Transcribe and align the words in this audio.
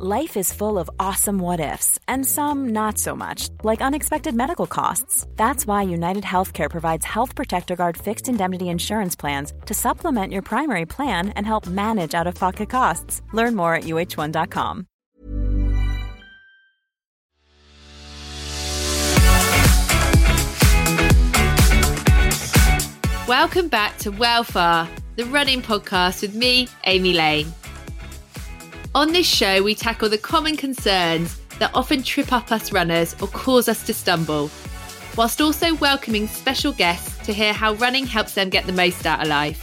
Life 0.00 0.36
is 0.36 0.52
full 0.52 0.78
of 0.78 0.88
awesome 1.00 1.40
what 1.40 1.58
ifs, 1.58 1.98
and 2.06 2.24
some 2.24 2.68
not 2.68 2.98
so 2.98 3.16
much, 3.16 3.48
like 3.64 3.80
unexpected 3.80 4.32
medical 4.32 4.68
costs. 4.68 5.26
That's 5.34 5.66
why 5.66 5.82
United 5.82 6.22
Healthcare 6.22 6.70
provides 6.70 7.04
Health 7.04 7.34
Protector 7.34 7.74
Guard 7.74 7.96
fixed 7.96 8.28
indemnity 8.28 8.68
insurance 8.68 9.16
plans 9.16 9.52
to 9.66 9.74
supplement 9.74 10.32
your 10.32 10.42
primary 10.42 10.86
plan 10.86 11.30
and 11.30 11.44
help 11.44 11.66
manage 11.66 12.14
out 12.14 12.28
of 12.28 12.36
pocket 12.36 12.70
costs. 12.70 13.22
Learn 13.32 13.56
more 13.56 13.74
at 13.74 13.82
uh1.com. 13.84 14.86
Welcome 23.26 23.66
back 23.66 23.98
to 23.98 24.12
Welfare, 24.12 24.88
the 25.16 25.24
running 25.24 25.60
podcast 25.60 26.22
with 26.22 26.36
me, 26.36 26.68
Amy 26.84 27.14
Lane. 27.14 27.52
On 28.98 29.12
this 29.12 29.28
show, 29.28 29.62
we 29.62 29.76
tackle 29.76 30.08
the 30.08 30.18
common 30.18 30.56
concerns 30.56 31.38
that 31.60 31.70
often 31.72 32.02
trip 32.02 32.32
up 32.32 32.50
us 32.50 32.72
runners 32.72 33.14
or 33.22 33.28
cause 33.28 33.68
us 33.68 33.86
to 33.86 33.94
stumble, 33.94 34.50
whilst 35.16 35.40
also 35.40 35.76
welcoming 35.76 36.26
special 36.26 36.72
guests 36.72 37.16
to 37.24 37.32
hear 37.32 37.52
how 37.52 37.74
running 37.74 38.06
helps 38.08 38.34
them 38.34 38.48
get 38.48 38.66
the 38.66 38.72
most 38.72 39.06
out 39.06 39.22
of 39.22 39.28
life. 39.28 39.62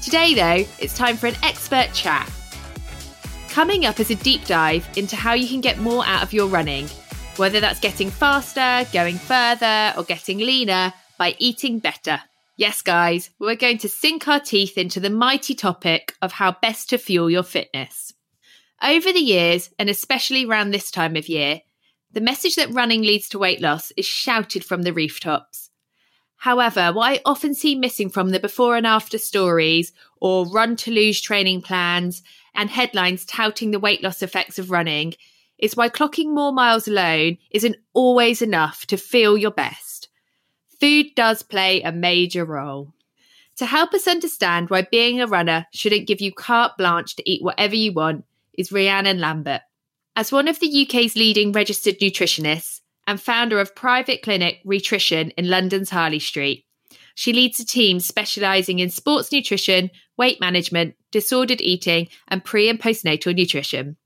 Today, 0.00 0.34
though, 0.34 0.64
it's 0.78 0.96
time 0.96 1.16
for 1.16 1.26
an 1.26 1.34
expert 1.42 1.92
chat. 1.92 2.30
Coming 3.48 3.86
up 3.86 3.98
is 3.98 4.12
a 4.12 4.14
deep 4.14 4.44
dive 4.44 4.88
into 4.96 5.16
how 5.16 5.32
you 5.32 5.48
can 5.48 5.60
get 5.60 5.78
more 5.78 6.06
out 6.06 6.22
of 6.22 6.32
your 6.32 6.46
running, 6.46 6.86
whether 7.38 7.58
that's 7.58 7.80
getting 7.80 8.08
faster, 8.08 8.88
going 8.92 9.18
further, 9.18 9.92
or 9.96 10.04
getting 10.04 10.38
leaner 10.38 10.92
by 11.18 11.34
eating 11.40 11.80
better. 11.80 12.20
Yes, 12.56 12.82
guys, 12.82 13.30
we're 13.40 13.56
going 13.56 13.78
to 13.78 13.88
sink 13.88 14.28
our 14.28 14.38
teeth 14.38 14.78
into 14.78 15.00
the 15.00 15.10
mighty 15.10 15.56
topic 15.56 16.14
of 16.22 16.30
how 16.30 16.52
best 16.62 16.90
to 16.90 16.98
fuel 16.98 17.28
your 17.28 17.42
fitness. 17.42 18.14
Over 18.82 19.12
the 19.12 19.20
years, 19.20 19.70
and 19.78 19.90
especially 19.90 20.44
around 20.44 20.70
this 20.70 20.90
time 20.90 21.16
of 21.16 21.28
year, 21.28 21.62
the 22.12 22.20
message 22.20 22.54
that 22.56 22.72
running 22.72 23.02
leads 23.02 23.28
to 23.30 23.38
weight 23.38 23.60
loss 23.60 23.90
is 23.96 24.06
shouted 24.06 24.64
from 24.64 24.82
the 24.82 24.92
rooftops. 24.92 25.70
However, 26.36 26.92
what 26.92 27.10
I 27.10 27.20
often 27.24 27.54
see 27.54 27.74
missing 27.74 28.08
from 28.08 28.30
the 28.30 28.38
before 28.38 28.76
and 28.76 28.86
after 28.86 29.18
stories 29.18 29.92
or 30.20 30.46
run 30.46 30.76
to 30.76 30.92
lose 30.92 31.20
training 31.20 31.62
plans 31.62 32.22
and 32.54 32.70
headlines 32.70 33.24
touting 33.24 33.72
the 33.72 33.80
weight 33.80 34.02
loss 34.04 34.22
effects 34.22 34.58
of 34.58 34.70
running 34.70 35.14
is 35.58 35.76
why 35.76 35.88
clocking 35.88 36.32
more 36.32 36.52
miles 36.52 36.86
alone 36.86 37.38
isn't 37.50 37.76
always 37.92 38.40
enough 38.40 38.86
to 38.86 38.96
feel 38.96 39.36
your 39.36 39.50
best. 39.50 40.08
Food 40.78 41.06
does 41.16 41.42
play 41.42 41.82
a 41.82 41.90
major 41.90 42.44
role. 42.44 42.94
To 43.56 43.66
help 43.66 43.92
us 43.92 44.06
understand 44.06 44.70
why 44.70 44.82
being 44.82 45.20
a 45.20 45.26
runner 45.26 45.66
shouldn't 45.72 46.06
give 46.06 46.20
you 46.20 46.32
carte 46.32 46.78
blanche 46.78 47.16
to 47.16 47.28
eat 47.28 47.42
whatever 47.42 47.74
you 47.74 47.92
want, 47.92 48.24
is 48.58 48.72
Rhiannon 48.72 49.20
Lambert. 49.20 49.62
As 50.16 50.32
one 50.32 50.48
of 50.48 50.58
the 50.58 50.86
UK's 50.86 51.16
leading 51.16 51.52
registered 51.52 51.98
nutritionists 52.00 52.80
and 53.06 53.20
founder 53.20 53.60
of 53.60 53.74
private 53.74 54.20
clinic 54.20 54.60
Rhitrition 54.64 55.30
in 55.30 55.48
London's 55.48 55.90
Harley 55.90 56.18
Street, 56.18 56.66
she 57.14 57.32
leads 57.32 57.58
a 57.58 57.64
team 57.64 58.00
specialising 58.00 58.80
in 58.80 58.90
sports 58.90 59.32
nutrition, 59.32 59.90
weight 60.16 60.40
management, 60.40 60.94
disordered 61.10 61.60
eating, 61.60 62.08
and 62.28 62.44
pre 62.44 62.68
and 62.68 62.80
postnatal 62.80 63.34
nutrition. 63.34 63.96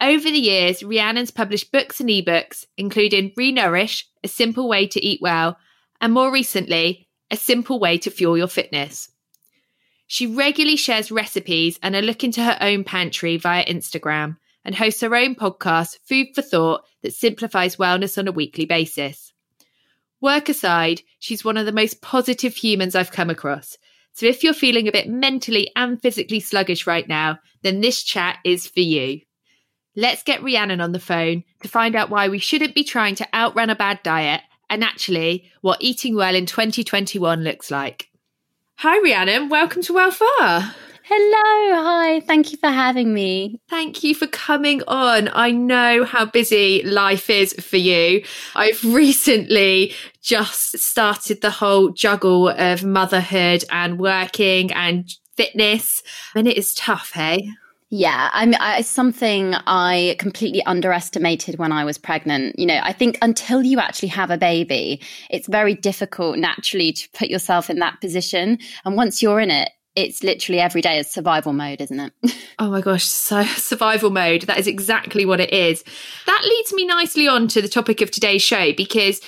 Over 0.00 0.30
the 0.30 0.38
years, 0.38 0.82
Rhiannon's 0.82 1.30
published 1.30 1.70
books 1.70 2.00
and 2.00 2.08
ebooks, 2.08 2.64
including 2.76 3.32
Renourish, 3.38 4.04
A 4.24 4.28
Simple 4.28 4.68
Way 4.68 4.86
to 4.88 5.04
Eat 5.04 5.20
Well, 5.22 5.56
and 6.00 6.12
more 6.12 6.32
recently, 6.32 7.08
A 7.30 7.36
Simple 7.36 7.78
Way 7.78 7.98
to 7.98 8.10
Fuel 8.10 8.36
Your 8.36 8.48
Fitness. 8.48 9.11
She 10.12 10.26
regularly 10.26 10.76
shares 10.76 11.10
recipes 11.10 11.78
and 11.82 11.96
a 11.96 12.02
look 12.02 12.22
into 12.22 12.44
her 12.44 12.58
own 12.60 12.84
pantry 12.84 13.38
via 13.38 13.64
Instagram 13.64 14.36
and 14.62 14.74
hosts 14.74 15.00
her 15.00 15.16
own 15.16 15.34
podcast, 15.34 16.00
Food 16.06 16.34
for 16.34 16.42
Thought, 16.42 16.84
that 17.00 17.14
simplifies 17.14 17.76
wellness 17.76 18.18
on 18.18 18.28
a 18.28 18.32
weekly 18.32 18.66
basis. 18.66 19.32
Work 20.20 20.50
aside, 20.50 21.00
she's 21.18 21.46
one 21.46 21.56
of 21.56 21.64
the 21.64 21.72
most 21.72 22.02
positive 22.02 22.54
humans 22.54 22.94
I've 22.94 23.10
come 23.10 23.30
across. 23.30 23.78
So 24.12 24.26
if 24.26 24.44
you're 24.44 24.52
feeling 24.52 24.86
a 24.86 24.92
bit 24.92 25.08
mentally 25.08 25.70
and 25.76 25.98
physically 25.98 26.40
sluggish 26.40 26.86
right 26.86 27.08
now, 27.08 27.38
then 27.62 27.80
this 27.80 28.02
chat 28.02 28.36
is 28.44 28.66
for 28.66 28.80
you. 28.80 29.22
Let's 29.96 30.22
get 30.22 30.42
Rhiannon 30.42 30.82
on 30.82 30.92
the 30.92 31.00
phone 31.00 31.42
to 31.62 31.68
find 31.68 31.96
out 31.96 32.10
why 32.10 32.28
we 32.28 32.38
shouldn't 32.38 32.74
be 32.74 32.84
trying 32.84 33.14
to 33.14 33.34
outrun 33.34 33.70
a 33.70 33.74
bad 33.74 34.02
diet 34.02 34.42
and 34.68 34.84
actually 34.84 35.50
what 35.62 35.80
eating 35.80 36.14
well 36.14 36.34
in 36.34 36.44
2021 36.44 37.42
looks 37.42 37.70
like. 37.70 38.10
Hi, 38.76 38.98
Rhiannon. 38.98 39.48
Welcome 39.48 39.82
to 39.82 39.92
Welfare. 39.92 40.74
Hello, 41.04 41.82
hi. 41.82 42.20
Thank 42.20 42.52
you 42.52 42.58
for 42.58 42.68
having 42.68 43.12
me. 43.12 43.60
Thank 43.68 44.02
you 44.02 44.14
for 44.14 44.26
coming 44.26 44.82
on. 44.86 45.28
I 45.32 45.50
know 45.50 46.04
how 46.04 46.24
busy 46.24 46.82
life 46.84 47.28
is 47.28 47.52
for 47.54 47.76
you. 47.76 48.24
I've 48.54 48.82
recently 48.94 49.94
just 50.22 50.78
started 50.78 51.40
the 51.40 51.50
whole 51.50 51.90
juggle 51.90 52.48
of 52.48 52.84
motherhood 52.84 53.64
and 53.70 53.98
working 53.98 54.72
and 54.72 55.08
fitness, 55.36 56.02
and 56.34 56.46
it 56.46 56.56
is 56.56 56.72
tough, 56.74 57.12
hey? 57.12 57.50
Yeah, 57.94 58.30
I 58.32 58.46
mean, 58.46 58.54
I, 58.54 58.80
something 58.80 59.52
I 59.54 60.16
completely 60.18 60.64
underestimated 60.64 61.58
when 61.58 61.72
I 61.72 61.84
was 61.84 61.98
pregnant. 61.98 62.58
You 62.58 62.64
know, 62.64 62.80
I 62.82 62.94
think 62.94 63.18
until 63.20 63.62
you 63.62 63.80
actually 63.80 64.08
have 64.08 64.30
a 64.30 64.38
baby, 64.38 65.02
it's 65.28 65.46
very 65.46 65.74
difficult 65.74 66.38
naturally 66.38 66.94
to 66.94 67.08
put 67.10 67.28
yourself 67.28 67.68
in 67.68 67.80
that 67.80 68.00
position. 68.00 68.56
And 68.86 68.96
once 68.96 69.20
you're 69.20 69.40
in 69.40 69.50
it, 69.50 69.68
it's 69.94 70.22
literally 70.22 70.58
every 70.58 70.80
day 70.80 71.00
is 71.00 71.10
survival 71.10 71.52
mode, 71.52 71.82
isn't 71.82 72.00
it? 72.00 72.12
oh 72.58 72.70
my 72.70 72.80
gosh, 72.80 73.04
so 73.04 73.44
survival 73.44 74.08
mode. 74.08 74.42
That 74.42 74.58
is 74.58 74.66
exactly 74.66 75.26
what 75.26 75.38
it 75.38 75.52
is. 75.52 75.84
That 76.24 76.42
leads 76.46 76.72
me 76.72 76.86
nicely 76.86 77.28
on 77.28 77.46
to 77.48 77.60
the 77.60 77.68
topic 77.68 78.00
of 78.00 78.10
today's 78.10 78.40
show 78.40 78.72
because 78.72 79.20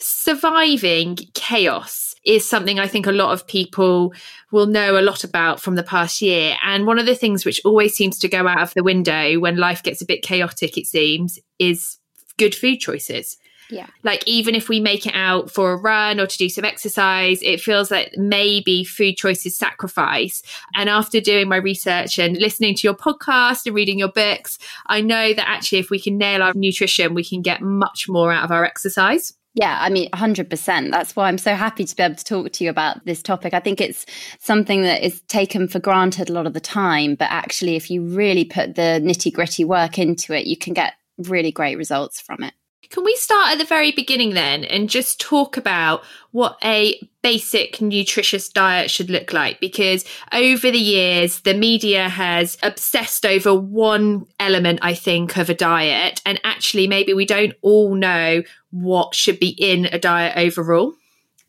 surviving 0.00 1.18
chaos 1.34 2.07
is 2.24 2.48
something 2.48 2.78
I 2.78 2.86
think 2.86 3.06
a 3.06 3.12
lot 3.12 3.32
of 3.32 3.46
people 3.46 4.12
will 4.52 4.66
know 4.66 4.98
a 4.98 5.02
lot 5.02 5.24
about 5.24 5.60
from 5.60 5.74
the 5.74 5.82
past 5.82 6.20
year. 6.20 6.56
And 6.64 6.86
one 6.86 6.98
of 6.98 7.06
the 7.06 7.14
things 7.14 7.44
which 7.44 7.60
always 7.64 7.94
seems 7.94 8.18
to 8.18 8.28
go 8.28 8.46
out 8.46 8.62
of 8.62 8.74
the 8.74 8.82
window 8.82 9.38
when 9.38 9.56
life 9.56 9.82
gets 9.82 10.02
a 10.02 10.06
bit 10.06 10.22
chaotic, 10.22 10.76
it 10.76 10.86
seems, 10.86 11.38
is 11.58 11.98
good 12.36 12.54
food 12.54 12.78
choices. 12.78 13.36
Yeah. 13.70 13.86
Like 14.02 14.26
even 14.26 14.54
if 14.54 14.68
we 14.68 14.80
make 14.80 15.06
it 15.06 15.14
out 15.14 15.50
for 15.50 15.72
a 15.72 15.76
run 15.76 16.20
or 16.20 16.26
to 16.26 16.38
do 16.38 16.48
some 16.48 16.64
exercise, 16.64 17.42
it 17.42 17.60
feels 17.60 17.90
like 17.90 18.12
maybe 18.16 18.82
food 18.82 19.16
choices 19.16 19.56
sacrifice. 19.56 20.42
And 20.74 20.88
after 20.88 21.20
doing 21.20 21.48
my 21.48 21.56
research 21.56 22.18
and 22.18 22.36
listening 22.38 22.74
to 22.76 22.86
your 22.86 22.94
podcast 22.94 23.66
and 23.66 23.74
reading 23.74 23.98
your 23.98 24.08
books, 24.08 24.58
I 24.86 25.00
know 25.02 25.34
that 25.34 25.48
actually 25.48 25.78
if 25.78 25.90
we 25.90 26.00
can 26.00 26.16
nail 26.16 26.42
our 26.42 26.54
nutrition, 26.54 27.14
we 27.14 27.24
can 27.24 27.42
get 27.42 27.60
much 27.60 28.06
more 28.08 28.32
out 28.32 28.44
of 28.44 28.50
our 28.50 28.64
exercise. 28.64 29.34
Yeah, 29.58 29.76
I 29.80 29.90
mean, 29.90 30.08
100%. 30.12 30.92
That's 30.92 31.16
why 31.16 31.26
I'm 31.26 31.36
so 31.36 31.56
happy 31.56 31.84
to 31.84 31.96
be 31.96 32.02
able 32.04 32.14
to 32.14 32.24
talk 32.24 32.52
to 32.52 32.62
you 32.62 32.70
about 32.70 33.04
this 33.06 33.20
topic. 33.20 33.54
I 33.54 33.58
think 33.58 33.80
it's 33.80 34.06
something 34.38 34.82
that 34.82 35.02
is 35.04 35.20
taken 35.22 35.66
for 35.66 35.80
granted 35.80 36.30
a 36.30 36.32
lot 36.32 36.46
of 36.46 36.54
the 36.54 36.60
time, 36.60 37.16
but 37.16 37.26
actually, 37.28 37.74
if 37.74 37.90
you 37.90 38.02
really 38.04 38.44
put 38.44 38.76
the 38.76 39.02
nitty 39.02 39.32
gritty 39.32 39.64
work 39.64 39.98
into 39.98 40.32
it, 40.32 40.46
you 40.46 40.56
can 40.56 40.74
get 40.74 40.92
really 41.26 41.50
great 41.50 41.76
results 41.76 42.20
from 42.20 42.44
it. 42.44 42.54
Can 42.90 43.04
we 43.04 43.14
start 43.16 43.52
at 43.52 43.58
the 43.58 43.66
very 43.66 43.92
beginning 43.92 44.32
then 44.32 44.64
and 44.64 44.88
just 44.88 45.20
talk 45.20 45.58
about 45.58 46.02
what 46.30 46.56
a 46.64 46.98
basic 47.22 47.82
nutritious 47.82 48.48
diet 48.48 48.90
should 48.90 49.10
look 49.10 49.32
like? 49.34 49.60
Because 49.60 50.06
over 50.32 50.70
the 50.70 50.78
years, 50.78 51.40
the 51.40 51.52
media 51.52 52.08
has 52.08 52.56
obsessed 52.62 53.26
over 53.26 53.54
one 53.54 54.26
element, 54.40 54.78
I 54.80 54.94
think, 54.94 55.36
of 55.36 55.50
a 55.50 55.54
diet. 55.54 56.22
And 56.24 56.40
actually, 56.44 56.86
maybe 56.86 57.12
we 57.12 57.26
don't 57.26 57.52
all 57.60 57.94
know 57.94 58.42
what 58.70 59.14
should 59.14 59.38
be 59.38 59.50
in 59.50 59.86
a 59.86 59.98
diet 59.98 60.38
overall. 60.38 60.94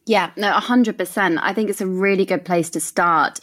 Yeah, 0.05 0.31
no, 0.35 0.51
100%. 0.51 1.39
I 1.41 1.53
think 1.53 1.69
it's 1.69 1.81
a 1.81 1.88
really 1.88 2.25
good 2.25 2.44
place 2.44 2.69
to 2.72 2.81
start. 2.81 3.39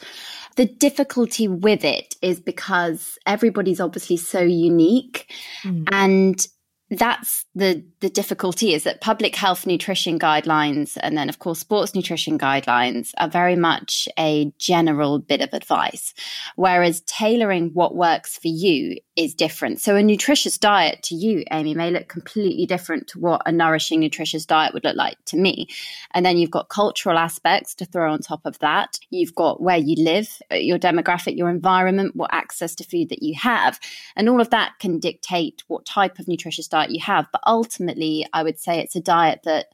The 0.56 0.66
difficulty 0.66 1.48
with 1.48 1.84
it 1.84 2.16
is 2.20 2.40
because 2.40 3.18
everybody's 3.24 3.80
obviously 3.80 4.16
so 4.16 4.40
unique. 4.40 5.32
Mm. 5.64 5.88
And 5.92 6.46
that's 6.90 7.44
the 7.54 7.84
the 8.00 8.08
difficulty 8.08 8.72
is 8.72 8.84
that 8.84 9.00
public 9.00 9.34
health 9.34 9.66
nutrition 9.66 10.18
guidelines 10.18 10.96
and 11.00 11.18
then 11.18 11.28
of 11.28 11.40
course 11.40 11.58
sports 11.58 11.94
nutrition 11.94 12.38
guidelines 12.38 13.10
are 13.18 13.28
very 13.28 13.56
much 13.56 14.08
a 14.18 14.52
general 14.58 15.18
bit 15.18 15.40
of 15.40 15.52
advice. 15.52 16.14
Whereas 16.54 17.00
tailoring 17.02 17.70
what 17.72 17.96
works 17.96 18.38
for 18.38 18.48
you 18.48 18.98
is 19.16 19.34
different. 19.34 19.80
So 19.80 19.96
a 19.96 20.02
nutritious 20.02 20.58
diet 20.58 21.02
to 21.04 21.14
you 21.14 21.44
amy 21.50 21.74
may 21.74 21.90
look 21.90 22.08
completely 22.08 22.66
different 22.66 23.08
to 23.08 23.18
what 23.18 23.42
a 23.46 23.52
nourishing 23.52 24.00
nutritious 24.00 24.46
diet 24.46 24.74
would 24.74 24.84
look 24.84 24.96
like 24.96 25.16
to 25.26 25.36
me. 25.36 25.68
And 26.12 26.24
then 26.24 26.38
you've 26.38 26.50
got 26.50 26.68
cultural 26.68 27.18
aspects 27.18 27.74
to 27.76 27.84
throw 27.84 28.12
on 28.12 28.20
top 28.20 28.42
of 28.44 28.58
that. 28.60 28.98
You've 29.10 29.34
got 29.34 29.60
where 29.60 29.78
you 29.78 30.02
live 30.04 30.28
uh, 30.52 30.56
your 30.56 30.78
demographic 30.78 31.36
your 31.36 31.50
environment 31.50 32.14
what 32.14 32.30
access 32.32 32.74
to 32.76 32.84
food 32.84 33.08
that 33.08 33.22
you 33.22 33.34
have. 33.34 33.80
And 34.14 34.28
all 34.28 34.40
of 34.40 34.50
that 34.50 34.74
can 34.78 34.98
dictate 34.98 35.62
what 35.66 35.84
type 35.86 36.18
of 36.18 36.28
nutritious 36.28 36.68
diet 36.68 36.90
you 36.90 37.00
have. 37.00 37.26
But 37.32 37.42
ultimately 37.46 37.86
ultimately, 37.86 38.26
I 38.32 38.42
would 38.42 38.58
say 38.58 38.78
it's 38.78 38.96
a 38.96 39.00
diet 39.00 39.40
that 39.44 39.66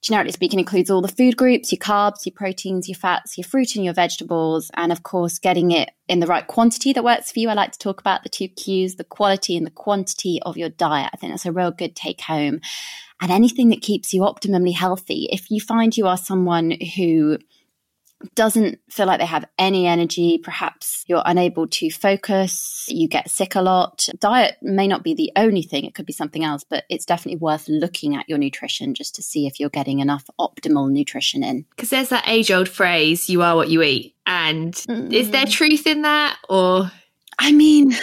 generically 0.00 0.32
speaking, 0.32 0.58
includes 0.58 0.90
all 0.90 1.02
the 1.02 1.08
food 1.08 1.36
groups, 1.36 1.72
your 1.72 1.78
carbs, 1.78 2.24
your 2.24 2.32
proteins, 2.34 2.88
your 2.88 2.96
fats, 2.96 3.36
your 3.36 3.44
fruit 3.44 3.74
and 3.74 3.84
your 3.84 3.94
vegetables, 3.94 4.70
and 4.74 4.92
of 4.92 5.02
course, 5.02 5.38
getting 5.38 5.70
it 5.70 5.90
in 6.08 6.20
the 6.20 6.26
right 6.26 6.46
quantity 6.46 6.92
that 6.92 7.04
works 7.04 7.32
for 7.32 7.40
you. 7.40 7.48
I 7.48 7.54
like 7.54 7.72
to 7.72 7.78
talk 7.78 8.00
about 8.00 8.22
the 8.22 8.28
two 8.28 8.48
Qs, 8.48 8.96
the 8.96 9.04
quality 9.04 9.56
and 9.56 9.66
the 9.66 9.70
quantity 9.70 10.40
of 10.42 10.56
your 10.56 10.68
diet. 10.68 11.10
I 11.12 11.16
think 11.16 11.32
that's 11.32 11.46
a 11.46 11.52
real 11.52 11.70
good 11.70 11.96
take 11.96 12.20
home. 12.20 12.60
And 13.20 13.32
anything 13.32 13.70
that 13.70 13.82
keeps 13.82 14.14
you 14.14 14.22
optimally 14.22 14.72
healthy. 14.72 15.28
If 15.32 15.50
you 15.50 15.60
find 15.60 15.96
you 15.96 16.06
are 16.06 16.16
someone 16.16 16.76
who 16.96 17.38
doesn't 18.34 18.80
feel 18.90 19.06
like 19.06 19.20
they 19.20 19.26
have 19.26 19.44
any 19.58 19.86
energy. 19.86 20.38
Perhaps 20.38 21.04
you're 21.06 21.22
unable 21.24 21.66
to 21.68 21.90
focus, 21.90 22.84
you 22.88 23.08
get 23.08 23.30
sick 23.30 23.54
a 23.54 23.62
lot. 23.62 24.08
Diet 24.18 24.56
may 24.62 24.86
not 24.86 25.02
be 25.02 25.14
the 25.14 25.32
only 25.36 25.62
thing, 25.62 25.84
it 25.84 25.94
could 25.94 26.06
be 26.06 26.12
something 26.12 26.44
else, 26.44 26.64
but 26.64 26.84
it's 26.88 27.04
definitely 27.04 27.38
worth 27.38 27.68
looking 27.68 28.16
at 28.16 28.28
your 28.28 28.38
nutrition 28.38 28.94
just 28.94 29.14
to 29.14 29.22
see 29.22 29.46
if 29.46 29.60
you're 29.60 29.68
getting 29.68 30.00
enough 30.00 30.28
optimal 30.40 30.90
nutrition 30.90 31.42
in. 31.42 31.64
Because 31.70 31.90
there's 31.90 32.08
that 32.08 32.24
age 32.26 32.50
old 32.50 32.68
phrase, 32.68 33.28
you 33.28 33.42
are 33.42 33.56
what 33.56 33.68
you 33.68 33.82
eat. 33.82 34.14
And 34.26 34.74
mm. 34.74 35.12
is 35.12 35.30
there 35.30 35.46
mm. 35.46 35.50
truth 35.50 35.86
in 35.86 36.02
that 36.02 36.38
or? 36.48 36.90
I 37.38 37.52
mean, 37.52 37.94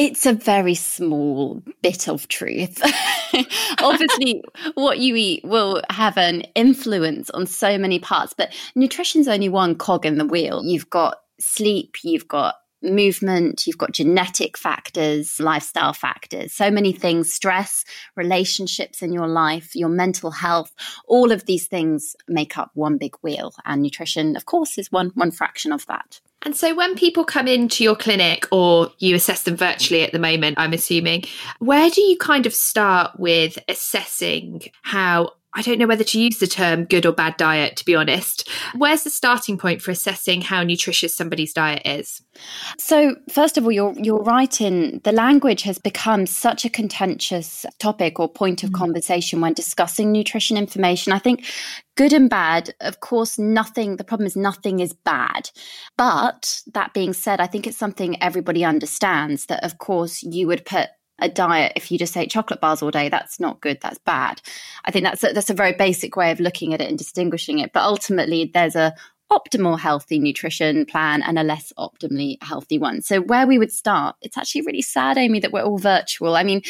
it's 0.00 0.24
a 0.24 0.32
very 0.32 0.74
small 0.74 1.62
bit 1.82 2.08
of 2.08 2.26
truth. 2.28 2.80
Obviously, 3.82 4.42
what 4.72 4.98
you 4.98 5.14
eat 5.14 5.44
will 5.44 5.82
have 5.90 6.16
an 6.16 6.40
influence 6.54 7.28
on 7.28 7.46
so 7.46 7.76
many 7.76 7.98
parts, 7.98 8.32
but 8.32 8.50
nutrition's 8.74 9.28
only 9.28 9.50
one 9.50 9.74
cog 9.74 10.06
in 10.06 10.16
the 10.16 10.24
wheel. 10.24 10.64
You've 10.64 10.88
got 10.88 11.18
sleep, 11.38 11.96
you've 12.02 12.26
got 12.26 12.54
movement, 12.82 13.66
you've 13.66 13.76
got 13.76 13.92
genetic 13.92 14.56
factors, 14.56 15.38
lifestyle 15.38 15.92
factors, 15.92 16.54
so 16.54 16.70
many 16.70 16.94
things, 16.94 17.30
stress, 17.30 17.84
relationships 18.16 19.02
in 19.02 19.12
your 19.12 19.28
life, 19.28 19.76
your 19.76 19.90
mental 19.90 20.30
health, 20.30 20.72
all 21.06 21.30
of 21.30 21.44
these 21.44 21.66
things 21.66 22.16
make 22.26 22.56
up 22.56 22.70
one 22.72 22.96
big 22.96 23.16
wheel. 23.20 23.52
And 23.66 23.82
nutrition, 23.82 24.34
of 24.34 24.46
course, 24.46 24.78
is 24.78 24.90
one 24.90 25.10
one 25.14 25.30
fraction 25.30 25.72
of 25.72 25.84
that. 25.88 26.22
And 26.42 26.56
so 26.56 26.74
when 26.74 26.94
people 26.94 27.24
come 27.24 27.46
into 27.46 27.84
your 27.84 27.96
clinic 27.96 28.46
or 28.50 28.90
you 28.98 29.14
assess 29.14 29.42
them 29.42 29.56
virtually 29.56 30.02
at 30.02 30.12
the 30.12 30.18
moment, 30.18 30.58
I'm 30.58 30.72
assuming, 30.72 31.24
where 31.58 31.90
do 31.90 32.00
you 32.00 32.16
kind 32.16 32.46
of 32.46 32.54
start 32.54 33.18
with 33.18 33.58
assessing 33.68 34.62
how 34.82 35.32
I 35.52 35.62
don't 35.62 35.78
know 35.78 35.86
whether 35.88 36.04
to 36.04 36.20
use 36.20 36.38
the 36.38 36.46
term 36.46 36.84
good 36.84 37.04
or 37.04 37.12
bad 37.12 37.36
diet, 37.36 37.76
to 37.76 37.84
be 37.84 37.96
honest. 37.96 38.48
Where's 38.76 39.02
the 39.02 39.10
starting 39.10 39.58
point 39.58 39.82
for 39.82 39.90
assessing 39.90 40.42
how 40.42 40.62
nutritious 40.62 41.16
somebody's 41.16 41.52
diet 41.52 41.82
is? 41.84 42.22
So, 42.78 43.16
first 43.28 43.58
of 43.58 43.64
all, 43.64 43.72
you're, 43.72 43.94
you're 43.98 44.22
right 44.22 44.60
in 44.60 45.00
the 45.02 45.12
language 45.12 45.62
has 45.62 45.78
become 45.78 46.26
such 46.26 46.64
a 46.64 46.70
contentious 46.70 47.66
topic 47.78 48.20
or 48.20 48.28
point 48.28 48.62
of 48.62 48.70
mm. 48.70 48.74
conversation 48.78 49.40
when 49.40 49.52
discussing 49.52 50.12
nutrition 50.12 50.56
information. 50.56 51.12
I 51.12 51.18
think 51.18 51.44
good 51.96 52.12
and 52.12 52.30
bad, 52.30 52.72
of 52.80 53.00
course, 53.00 53.38
nothing, 53.38 53.96
the 53.96 54.04
problem 54.04 54.26
is 54.26 54.36
nothing 54.36 54.78
is 54.78 54.92
bad. 54.92 55.50
But 55.98 56.62
that 56.72 56.94
being 56.94 57.12
said, 57.12 57.40
I 57.40 57.46
think 57.48 57.66
it's 57.66 57.76
something 57.76 58.22
everybody 58.22 58.64
understands 58.64 59.46
that, 59.46 59.64
of 59.64 59.78
course, 59.78 60.22
you 60.22 60.46
would 60.46 60.64
put 60.64 60.90
a 61.20 61.28
diet 61.28 61.72
if 61.76 61.90
you 61.90 61.98
just 61.98 62.16
ate 62.16 62.30
chocolate 62.30 62.60
bars 62.60 62.82
all 62.82 62.90
day 62.90 63.08
that's 63.08 63.40
not 63.40 63.60
good 63.60 63.78
that's 63.80 63.98
bad 63.98 64.40
i 64.84 64.90
think 64.90 65.04
that's 65.04 65.22
a, 65.24 65.32
that's 65.32 65.50
a 65.50 65.54
very 65.54 65.72
basic 65.72 66.16
way 66.16 66.30
of 66.30 66.40
looking 66.40 66.74
at 66.74 66.80
it 66.80 66.88
and 66.88 66.98
distinguishing 66.98 67.58
it 67.58 67.72
but 67.72 67.82
ultimately 67.82 68.50
there's 68.52 68.76
a 68.76 68.94
optimal 69.30 69.78
healthy 69.78 70.18
nutrition 70.18 70.84
plan 70.84 71.22
and 71.22 71.38
a 71.38 71.42
less 71.42 71.72
optimally 71.78 72.36
healthy 72.42 72.78
one. 72.78 73.00
So 73.00 73.20
where 73.20 73.46
we 73.46 73.58
would 73.58 73.72
start, 73.72 74.16
it's 74.22 74.36
actually 74.36 74.62
really 74.62 74.82
sad, 74.82 75.16
Amy, 75.16 75.40
that 75.40 75.52
we're 75.52 75.62
all 75.62 75.78
virtual. 75.78 76.36
I 76.36 76.42
mean, 76.42 76.62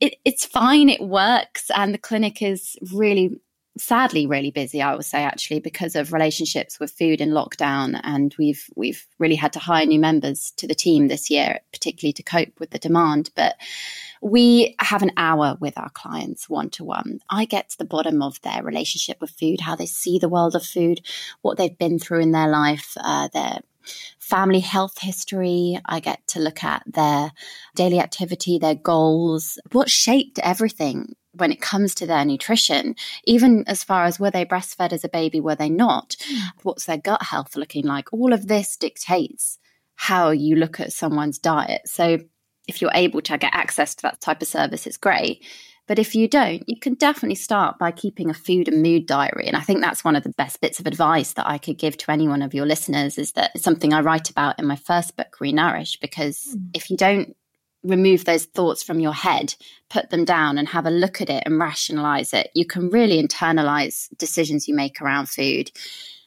it, 0.00 0.14
it's 0.24 0.44
fine, 0.44 0.88
it 0.88 1.00
works, 1.00 1.70
and 1.74 1.92
the 1.92 1.98
clinic 1.98 2.42
is 2.42 2.76
really 2.92 3.40
sadly 3.78 4.26
really 4.26 4.50
busy 4.50 4.82
i 4.82 4.94
would 4.94 5.04
say 5.04 5.22
actually 5.22 5.60
because 5.60 5.94
of 5.94 6.12
relationships 6.12 6.80
with 6.80 6.90
food 6.90 7.20
in 7.20 7.30
lockdown 7.30 7.98
and 8.02 8.34
we've 8.38 8.66
we've 8.74 9.06
really 9.18 9.36
had 9.36 9.52
to 9.52 9.58
hire 9.58 9.86
new 9.86 10.00
members 10.00 10.52
to 10.56 10.66
the 10.66 10.74
team 10.74 11.08
this 11.08 11.30
year 11.30 11.60
particularly 11.72 12.12
to 12.12 12.22
cope 12.22 12.58
with 12.58 12.70
the 12.70 12.78
demand. 12.78 13.30
But 13.36 13.56
we 14.22 14.74
have 14.80 15.02
an 15.02 15.12
hour 15.16 15.56
with 15.60 15.78
our 15.78 15.90
clients 15.90 16.48
one 16.48 16.68
to 16.68 16.84
one 16.84 17.20
i 17.30 17.44
get 17.44 17.70
to 17.70 17.78
the 17.78 17.84
bottom 17.84 18.20
of 18.20 18.40
their 18.42 18.62
relationship 18.62 19.18
with 19.20 19.30
food 19.30 19.60
how 19.62 19.74
they 19.74 19.86
see 19.86 20.18
the 20.18 20.28
world 20.28 20.54
of 20.54 20.62
food 20.62 21.00
what 21.40 21.56
they've 21.56 21.78
been 21.78 21.98
through 21.98 22.20
in 22.20 22.32
their 22.32 22.48
life 22.48 22.92
uh, 22.98 23.28
their 23.32 23.60
family 24.18 24.60
health 24.60 24.98
history. 25.00 25.80
I 25.86 26.00
get 26.00 26.26
to 26.28 26.40
look 26.40 26.62
at 26.62 26.82
their 26.86 27.32
daily 27.74 27.98
activity, 27.98 28.58
their 28.58 28.74
goals, 28.74 29.58
what 29.72 29.90
shaped 29.90 30.38
everything 30.40 31.14
when 31.32 31.52
it 31.52 31.60
comes 31.60 31.94
to 31.94 32.06
their 32.06 32.24
nutrition, 32.24 32.94
even 33.24 33.64
as 33.66 33.84
far 33.84 34.04
as 34.04 34.18
were 34.18 34.30
they 34.30 34.44
breastfed 34.44 34.92
as 34.92 35.04
a 35.04 35.08
baby, 35.08 35.40
were 35.40 35.54
they 35.54 35.70
not? 35.70 36.16
Mm. 36.30 36.50
What's 36.62 36.86
their 36.86 36.98
gut 36.98 37.22
health 37.22 37.56
looking 37.56 37.84
like? 37.84 38.12
All 38.12 38.32
of 38.32 38.48
this 38.48 38.76
dictates 38.76 39.58
how 39.94 40.30
you 40.30 40.56
look 40.56 40.80
at 40.80 40.92
someone's 40.92 41.38
diet. 41.38 41.82
So 41.86 42.18
if 42.66 42.80
you're 42.80 42.90
able 42.94 43.20
to 43.22 43.38
get 43.38 43.54
access 43.54 43.94
to 43.96 44.02
that 44.02 44.20
type 44.20 44.42
of 44.42 44.48
service, 44.48 44.86
it's 44.86 44.96
great. 44.96 45.44
But 45.86 45.98
if 45.98 46.14
you 46.14 46.28
don't, 46.28 46.62
you 46.68 46.78
can 46.78 46.94
definitely 46.94 47.34
start 47.34 47.78
by 47.78 47.90
keeping 47.90 48.30
a 48.30 48.34
food 48.34 48.68
and 48.68 48.80
mood 48.80 49.06
diary. 49.06 49.48
And 49.48 49.56
I 49.56 49.60
think 49.60 49.80
that's 49.80 50.04
one 50.04 50.14
of 50.14 50.22
the 50.22 50.28
best 50.30 50.60
bits 50.60 50.78
of 50.78 50.86
advice 50.86 51.32
that 51.32 51.48
I 51.48 51.58
could 51.58 51.78
give 51.78 51.96
to 51.98 52.12
any 52.12 52.28
one 52.28 52.42
of 52.42 52.54
your 52.54 52.64
listeners 52.64 53.18
is 53.18 53.32
that 53.32 53.50
it's 53.54 53.64
something 53.64 53.92
I 53.92 54.00
write 54.00 54.30
about 54.30 54.58
in 54.60 54.66
my 54.66 54.76
first 54.76 55.16
book, 55.16 55.36
Renourish, 55.40 56.00
because 56.00 56.56
mm. 56.56 56.70
if 56.74 56.90
you 56.90 56.96
don't 56.96 57.36
remove 57.82 58.24
those 58.24 58.44
thoughts 58.44 58.82
from 58.82 59.00
your 59.00 59.14
head, 59.14 59.54
put 59.88 60.10
them 60.10 60.24
down 60.24 60.58
and 60.58 60.68
have 60.68 60.86
a 60.86 60.90
look 60.90 61.20
at 61.20 61.30
it 61.30 61.42
and 61.46 61.58
rationalize 61.58 62.32
it, 62.32 62.50
you 62.54 62.66
can 62.66 62.90
really 62.90 63.22
internalize 63.22 64.08
decisions 64.18 64.68
you 64.68 64.74
make 64.74 65.00
around 65.00 65.28
food. 65.28 65.70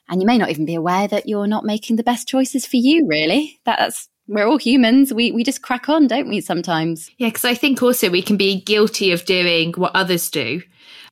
And 0.10 0.22
you 0.22 0.28
may 0.28 0.38
not 0.38 0.50
even 0.50 0.66
be 0.66 0.76
aware 0.76 1.08
that 1.08 1.28
you're 1.28 1.48
not 1.48 1.64
making 1.64 1.96
the 1.96 2.04
best 2.04 2.28
choices 2.28 2.66
for 2.66 2.78
you, 2.78 3.08
really. 3.08 3.60
That's 3.66 4.10
we're 4.28 4.48
all 4.48 4.58
humans. 4.58 5.14
We 5.14 5.32
we 5.32 5.44
just 5.44 5.62
crack 5.62 5.90
on, 5.90 6.08
don't 6.08 6.30
we, 6.30 6.42
sometimes? 6.42 7.10
Yeah, 7.18 7.30
because 7.30 7.46
I 7.46 7.56
think 7.56 7.82
also 7.82 8.10
we 8.10 8.22
can 8.22 8.38
be 8.38 8.62
guilty 8.62 9.12
of 9.12 9.26
doing 9.26 9.74
what 9.74 9.96
others 9.96 10.30
do 10.30 10.62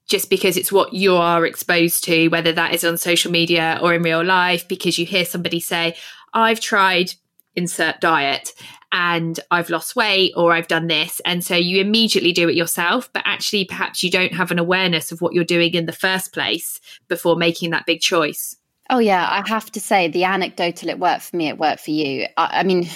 just 0.08 0.30
because 0.30 0.58
it's 0.58 0.72
what 0.72 0.94
you 0.94 1.16
are 1.16 1.46
exposed 1.46 2.04
to, 2.04 2.28
whether 2.28 2.52
that 2.52 2.74
is 2.74 2.84
on 2.84 2.98
social 2.98 3.32
media 3.32 3.80
or 3.82 3.94
in 3.94 4.04
real 4.04 4.24
life, 4.24 4.68
because 4.68 4.98
you 4.98 5.06
hear 5.06 5.24
somebody 5.24 5.60
say, 5.60 5.96
I've 6.34 6.60
tried 6.60 7.14
insert 7.56 8.00
diet 8.02 8.54
and 8.92 9.40
I've 9.50 9.70
lost 9.70 9.96
weight 9.96 10.34
or 10.36 10.52
I've 10.52 10.68
done 10.68 10.88
this. 10.88 11.22
And 11.26 11.44
so 11.44 11.56
you 11.56 11.80
immediately 11.80 12.34
do 12.34 12.50
it 12.50 12.56
yourself, 12.56 13.10
but 13.14 13.24
actually, 13.26 13.66
perhaps 13.66 14.04
you 14.04 14.12
don't 14.12 14.34
have 14.34 14.52
an 14.52 14.60
awareness 14.60 15.12
of 15.12 15.22
what 15.22 15.34
you're 15.34 15.44
doing 15.44 15.74
in 15.74 15.86
the 15.86 15.94
first 15.94 16.34
place 16.34 16.80
before 17.08 17.36
making 17.36 17.72
that 17.72 17.86
big 17.86 18.02
choice. 18.02 18.56
Oh, 18.90 19.00
yeah. 19.00 19.26
I 19.26 19.48
have 19.48 19.72
to 19.72 19.80
say, 19.80 20.10
the 20.10 20.26
anecdotal, 20.26 20.90
it 20.90 21.00
worked 21.00 21.22
for 21.22 21.38
me, 21.38 21.48
it 21.48 21.58
worked 21.58 21.80
for 21.80 21.92
you. 21.92 22.26
I, 22.36 22.60
I 22.60 22.64
mean, 22.64 22.90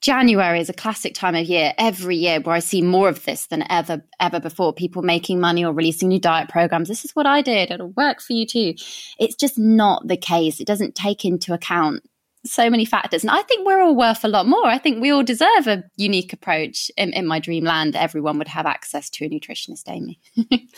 January 0.00 0.60
is 0.60 0.68
a 0.68 0.74
classic 0.74 1.14
time 1.14 1.34
of 1.34 1.46
year 1.46 1.72
every 1.76 2.14
year 2.14 2.40
where 2.40 2.54
I 2.54 2.60
see 2.60 2.82
more 2.82 3.08
of 3.08 3.24
this 3.24 3.46
than 3.46 3.64
ever, 3.68 4.04
ever 4.20 4.38
before. 4.38 4.72
People 4.72 5.02
making 5.02 5.40
money 5.40 5.64
or 5.64 5.72
releasing 5.72 6.08
new 6.08 6.20
diet 6.20 6.48
programs. 6.48 6.86
This 6.86 7.04
is 7.04 7.10
what 7.16 7.26
I 7.26 7.42
did. 7.42 7.72
It'll 7.72 7.88
work 7.88 8.20
for 8.20 8.32
you 8.34 8.46
too. 8.46 8.74
It's 9.18 9.34
just 9.34 9.58
not 9.58 10.06
the 10.06 10.16
case. 10.16 10.60
It 10.60 10.68
doesn't 10.68 10.94
take 10.94 11.24
into 11.24 11.52
account 11.52 12.04
so 12.44 12.68
many 12.68 12.84
factors. 12.84 13.22
And 13.22 13.30
I 13.30 13.42
think 13.42 13.66
we're 13.66 13.82
all 13.82 13.96
worth 13.96 14.24
a 14.24 14.28
lot 14.28 14.46
more. 14.46 14.66
I 14.66 14.78
think 14.78 15.00
we 15.00 15.10
all 15.10 15.22
deserve 15.22 15.66
a 15.66 15.84
unique 15.96 16.32
approach. 16.32 16.90
In, 16.96 17.12
in 17.12 17.26
my 17.26 17.38
dreamland, 17.38 17.96
everyone 17.96 18.38
would 18.38 18.48
have 18.48 18.66
access 18.66 19.08
to 19.10 19.24
a 19.24 19.28
nutritionist, 19.28 19.88
Amy. 19.88 20.20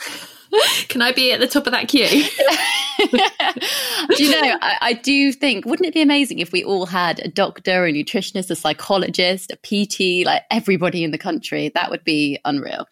Can 0.89 1.03
I 1.03 1.13
be 1.13 1.33
at 1.33 1.41
the 1.41 1.49
top 1.49 1.67
of 1.67 1.73
that 1.73 1.89
queue? 1.89 2.07
do 4.17 4.25
you 4.25 4.31
know, 4.31 4.59
I, 4.63 4.77
I, 4.81 4.93
do 4.93 5.33
think, 5.33 5.67
wouldn't 5.67 5.89
it 5.89 5.95
be 5.95 6.03
amazing 6.03 6.39
if 6.39 6.53
we 6.53 6.63
all 6.63 6.87
had 6.87 7.19
a 7.21 7.29
doctor, 7.29 7.85
a 7.85 7.93
nutritionist, 7.93 8.51
a 8.51 8.57
psychologist, 8.57 9.53
a 9.53 9.57
PT, 9.57 10.25
like 10.25 10.43
everybody 10.51 11.03
in 11.03 11.11
the 11.11 11.19
country? 11.19 11.71
That 11.75 11.91
would 11.91 12.05
be 12.05 12.39
unreal. 12.45 12.87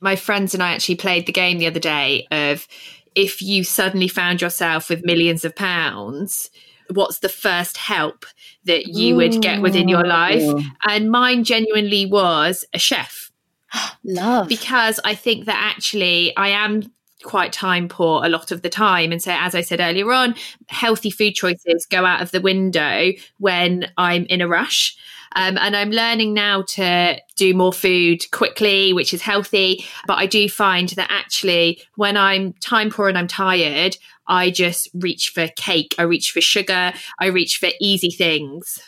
My 0.00 0.16
friends 0.16 0.54
and 0.54 0.62
I 0.62 0.72
actually 0.72 0.96
played 0.96 1.26
the 1.26 1.32
game 1.32 1.58
the 1.58 1.66
other 1.66 1.80
day 1.80 2.26
of 2.30 2.68
if 3.14 3.42
you 3.42 3.64
suddenly 3.64 4.08
found 4.08 4.40
yourself 4.40 4.88
with 4.88 5.04
millions 5.04 5.44
of 5.44 5.54
pounds, 5.54 6.50
what's 6.90 7.20
the 7.20 7.28
first 7.28 7.76
help 7.76 8.26
that 8.64 8.86
you 8.86 9.16
would 9.16 9.40
get 9.40 9.60
within 9.60 9.88
your 9.88 10.04
life? 10.04 10.42
And 10.86 11.10
mine 11.10 11.44
genuinely 11.44 12.06
was 12.06 12.64
a 12.72 12.78
chef. 12.78 13.30
Love. 14.04 14.48
Because 14.48 15.00
I 15.04 15.14
think 15.14 15.46
that 15.46 15.58
actually 15.58 16.36
I 16.36 16.48
am 16.48 16.92
quite 17.24 17.52
time 17.52 17.88
poor 17.88 18.24
a 18.24 18.28
lot 18.28 18.52
of 18.52 18.62
the 18.62 18.68
time. 18.68 19.10
And 19.10 19.20
so, 19.20 19.32
as 19.32 19.54
I 19.54 19.62
said 19.62 19.80
earlier 19.80 20.12
on, 20.12 20.34
healthy 20.68 21.10
food 21.10 21.34
choices 21.34 21.86
go 21.90 22.04
out 22.04 22.22
of 22.22 22.30
the 22.30 22.40
window 22.40 23.12
when 23.38 23.90
I'm 23.96 24.26
in 24.26 24.40
a 24.40 24.48
rush. 24.48 24.96
Um, 25.36 25.58
and 25.58 25.74
I'm 25.74 25.90
learning 25.90 26.32
now 26.32 26.62
to 26.62 27.20
do 27.34 27.54
more 27.54 27.72
food 27.72 28.30
quickly, 28.30 28.92
which 28.92 29.12
is 29.12 29.20
healthy. 29.20 29.84
But 30.06 30.18
I 30.18 30.26
do 30.26 30.48
find 30.48 30.90
that 30.90 31.10
actually, 31.10 31.82
when 31.96 32.16
I'm 32.16 32.52
time 32.54 32.88
poor 32.88 33.08
and 33.08 33.18
I'm 33.18 33.26
tired, 33.26 33.96
I 34.26 34.50
just 34.50 34.88
reach 34.94 35.30
for 35.30 35.48
cake, 35.56 35.94
I 35.98 36.02
reach 36.02 36.32
for 36.32 36.40
sugar, 36.40 36.92
I 37.18 37.26
reach 37.26 37.58
for 37.58 37.68
easy 37.80 38.10
things. 38.10 38.80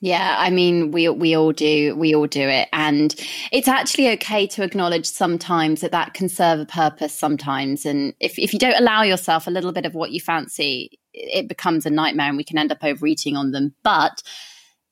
Yeah, 0.00 0.36
I 0.38 0.50
mean, 0.50 0.92
we 0.92 1.08
we 1.08 1.36
all 1.36 1.50
do 1.50 1.96
we 1.96 2.14
all 2.14 2.28
do 2.28 2.42
it, 2.42 2.68
and 2.72 3.12
it's 3.50 3.66
actually 3.66 4.08
okay 4.10 4.46
to 4.46 4.62
acknowledge 4.62 5.06
sometimes 5.06 5.80
that 5.80 5.90
that 5.90 6.14
can 6.14 6.28
serve 6.28 6.60
a 6.60 6.66
purpose 6.66 7.12
sometimes, 7.12 7.84
and 7.84 8.14
if 8.20 8.38
if 8.38 8.52
you 8.52 8.60
don't 8.60 8.78
allow 8.78 9.02
yourself 9.02 9.48
a 9.48 9.50
little 9.50 9.72
bit 9.72 9.86
of 9.86 9.94
what 9.94 10.12
you 10.12 10.20
fancy, 10.20 11.00
it 11.12 11.48
becomes 11.48 11.84
a 11.84 11.90
nightmare, 11.90 12.28
and 12.28 12.36
we 12.36 12.44
can 12.44 12.58
end 12.58 12.70
up 12.70 12.84
overeating 12.84 13.36
on 13.36 13.50
them. 13.50 13.74
But 13.82 14.22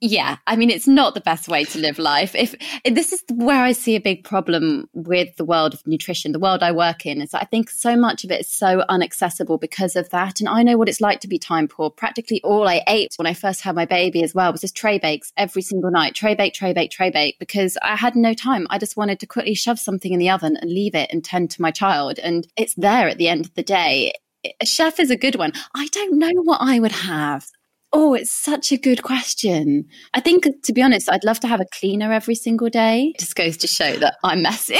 yeah, 0.00 0.36
I 0.46 0.56
mean, 0.56 0.68
it's 0.68 0.86
not 0.86 1.14
the 1.14 1.22
best 1.22 1.48
way 1.48 1.64
to 1.64 1.78
live 1.78 1.98
life. 1.98 2.34
If, 2.34 2.54
this 2.84 3.12
is 3.14 3.22
where 3.32 3.62
I 3.62 3.72
see 3.72 3.96
a 3.96 4.00
big 4.00 4.24
problem 4.24 4.90
with 4.92 5.34
the 5.36 5.44
world 5.44 5.72
of 5.72 5.86
nutrition, 5.86 6.32
the 6.32 6.38
world 6.38 6.62
I 6.62 6.72
work 6.72 7.06
in, 7.06 7.22
is 7.22 7.32
I 7.32 7.44
think 7.44 7.70
so 7.70 7.96
much 7.96 8.22
of 8.22 8.30
it 8.30 8.40
is 8.40 8.48
so 8.48 8.84
unaccessible 8.90 9.58
because 9.58 9.96
of 9.96 10.10
that. 10.10 10.40
And 10.40 10.50
I 10.50 10.62
know 10.62 10.76
what 10.76 10.90
it's 10.90 11.00
like 11.00 11.20
to 11.20 11.28
be 11.28 11.38
time 11.38 11.66
poor. 11.66 11.90
Practically 11.90 12.42
all 12.42 12.68
I 12.68 12.82
ate 12.86 13.14
when 13.16 13.26
I 13.26 13.32
first 13.32 13.62
had 13.62 13.74
my 13.74 13.86
baby 13.86 14.22
as 14.22 14.34
well 14.34 14.52
was 14.52 14.60
just 14.60 14.76
tray 14.76 14.98
bakes 14.98 15.32
every 15.36 15.62
single 15.62 15.90
night, 15.90 16.14
tray 16.14 16.34
bake, 16.34 16.52
tray 16.52 16.74
bake, 16.74 16.90
tray 16.90 17.08
bake, 17.08 17.38
because 17.38 17.78
I 17.82 17.96
had 17.96 18.16
no 18.16 18.34
time. 18.34 18.66
I 18.68 18.78
just 18.78 18.98
wanted 18.98 19.18
to 19.20 19.26
quickly 19.26 19.54
shove 19.54 19.78
something 19.78 20.12
in 20.12 20.18
the 20.18 20.28
oven 20.28 20.58
and 20.58 20.70
leave 20.70 20.94
it 20.94 21.10
and 21.10 21.24
tend 21.24 21.50
to 21.52 21.62
my 21.62 21.70
child. 21.70 22.18
And 22.18 22.46
it's 22.56 22.74
there 22.74 23.08
at 23.08 23.16
the 23.16 23.28
end 23.28 23.46
of 23.46 23.54
the 23.54 23.62
day 23.62 24.12
a 24.60 24.66
chef 24.66 25.00
is 25.00 25.10
a 25.10 25.16
good 25.16 25.36
one. 25.36 25.52
I 25.74 25.88
don't 25.88 26.18
know 26.18 26.30
what 26.42 26.60
I 26.60 26.78
would 26.78 26.92
have. 26.92 27.48
Oh, 27.92 28.14
it's 28.14 28.30
such 28.30 28.72
a 28.72 28.76
good 28.76 29.02
question. 29.02 29.86
I 30.12 30.20
think, 30.20 30.46
to 30.64 30.72
be 30.72 30.82
honest, 30.82 31.10
I'd 31.10 31.24
love 31.24 31.40
to 31.40 31.48
have 31.48 31.60
a 31.60 31.66
cleaner 31.72 32.12
every 32.12 32.34
single 32.34 32.68
day. 32.68 33.14
Just 33.18 33.36
goes 33.36 33.56
to 33.58 33.66
show 33.66 33.96
that 33.96 34.16
I'm 34.22 34.42
messy. 34.42 34.76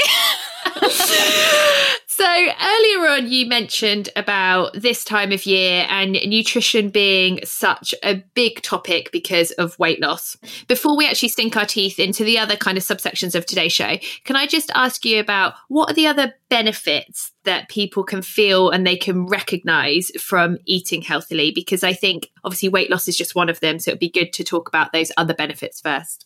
So 2.17 2.25
earlier 2.25 3.09
on, 3.09 3.27
you 3.31 3.45
mentioned 3.45 4.09
about 4.15 4.73
this 4.73 5.03
time 5.03 5.31
of 5.31 5.45
year 5.45 5.85
and 5.87 6.13
nutrition 6.13 6.89
being 6.89 7.39
such 7.43 7.93
a 8.03 8.23
big 8.33 8.63
topic 8.63 9.11
because 9.11 9.51
of 9.51 9.77
weight 9.77 10.01
loss. 10.01 10.35
Before 10.67 10.97
we 10.97 11.07
actually 11.07 11.29
sink 11.29 11.55
our 11.55 11.67
teeth 11.67 11.99
into 11.99 12.23
the 12.23 12.39
other 12.39 12.55
kind 12.55 12.75
of 12.75 12.83
subsections 12.83 13.35
of 13.35 13.45
today's 13.45 13.71
show, 13.71 13.99
can 14.23 14.35
I 14.35 14.47
just 14.47 14.71
ask 14.73 15.05
you 15.05 15.19
about 15.19 15.53
what 15.67 15.91
are 15.91 15.93
the 15.93 16.07
other 16.07 16.33
benefits 16.49 17.33
that 17.43 17.69
people 17.69 18.03
can 18.03 18.23
feel 18.23 18.71
and 18.71 18.87
they 18.87 18.97
can 18.97 19.27
recognize 19.27 20.09
from 20.19 20.57
eating 20.65 21.03
healthily? 21.03 21.51
Because 21.51 21.83
I 21.83 21.93
think 21.93 22.31
obviously 22.43 22.69
weight 22.69 22.89
loss 22.89 23.07
is 23.07 23.15
just 23.15 23.35
one 23.35 23.47
of 23.47 23.59
them. 23.59 23.77
So 23.77 23.91
it'd 23.91 23.99
be 23.99 24.09
good 24.09 24.33
to 24.33 24.43
talk 24.43 24.67
about 24.67 24.91
those 24.91 25.11
other 25.17 25.35
benefits 25.35 25.81
first. 25.81 26.25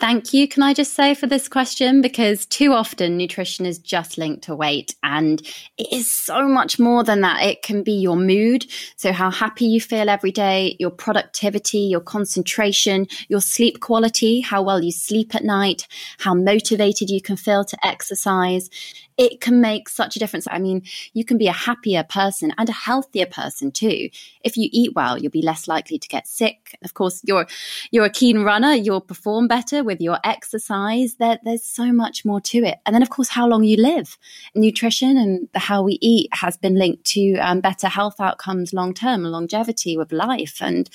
Thank 0.00 0.32
you, 0.32 0.46
can 0.46 0.62
I 0.62 0.74
just 0.74 0.94
say, 0.94 1.12
for 1.14 1.26
this 1.26 1.48
question? 1.48 2.00
Because 2.02 2.46
too 2.46 2.72
often 2.72 3.16
nutrition 3.16 3.66
is 3.66 3.80
just 3.80 4.16
linked 4.16 4.44
to 4.44 4.54
weight 4.54 4.94
and 5.02 5.40
it 5.76 5.92
is 5.92 6.08
so 6.08 6.46
much 6.46 6.78
more 6.78 7.02
than 7.02 7.22
that. 7.22 7.42
It 7.42 7.62
can 7.62 7.82
be 7.82 7.94
your 7.94 8.14
mood. 8.14 8.64
So, 8.94 9.12
how 9.12 9.32
happy 9.32 9.64
you 9.64 9.80
feel 9.80 10.08
every 10.08 10.30
day, 10.30 10.76
your 10.78 10.90
productivity, 10.90 11.80
your 11.80 12.00
concentration, 12.00 13.08
your 13.28 13.40
sleep 13.40 13.80
quality, 13.80 14.40
how 14.40 14.62
well 14.62 14.80
you 14.80 14.92
sleep 14.92 15.34
at 15.34 15.42
night, 15.42 15.88
how 16.18 16.32
motivated 16.32 17.10
you 17.10 17.20
can 17.20 17.36
feel 17.36 17.64
to 17.64 17.76
exercise 17.84 18.70
it 19.18 19.40
can 19.40 19.60
make 19.60 19.88
such 19.88 20.14
a 20.14 20.18
difference. 20.20 20.46
I 20.48 20.60
mean, 20.60 20.84
you 21.12 21.24
can 21.24 21.38
be 21.38 21.48
a 21.48 21.52
happier 21.52 22.04
person 22.04 22.52
and 22.56 22.68
a 22.68 22.72
healthier 22.72 23.26
person 23.26 23.72
too. 23.72 24.08
If 24.44 24.56
you 24.56 24.68
eat 24.72 24.92
well, 24.94 25.18
you'll 25.18 25.32
be 25.32 25.42
less 25.42 25.66
likely 25.66 25.98
to 25.98 26.08
get 26.08 26.28
sick. 26.28 26.78
Of 26.84 26.94
course, 26.94 27.20
you're 27.24 27.48
you're 27.90 28.04
a 28.04 28.10
keen 28.10 28.44
runner, 28.44 28.72
you'll 28.72 29.00
perform 29.00 29.48
better 29.48 29.82
with 29.82 30.00
your 30.00 30.18
exercise. 30.22 31.16
There, 31.16 31.38
there's 31.42 31.64
so 31.64 31.92
much 31.92 32.24
more 32.24 32.40
to 32.42 32.58
it. 32.58 32.78
And 32.86 32.94
then, 32.94 33.02
of 33.02 33.10
course, 33.10 33.28
how 33.28 33.48
long 33.48 33.64
you 33.64 33.76
live. 33.76 34.16
Nutrition 34.54 35.18
and 35.18 35.48
how 35.54 35.82
we 35.82 35.98
eat 36.00 36.28
has 36.32 36.56
been 36.56 36.76
linked 36.76 37.04
to 37.06 37.36
um, 37.38 37.60
better 37.60 37.88
health 37.88 38.20
outcomes 38.20 38.72
long 38.72 38.94
term, 38.94 39.24
longevity 39.24 39.96
with 39.96 40.12
life 40.12 40.58
and 40.60 40.88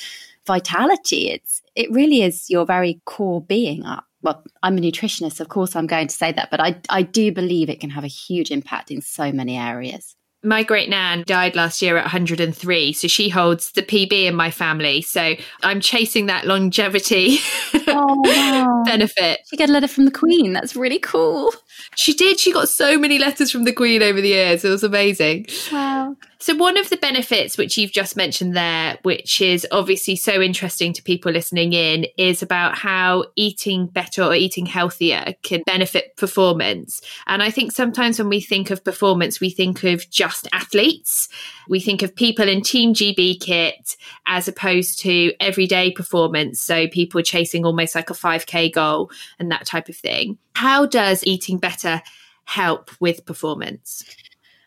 vitality. 0.48 1.30
It's 1.30 1.62
it 1.76 1.92
really 1.92 2.22
is 2.22 2.50
your 2.50 2.66
very 2.66 3.02
core 3.06 3.42
being 3.42 3.84
up 3.84 4.06
well, 4.24 4.44
I'm 4.64 4.78
a 4.78 4.82
nutritionist, 4.82 5.40
of 5.40 5.50
course 5.50 5.76
I'm 5.76 5.88
going 5.88 6.08
to 6.08 6.16
say 6.16 6.32
that, 6.32 6.50
but 6.50 6.60
I, 6.60 6.76
I 6.90 7.04
do 7.04 7.32
believe 7.32 7.70
it 7.70 7.80
can 7.80 7.92
have 7.92 8.04
a 8.04 8.08
huge 8.08 8.50
impact 8.52 8.90
in 8.90 9.02
so 9.02 9.32
many 9.32 9.58
areas. 9.58 10.16
My 10.46 10.62
great 10.64 10.90
nan 10.90 11.24
died 11.26 11.56
last 11.56 11.82
year 11.82 11.96
at 11.96 12.04
103, 12.04 12.92
so 12.92 13.08
she 13.08 13.30
holds 13.30 13.72
the 13.72 13.82
PB 13.82 14.12
in 14.12 14.36
my 14.36 14.52
family. 14.52 15.02
So 15.02 15.36
I'm 15.62 15.80
chasing 15.80 16.26
that 16.26 16.46
longevity 16.46 17.38
oh, 17.88 18.22
wow. 18.26 18.84
benefit. 18.86 19.40
She 19.50 19.56
got 19.56 19.70
a 19.70 19.72
letter 19.72 19.88
from 19.88 20.04
the 20.04 20.12
Queen. 20.12 20.52
That's 20.52 20.76
really 20.76 21.00
cool. 21.00 21.54
She 21.96 22.14
did. 22.14 22.42
She 22.42 22.52
got 22.52 22.68
so 22.68 22.98
many 22.98 23.20
letters 23.20 23.52
from 23.52 23.64
the 23.64 23.72
Queen 23.72 24.04
over 24.04 24.20
the 24.20 24.30
years. 24.30 24.66
It 24.66 24.70
was 24.70 24.84
amazing. 24.84 25.46
Wow. 25.72 26.18
So, 26.44 26.54
one 26.54 26.76
of 26.76 26.90
the 26.90 26.98
benefits 26.98 27.58
which 27.58 27.78
you've 27.78 27.94
just 27.94 28.18
mentioned 28.18 28.54
there, 28.54 28.98
which 29.04 29.40
is 29.40 29.66
obviously 29.72 30.18
so 30.18 30.42
interesting 30.42 30.92
to 30.92 31.02
people 31.02 31.32
listening 31.32 31.72
in, 31.72 32.06
is 32.18 32.44
about 32.44 32.78
how 32.78 33.24
eating 33.38 33.88
better 33.88 34.24
or 34.24 34.36
eating 34.36 34.66
healthier 34.66 35.36
can 35.44 35.64
benefit 35.66 36.18
performance. 36.18 37.00
And 37.28 37.42
I 37.42 37.50
think 37.50 37.72
sometimes 37.72 38.20
when 38.20 38.28
we 38.28 38.42
think 38.42 38.72
of 38.72 38.84
performance, 38.84 39.40
we 39.40 39.52
think 39.52 39.86
of 39.86 40.10
just 40.10 40.50
athletes. 40.52 41.30
We 41.70 41.80
think 41.80 42.02
of 42.02 42.14
people 42.14 42.50
in 42.50 42.62
Team 42.62 42.94
GB 42.94 43.40
kit 43.40 43.96
as 44.28 44.50
opposed 44.50 45.00
to 45.00 45.32
everyday 45.40 45.92
performance. 45.92 46.62
So, 46.62 46.90
people 46.90 47.22
chasing 47.22 47.66
almost 47.66 47.96
like 47.96 48.10
a 48.10 48.14
5K 48.14 48.74
goal 48.74 49.12
and 49.40 49.50
that 49.50 49.66
type 49.66 49.88
of 49.88 49.96
thing. 49.96 50.38
How 50.58 50.88
does 50.88 51.24
eating 51.24 51.58
better 51.58 52.02
help 52.44 52.92
with 53.00 53.26
performance? 53.26 54.04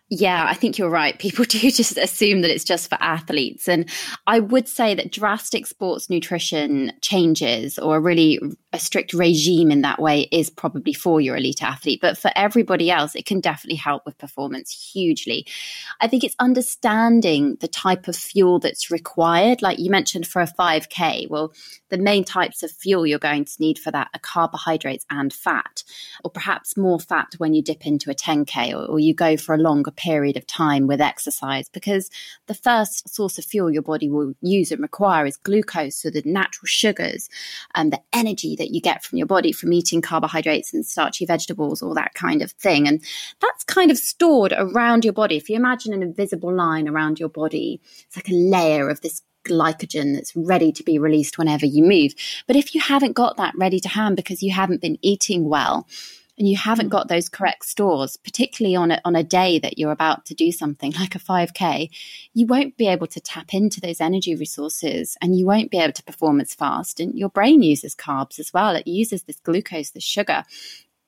Yeah, 0.09 0.47
I 0.49 0.55
think 0.55 0.79
you're 0.79 0.89
right. 0.89 1.19
People 1.27 1.45
do 1.45 1.59
just 1.71 1.99
assume 1.99 2.43
that 2.43 2.51
it's 2.51 2.65
just 2.65 2.89
for 2.89 2.99
athletes. 3.01 3.69
And 3.69 3.89
I 4.27 4.41
would 4.41 4.69
say 4.69 4.95
that 4.95 5.11
drastic 5.13 5.67
sports 5.67 6.09
nutrition 6.09 6.93
changes 7.01 7.79
or 7.79 7.97
a 7.97 8.01
really 8.01 8.39
a 8.73 8.79
strict 8.79 9.15
regime 9.15 9.71
in 9.71 9.81
that 9.83 10.01
way 10.01 10.29
is 10.31 10.51
probably 10.51 10.93
for 10.93 11.21
your 11.21 11.37
elite 11.37 11.63
athlete. 11.63 12.01
But 12.01 12.19
for 12.19 12.31
everybody 12.37 12.91
else, 12.91 13.15
it 13.15 13.27
can 13.27 13.41
definitely 13.41 13.77
help 13.77 14.05
with 14.07 14.19
performance 14.19 14.71
hugely. 14.93 15.47
I 16.01 16.07
think 16.09 16.23
it's 16.23 16.37
understanding 16.39 17.57
the 17.61 17.69
type 17.69 18.07
of 18.07 18.15
fuel 18.15 18.59
that's 18.59 18.91
required. 18.91 19.63
Like 19.63 19.79
you 19.79 19.91
mentioned 19.91 20.27
for 20.27 20.41
a 20.43 20.47
5K, 20.47 21.29
well, 21.31 21.53
the 21.89 21.99
main 21.99 22.25
types 22.25 22.63
of 22.63 22.71
fuel 22.71 23.07
you're 23.07 23.19
going 23.19 23.45
to 23.45 23.57
need 23.61 23.79
for 23.79 23.91
that 23.93 24.09
are 24.15 24.21
carbohydrates 24.21 25.07
and 25.11 25.33
fat, 25.33 25.83
or 26.23 26.31
perhaps 26.31 26.77
more 26.77 27.01
fat 27.01 27.33
when 27.39 27.55
you 27.55 27.63
dip 27.63 27.87
into 27.87 28.11
a 28.11 28.15
10K 28.15 28.73
or, 28.73 28.85
or 28.85 28.99
you 28.99 29.15
go 29.15 29.37
for 29.37 29.55
a 29.55 29.59
longer 29.59 29.91
period 29.97 30.37
of 30.37 30.47
time 30.47 30.87
with 30.87 31.01
exercise, 31.01 31.69
because 31.69 32.11
the 32.47 32.55
first 32.55 33.09
source 33.13 33.39
of 33.39 33.45
fuel 33.45 33.71
your 33.71 33.83
body 33.83 34.09
will 34.09 34.35
use 34.41 34.71
and 34.71 34.81
require 34.81 35.27
is 35.27 35.37
glucose, 35.37 35.97
so 35.97 36.11
the 36.11 36.23
natural 36.25 36.67
sugars 36.67 37.29
and 37.75 37.93
the 37.93 38.01
energy 38.13 38.57
that 38.57 38.71
you 38.71 38.81
get 38.81 39.03
from 39.03 39.19
your 39.19 39.27
body 39.27 39.53
from 39.53 39.73
eating 39.73 40.03
carbohydrates 40.03 40.73
and 40.73 40.85
starchy 40.85 41.27
vegetables, 41.27 41.83
all 41.83 41.95
that 41.95 42.15
kind 42.15 42.43
of 42.43 42.53
thing. 42.53 42.87
And 42.87 43.03
that's 43.41 43.65
kind 43.65 43.91
of 43.91 43.99
stored 43.99 44.53
around 44.57 45.05
your 45.05 45.13
body. 45.13 45.37
If 45.37 45.49
you 45.49 45.57
imagine 45.57 45.93
an 45.93 46.03
invisible 46.03 46.55
line 46.55 46.89
around 46.89 47.19
your 47.19 47.29
body, 47.29 47.81
it's 48.07 48.17
like 48.17 48.29
a 48.29 48.35
layer 48.35 48.89
of 48.89 49.01
this 49.01 49.23
glycogen 49.47 50.15
that's 50.15 50.35
ready 50.35 50.73
to 50.73 50.83
be 50.83 50.99
released 50.99 51.39
whenever 51.39 51.65
you 51.65 51.83
move. 51.83 52.15
But 52.47 52.57
if 52.57 52.75
you 52.75 52.81
haven't 52.81 53.13
got 53.13 53.37
that 53.37 53.55
ready 53.57 53.79
to 53.81 53.89
hand 53.89 54.17
because 54.17 54.43
you 54.43 54.53
haven't 54.53 54.81
been 54.81 54.99
eating 55.03 55.49
well, 55.49 55.87
and 56.39 56.49
you 56.49 56.57
haven't 56.57 56.89
got 56.89 57.09
those 57.09 57.29
correct 57.29 57.65
stores, 57.65 58.17
particularly 58.17 58.77
on 58.77 58.91
a, 58.91 59.01
on 59.05 59.17
a 59.17 59.23
day 59.23 59.59
that 59.59 59.79
you're 59.79 59.93
about 59.93 60.27
to 60.27 60.35
do 60.35 60.53
something 60.53 60.93
like 61.01 61.15
a 61.15 61.19
5K, 61.19 61.91
you 62.35 62.47
won't 62.47 62.77
be 62.77 62.89
able 62.89 63.07
to 63.09 63.21
tap 63.21 63.55
into 63.55 63.81
those 63.81 64.01
energy 64.01 64.35
resources 64.35 65.17
and 65.23 65.39
you 65.39 65.47
won't 65.47 65.71
be 65.71 65.79
able 65.79 65.95
to 65.95 66.05
perform 66.05 66.41
as 66.41 66.55
fast. 66.55 67.01
And 67.01 67.19
your 67.19 67.31
brain 67.31 67.63
uses 67.63 67.95
carbs 67.95 68.39
as 68.39 68.53
well. 68.53 68.77
It 68.77 68.87
uses 68.87 69.23
this 69.23 69.41
glucose, 69.41 69.91
this 69.91 70.05
sugar. 70.05 70.45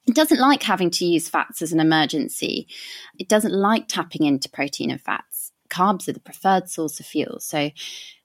It 0.06 0.14
doesn't 0.14 0.40
like 0.40 0.62
having 0.62 0.90
to 0.90 1.04
use 1.04 1.28
fats 1.28 1.60
as 1.60 1.72
an 1.72 1.80
emergency. 1.80 2.66
It 3.18 3.28
doesn't 3.28 3.52
like 3.52 3.88
tapping 3.88 4.24
into 4.24 4.48
protein 4.48 4.90
and 4.90 5.00
fats. 5.00 5.52
Carbs 5.68 6.08
are 6.08 6.14
the 6.14 6.20
preferred 6.20 6.70
source 6.70 6.98
of 6.98 7.04
fuel. 7.04 7.40
So 7.40 7.70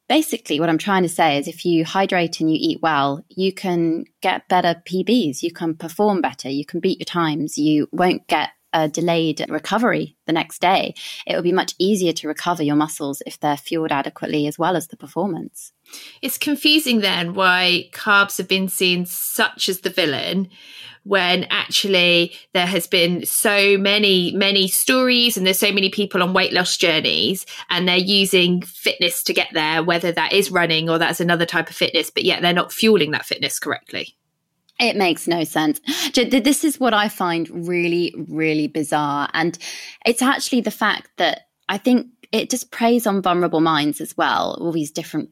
basically 0.07 0.59
what 0.59 0.69
I'm 0.69 0.77
trying 0.77 1.03
to 1.03 1.09
say 1.09 1.37
is 1.37 1.47
if 1.47 1.65
you 1.65 1.85
hydrate 1.85 2.39
and 2.39 2.49
you 2.49 2.57
eat 2.59 2.81
well, 2.81 3.23
you 3.29 3.53
can 3.53 4.05
get 4.21 4.47
better 4.47 4.81
PBs, 4.85 5.43
you 5.43 5.51
can 5.51 5.75
perform 5.75 6.21
better, 6.21 6.49
you 6.49 6.65
can 6.65 6.79
beat 6.79 6.99
your 6.99 7.05
times, 7.05 7.57
you 7.57 7.87
won't 7.91 8.27
get 8.27 8.49
a 8.73 8.87
delayed 8.87 9.45
recovery 9.49 10.17
the 10.25 10.33
next 10.33 10.59
day. 10.59 10.95
It 11.27 11.35
will 11.35 11.43
be 11.43 11.51
much 11.51 11.75
easier 11.77 12.13
to 12.13 12.27
recover 12.27 12.63
your 12.63 12.75
muscles 12.75 13.21
if 13.25 13.39
they're 13.39 13.57
fueled 13.57 13.91
adequately 13.91 14.47
as 14.47 14.57
well 14.57 14.75
as 14.75 14.87
the 14.87 14.97
performance. 14.97 15.72
It's 16.21 16.37
confusing 16.37 17.01
then 17.01 17.33
why 17.33 17.89
carbs 17.91 18.37
have 18.37 18.47
been 18.47 18.67
seen 18.67 19.05
such 19.05 19.69
as 19.69 19.81
the 19.81 19.89
villain 19.89 20.49
when 21.03 21.45
actually 21.49 22.33
there 22.53 22.65
has 22.65 22.87
been 22.87 23.25
so 23.25 23.77
many, 23.77 24.31
many 24.31 24.67
stories 24.67 25.35
and 25.35 25.45
there's 25.45 25.59
so 25.59 25.71
many 25.71 25.89
people 25.89 26.23
on 26.23 26.33
weight 26.33 26.53
loss 26.53 26.77
journeys 26.77 27.45
and 27.69 27.87
they're 27.87 27.97
using 27.97 28.61
fitness 28.61 29.21
to 29.23 29.33
get 29.33 29.49
there, 29.53 29.83
whether 29.83 30.11
that 30.13 30.31
is 30.31 30.49
running 30.49 30.89
or 30.89 30.97
that's 30.97 31.19
another 31.19 31.45
type 31.45 31.69
of 31.69 31.75
fitness, 31.75 32.09
but 32.09 32.23
yet 32.23 32.41
they're 32.41 32.53
not 32.53 32.71
fueling 32.71 33.11
that 33.11 33.25
fitness 33.25 33.59
correctly. 33.59 34.15
It 34.79 34.95
makes 34.95 35.27
no 35.27 35.43
sense. 35.43 35.81
This 36.15 36.63
is 36.63 36.79
what 36.79 36.93
I 36.93 37.09
find 37.09 37.67
really, 37.67 38.15
really 38.29 38.67
bizarre. 38.67 39.29
And 39.33 39.57
it's 40.05 40.21
actually 40.21 40.61
the 40.61 40.71
fact 40.71 41.09
that 41.17 41.47
I 41.69 41.77
think 41.77 42.07
it 42.31 42.49
just 42.49 42.71
preys 42.71 43.05
on 43.05 43.21
vulnerable 43.21 43.61
minds 43.61 44.01
as 44.01 44.17
well, 44.17 44.57
all 44.59 44.71
these 44.71 44.91
different 44.91 45.29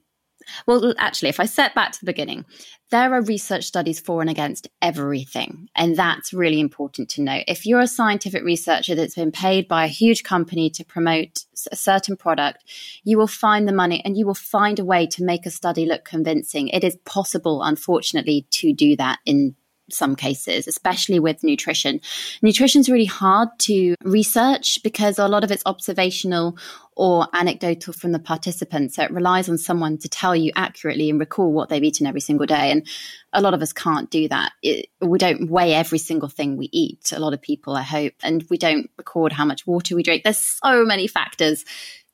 Well, 0.66 0.94
actually, 0.98 1.30
if 1.30 1.40
I 1.40 1.46
set 1.46 1.76
back 1.76 1.92
to 1.92 2.00
the 2.00 2.06
beginning, 2.06 2.46
there 2.90 3.14
are 3.14 3.22
research 3.22 3.66
studies 3.66 4.00
for 4.00 4.22
and 4.22 4.30
against 4.30 4.68
everything. 4.82 5.70
And 5.76 5.96
that's 5.96 6.34
really 6.34 6.60
important 6.60 7.10
to 7.12 7.22
know. 7.22 7.42
If 7.48 7.66
you're 7.66 7.80
a 7.80 7.88
scientific 7.88 8.44
researcher 8.44 8.96
that's 8.96 9.16
been 9.16 9.32
paid 9.32 9.68
by 9.68 9.86
a 9.86 9.90
huge 9.90 10.24
company 10.24 10.70
to 10.72 10.84
promote 10.84 11.46
a 11.72 11.76
certain 11.76 12.18
product, 12.18 12.64
you 13.04 13.18
will 13.18 13.28
find 13.28 13.68
the 13.68 13.74
money 13.74 14.02
and 14.04 14.18
you 14.18 14.26
will 14.26 14.34
find 14.34 14.78
a 14.80 14.86
way 14.86 15.08
to 15.08 15.24
make 15.24 15.46
a 15.46 15.52
study 15.52 15.86
look 15.86 16.04
convincing. 16.04 16.68
It 16.70 16.84
is 16.84 16.98
possible, 17.06 17.64
unfortunately, 17.64 18.46
to 18.52 18.74
do 18.74 18.96
that 18.98 19.20
in 19.26 19.56
some 19.94 20.16
cases, 20.16 20.68
especially 20.68 21.20
with 21.20 21.44
nutrition. 21.44 22.02
Nutrition 22.42 22.82
is 22.82 22.90
really 22.90 23.06
hard 23.06 23.50
to 23.60 23.96
research 24.04 24.80
because 24.84 25.20
a 25.20 25.28
lot 25.28 25.44
of 25.44 25.52
it's 25.52 25.64
observational 25.66 26.58
or 26.96 27.28
anecdotal 27.34 27.94
from 27.94 28.12
the 28.12 28.20
participants. 28.20 28.96
So 28.96 29.04
it 29.04 29.12
relies 29.12 29.50
on 29.50 29.58
someone 29.58 29.98
to 30.00 30.10
tell 30.10 30.36
you 30.36 30.52
accurately 30.56 31.10
and 31.10 31.20
recall 31.20 31.52
what 31.52 31.70
they've 31.70 31.84
eaten 31.84 32.06
every 32.06 32.22
single 32.22 32.46
day. 32.46 32.72
And 32.72 32.86
a 33.34 33.42
lot 33.42 33.54
of 33.54 33.62
us 33.62 33.74
can't 33.74 34.10
do 34.10 34.28
that. 34.28 34.52
It, 34.62 34.88
we 35.00 35.18
don't 35.18 35.50
weigh 35.50 35.74
every 35.74 36.00
single 36.00 36.30
thing 36.30 36.58
we 36.58 36.70
eat. 36.72 37.12
A 37.12 37.20
lot 37.20 37.34
of 37.34 37.42
people, 37.42 37.76
I 37.76 37.84
hope, 37.84 38.14
and 38.24 38.46
we 38.50 38.58
don't 38.58 38.90
record 38.98 39.32
how 39.32 39.46
much 39.46 39.66
water 39.66 39.96
we 39.96 40.04
drink. 40.04 40.24
There's 40.24 40.60
so 40.64 40.86
many 40.86 41.08
factors 41.08 41.66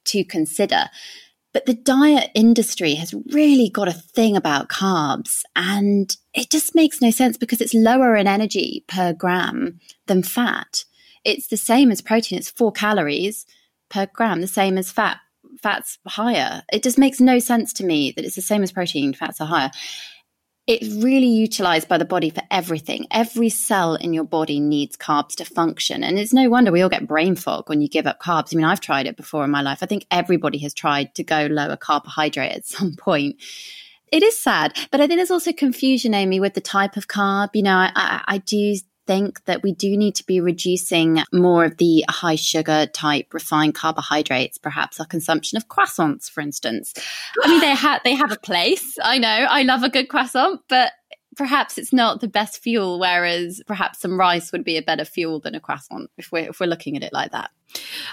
to 0.06 0.24
consider. 0.24 0.90
But 1.58 1.66
the 1.66 1.74
diet 1.74 2.30
industry 2.36 2.94
has 2.94 3.16
really 3.32 3.68
got 3.68 3.88
a 3.88 3.92
thing 3.92 4.38
about 4.38 4.70
carbs 4.70 5.42
and 5.56 6.16
it 6.36 6.52
just 6.52 6.76
makes 6.76 7.02
no 7.02 7.10
sense 7.10 7.36
because 7.36 7.62
it's 7.62 7.74
lower 7.74 8.16
in 8.16 8.28
energy 8.28 8.86
per 8.88 9.12
gram 9.12 9.80
than 10.06 10.22
fat. 10.22 10.86
It's 11.26 11.48
the 11.48 11.58
same 11.58 11.90
as 11.90 12.00
protein, 12.00 12.38
it's 12.38 12.52
four 12.52 12.72
calories 12.72 13.48
per 13.90 14.06
gram, 14.06 14.42
the 14.42 14.48
same 14.48 14.78
as 14.78 14.92
fat. 14.92 15.18
Fat's 15.60 15.98
higher. 16.06 16.62
It 16.72 16.84
just 16.84 17.00
makes 17.00 17.20
no 17.20 17.40
sense 17.40 17.74
to 17.74 17.84
me 17.84 18.12
that 18.12 18.24
it's 18.24 18.36
the 18.36 18.44
same 18.44 18.62
as 18.62 18.72
protein, 18.72 19.16
fats 19.16 19.42
are 19.42 19.48
higher 19.48 19.72
it's 20.68 20.94
really 20.96 21.28
utilized 21.28 21.88
by 21.88 21.98
the 21.98 22.06
body 22.06 22.30
for 22.30 22.44
everything. 22.52 23.08
Every 23.10 23.48
cell 23.48 23.96
in 23.96 24.14
your 24.14 24.26
body 24.26 24.60
needs 24.60 24.98
carbs 24.98 25.36
to 25.38 25.46
function. 25.46 26.04
And 26.04 26.20
it's 26.20 26.34
no 26.34 26.50
wonder 26.50 26.74
we 26.74 26.82
all 26.82 26.90
get 26.90 27.08
brain 27.08 27.36
fog 27.36 27.70
when 27.70 27.82
you 27.82 27.88
give 27.88 28.06
up 28.06 28.22
carbs. 28.22 28.54
I 28.54 28.58
mean, 28.58 28.66
I've 28.66 28.82
tried 28.82 29.08
it 29.08 29.16
before 29.16 29.46
in 29.46 29.50
my 29.50 29.62
life. 29.62 29.80
I 29.82 29.86
think 29.86 30.06
everybody 30.12 30.58
has 30.60 30.74
tried 30.74 31.16
to 31.16 31.24
go 31.24 31.48
lower 31.50 31.78
carbohydrate 31.78 32.52
at 32.52 32.66
some 32.66 32.96
point. 32.98 33.38
It 34.12 34.24
is 34.24 34.40
sad, 34.40 34.78
but 34.92 35.02
I 35.02 35.08
think 35.08 35.20
there's 35.20 35.32
also 35.32 35.52
confusion, 35.52 36.14
Amy, 36.14 36.40
with 36.40 36.54
the 36.54 36.62
type 36.62 36.96
of 36.98 37.08
carb. 37.08 37.50
You 37.54 37.64
know, 37.64 37.76
I, 37.76 37.92
I, 37.96 38.24
I 38.28 38.38
do 38.40 38.76
think 39.08 39.44
that 39.46 39.64
we 39.64 39.72
do 39.72 39.98
need 39.98 40.16
to 40.16 40.26
be 40.26 40.40
reducing 40.40 41.24
more 41.34 41.66
of 41.66 41.78
the 41.78 42.06
high 42.10 42.36
sugar 42.36 42.86
type 42.88 43.34
refined 43.34 43.74
carbohydrates, 43.74 44.58
perhaps 44.58 45.00
our 45.00 45.06
consumption 45.06 45.58
of 45.58 45.68
croissants, 45.68 46.30
for 46.30 46.42
instance. 46.42 46.94
I 47.44 47.48
mean, 47.50 47.62
they 47.62 47.74
have 47.74 48.02
they 48.04 48.14
have 48.14 48.32
a 48.32 48.40
place. 48.40 48.98
I 49.02 49.18
know, 49.18 49.28
I 49.50 49.64
love 49.64 49.84
a 49.84 49.90
good 49.90 50.10
croissant, 50.10 50.62
but 50.68 50.92
perhaps 51.36 51.78
it's 51.78 51.94
not 51.94 52.20
the 52.20 52.28
best 52.28 52.62
fuel. 52.62 53.00
Whereas 53.00 53.62
perhaps 53.66 54.00
some 54.00 54.20
rice 54.20 54.52
would 54.52 54.64
be 54.64 54.78
a 54.78 54.82
better 54.82 55.06
fuel 55.06 55.40
than 55.40 55.56
a 55.56 55.60
croissant 55.60 56.10
if 56.18 56.32
we're 56.32 56.50
if 56.50 56.60
we're 56.60 56.68
looking 56.68 56.98
at 56.98 57.04
it 57.04 57.14
like 57.14 57.32
that. 57.32 57.52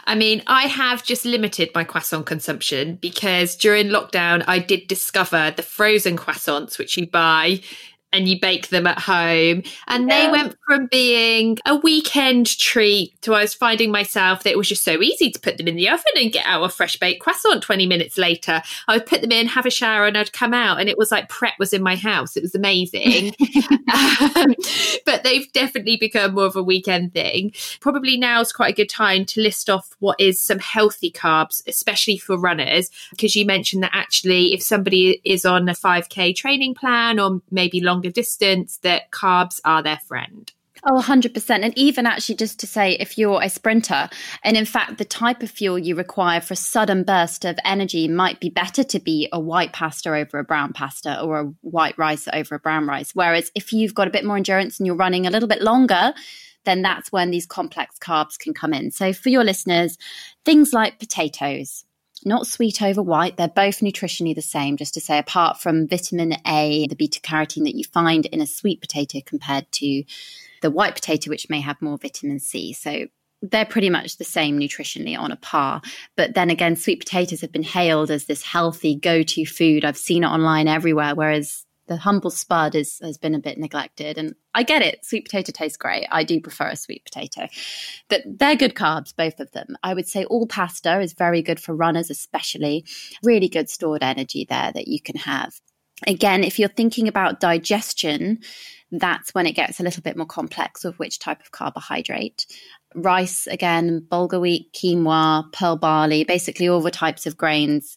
I 0.05 0.15
mean, 0.15 0.43
I 0.47 0.65
have 0.65 1.05
just 1.05 1.25
limited 1.25 1.71
my 1.75 1.85
croissant 1.85 2.27
consumption 2.27 2.97
because 2.97 3.57
during 3.57 3.89
lockdown, 3.89 4.45
I 4.47 4.59
did 4.59 4.89
discover 4.89 5.53
the 5.57 5.63
frozen 5.63 6.17
croissants, 6.17 6.79
which 6.79 6.97
you 6.97 7.07
buy 7.07 7.61
and 8.15 8.29
you 8.29 8.39
bake 8.39 8.69
them 8.69 8.87
at 8.87 8.99
home. 8.99 9.63
And 9.89 10.09
yeah. 10.09 10.27
they 10.27 10.31
went 10.31 10.57
from 10.67 10.87
being 10.87 11.59
a 11.67 11.77
weekend 11.77 12.47
treat 12.59 13.21
to 13.23 13.35
I 13.35 13.43
was 13.43 13.53
finding 13.53 13.91
myself 13.91 14.45
that 14.45 14.51
it 14.51 14.57
was 14.57 14.69
just 14.69 14.85
so 14.85 15.03
easy 15.03 15.31
to 15.31 15.41
put 15.41 15.59
them 15.59 15.67
in 15.67 15.75
the 15.75 15.89
oven 15.89 16.05
and 16.17 16.33
get 16.33 16.47
out 16.47 16.63
a 16.63 16.69
fresh 16.69 16.97
baked 16.97 17.21
croissant 17.21 17.63
20 17.63 17.87
minutes 17.87 18.17
later. 18.17 18.63
I 18.87 18.97
would 18.97 19.07
put 19.07 19.21
them 19.21 19.33
in, 19.33 19.49
have 19.49 19.67
a 19.67 19.71
shower, 19.71 20.07
and 20.07 20.17
I'd 20.17 20.33
come 20.33 20.55
out, 20.55 20.79
and 20.79 20.89
it 20.89 20.97
was 20.97 21.11
like 21.11 21.29
Pret 21.29 21.55
was 21.59 21.73
in 21.73 21.83
my 21.83 21.97
house. 21.97 22.37
It 22.37 22.43
was 22.43 22.55
amazing. 22.55 23.35
um, 24.37 24.55
but 25.05 25.25
they've 25.25 25.51
definitely 25.53 25.97
become 25.97 26.35
more 26.35 26.47
of 26.47 26.57
a 26.57 26.63
weekend 26.63 27.13
thing. 27.13 27.53
Probably 27.81 28.17
now 28.17 28.41
is 28.41 28.53
quite 28.53 28.73
a 28.75 28.77
good 28.77 28.89
time 28.89 29.25
to 29.27 29.41
list 29.41 29.69
off 29.69 29.97
what 29.99 30.21
is 30.21 30.41
some 30.41 30.61
healthy 30.61 31.11
carbs, 31.11 31.63
especially 31.67 32.19
for 32.19 32.39
runners, 32.39 32.91
because 33.11 33.35
you 33.35 33.45
mentioned 33.45 33.83
that 33.83 33.91
actually, 33.93 34.55
if 34.55 34.63
somebody 34.63 35.21
is 35.25 35.45
on 35.45 35.69
a 35.69 35.73
5K 35.73 36.37
training 36.37 36.75
plan 36.75 37.19
or 37.19 37.43
maybe 37.51 37.81
longer 37.81 38.04
longer 38.05 38.13
distance, 38.13 38.79
that 38.79 39.11
carbs 39.11 39.61
are 39.65 39.83
their 39.83 39.99
friend. 39.99 40.53
Oh, 40.87 41.01
100%. 41.01 41.51
And 41.63 41.77
even 41.79 42.05
actually, 42.05 42.35
just 42.35 42.59
to 42.61 42.67
say, 42.67 42.93
if 42.93 43.17
you're 43.17 43.43
a 43.43 43.49
sprinter, 43.49 44.11
and 44.43 44.55
in 44.55 44.67
fact, 44.67 44.99
the 44.99 45.05
type 45.05 45.43
of 45.43 45.51
fuel 45.51 45.79
you 45.79 45.95
require 45.95 46.43
for 46.43 46.53
a 46.53 46.57
sudden 46.59 47.05
burst 47.05 47.47
of 47.47 47.59
energy 47.65 48.07
might 48.07 48.39
be 48.39 48.51
better 48.51 48.85
to 48.85 49.01
be 49.01 49.29
a 49.33 49.41
white 49.41 49.73
pasta 49.73 50.15
over 50.15 50.39
a 50.39 50.45
brown 50.45 50.75
pasta 50.75 51.23
or 51.23 51.41
a 51.41 51.53
white 51.63 51.97
rice 51.97 52.29
over 52.35 52.57
a 52.57 52.59
brown 52.59 52.87
rice. 52.87 53.13
Whereas 53.15 53.51
if 53.55 53.73
you've 53.73 53.95
got 53.95 54.09
a 54.09 54.11
bit 54.11 54.27
more 54.27 54.37
endurance 54.37 54.79
and 54.79 54.87
you're 54.87 54.97
running 54.97 55.27
a 55.27 55.31
little 55.31 55.49
bit 55.49 55.63
longer, 55.63 56.13
then 56.65 56.83
that's 56.83 57.11
when 57.11 57.31
these 57.31 57.47
complex 57.47 57.97
carbs 57.99 58.39
can 58.39 58.53
come 58.53 58.75
in. 58.75 58.91
So 58.91 59.15
for 59.15 59.31
your 59.31 59.45
listeners, 59.45 59.97
things 60.45 60.75
like 60.75 60.99
potatoes, 60.99 61.85
not 62.25 62.47
sweet 62.47 62.83
over 62.83 63.03
white. 63.03 63.37
They're 63.37 63.49
both 63.49 63.81
nutritionally 63.81 64.35
the 64.35 64.43
same, 64.43 64.77
just 64.77 64.95
to 64.95 65.01
say, 65.01 65.19
apart 65.19 65.61
from 65.61 65.89
vitamin 65.89 66.35
A, 66.47 66.87
the 66.89 66.97
beta 66.97 67.21
carotene 67.21 67.65
that 67.65 67.77
you 67.77 67.85
find 67.85 68.27
in 68.27 68.41
a 68.41 68.47
sweet 68.47 68.81
potato 68.81 69.21
compared 69.25 69.71
to 69.73 70.05
the 70.63 70.71
white 70.71 70.95
potato, 70.95 71.31
which 71.31 71.51
may 71.51 71.61
have 71.61 71.81
more 71.83 71.99
vitamin 71.99 72.41
C. 72.41 72.73
So 72.73 73.07
they're 73.43 73.67
pretty 73.67 73.91
much 73.91 74.17
the 74.17 74.25
same 74.25 74.59
nutritionally 74.59 75.19
on 75.19 75.31
a 75.31 75.37
par. 75.37 75.83
But 76.17 76.35
then 76.35 76.51
again, 76.51 76.77
sweet 76.77 77.01
potatoes 77.01 77.43
have 77.43 77.53
been 77.53 77.63
hailed 77.63 78.11
as 78.11 78.25
this 78.25 78.43
healthy 78.43 78.95
go 78.97 79.23
to 79.23 79.45
food. 79.45 79.85
I've 79.85 79.99
seen 79.99 80.25
it 80.25 80.29
online 80.29 80.69
everywhere, 80.69 81.15
whereas 81.15 81.64
the 81.87 81.97
humble 81.97 82.31
spud 82.31 82.75
is, 82.75 82.99
has 83.03 83.19
been 83.19 83.35
a 83.35 83.41
bit 83.41 83.59
neglected. 83.59 84.19
And 84.19 84.35
I 84.55 84.63
get 84.63 84.83
it. 84.83 85.05
Sweet 85.05 85.27
potato 85.27 85.53
tastes 85.53 85.77
great. 85.77 86.07
I 86.11 86.25
do 86.25 86.41
prefer 86.41 86.69
a 86.69 86.77
sweet 86.77 87.05
potato. 87.05 87.49
But 88.09 88.23
they're 88.27 88.57
good 88.57 88.75
carbs, 88.75 89.15
both 89.15 89.41
of 89.41 89.51
them. 89.53 89.77
I 89.83 89.95
would 89.95 90.09
say 90.09 90.25
all 90.25 90.47
pasta 90.47 91.01
is 91.01 91.13
very 91.13 91.43
good 91.43 91.61
for 91.61 91.75
runners, 91.75 92.11
especially. 92.11 92.85
Really 93.23 93.49
good 93.49 93.69
stored 93.69 94.03
energy 94.03 94.47
there 94.49 94.73
that 94.73 94.89
you 94.89 95.01
can 95.01 95.17
have. 95.17 95.55
Again, 96.07 96.43
if 96.43 96.59
you're 96.59 96.69
thinking 96.69 97.07
about 97.07 97.41
digestion, 97.41 98.41
that's 98.91 99.33
when 99.35 99.47
it 99.47 99.53
gets 99.53 99.81
a 99.81 99.83
little 99.83 100.03
bit 100.03 100.17
more 100.17 100.27
complex 100.27 100.85
with 100.85 100.99
which 100.99 101.19
type 101.19 101.41
of 101.41 101.53
carbohydrate. 101.53 102.47
Rice, 102.95 103.47
again, 103.47 104.07
bulgur 104.09 104.41
wheat, 104.41 104.73
quinoa, 104.73 105.53
pearl 105.53 105.77
barley, 105.77 106.25
basically 106.25 106.69
all 106.69 106.81
the 106.81 106.91
types 106.91 107.27
of 107.27 107.37
grains 107.37 107.97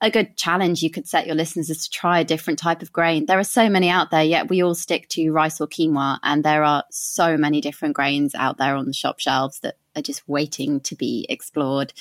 a 0.00 0.10
good 0.10 0.36
challenge 0.36 0.82
you 0.82 0.90
could 0.90 1.08
set 1.08 1.26
your 1.26 1.34
listeners 1.34 1.70
is 1.70 1.84
to 1.84 1.90
try 1.90 2.20
a 2.20 2.24
different 2.24 2.58
type 2.58 2.82
of 2.82 2.92
grain. 2.92 3.26
There 3.26 3.38
are 3.38 3.44
so 3.44 3.70
many 3.70 3.88
out 3.88 4.10
there, 4.10 4.24
yet 4.24 4.50
we 4.50 4.62
all 4.62 4.74
stick 4.74 5.08
to 5.10 5.30
rice 5.30 5.60
or 5.60 5.66
quinoa, 5.66 6.18
and 6.22 6.44
there 6.44 6.64
are 6.64 6.84
so 6.90 7.36
many 7.36 7.60
different 7.60 7.94
grains 7.94 8.34
out 8.34 8.58
there 8.58 8.76
on 8.76 8.86
the 8.86 8.92
shop 8.92 9.18
shelves 9.20 9.60
that 9.60 9.78
are 9.94 10.02
just 10.02 10.28
waiting 10.28 10.80
to 10.80 10.94
be 10.94 11.26
explored. 11.28 11.94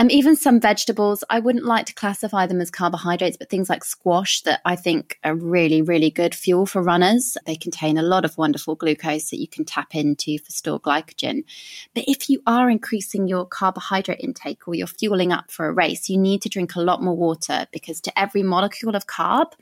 Um, 0.00 0.10
even 0.10 0.34
some 0.34 0.60
vegetables, 0.60 1.22
I 1.28 1.40
wouldn't 1.40 1.66
like 1.66 1.84
to 1.84 1.94
classify 1.94 2.46
them 2.46 2.62
as 2.62 2.70
carbohydrates, 2.70 3.36
but 3.36 3.50
things 3.50 3.68
like 3.68 3.84
squash 3.84 4.40
that 4.44 4.62
I 4.64 4.74
think 4.74 5.18
are 5.24 5.34
really, 5.34 5.82
really 5.82 6.08
good 6.08 6.34
fuel 6.34 6.64
for 6.64 6.80
runners. 6.80 7.36
They 7.44 7.54
contain 7.54 7.98
a 7.98 8.02
lot 8.02 8.24
of 8.24 8.38
wonderful 8.38 8.76
glucose 8.76 9.28
that 9.28 9.40
you 9.40 9.46
can 9.46 9.66
tap 9.66 9.94
into 9.94 10.38
for 10.38 10.52
stored 10.52 10.80
glycogen. 10.80 11.44
But 11.94 12.04
if 12.06 12.30
you 12.30 12.40
are 12.46 12.70
increasing 12.70 13.28
your 13.28 13.44
carbohydrate 13.44 14.20
intake 14.20 14.66
or 14.66 14.74
you're 14.74 14.86
fueling 14.86 15.32
up 15.32 15.50
for 15.50 15.66
a 15.66 15.72
race, 15.72 16.08
you 16.08 16.16
need 16.16 16.40
to 16.40 16.48
drink 16.48 16.76
a 16.76 16.80
lot 16.80 17.02
more 17.02 17.14
water 17.14 17.66
because 17.70 18.00
to 18.00 18.18
every 18.18 18.42
molecule 18.42 18.96
of 18.96 19.06
carb, 19.06 19.52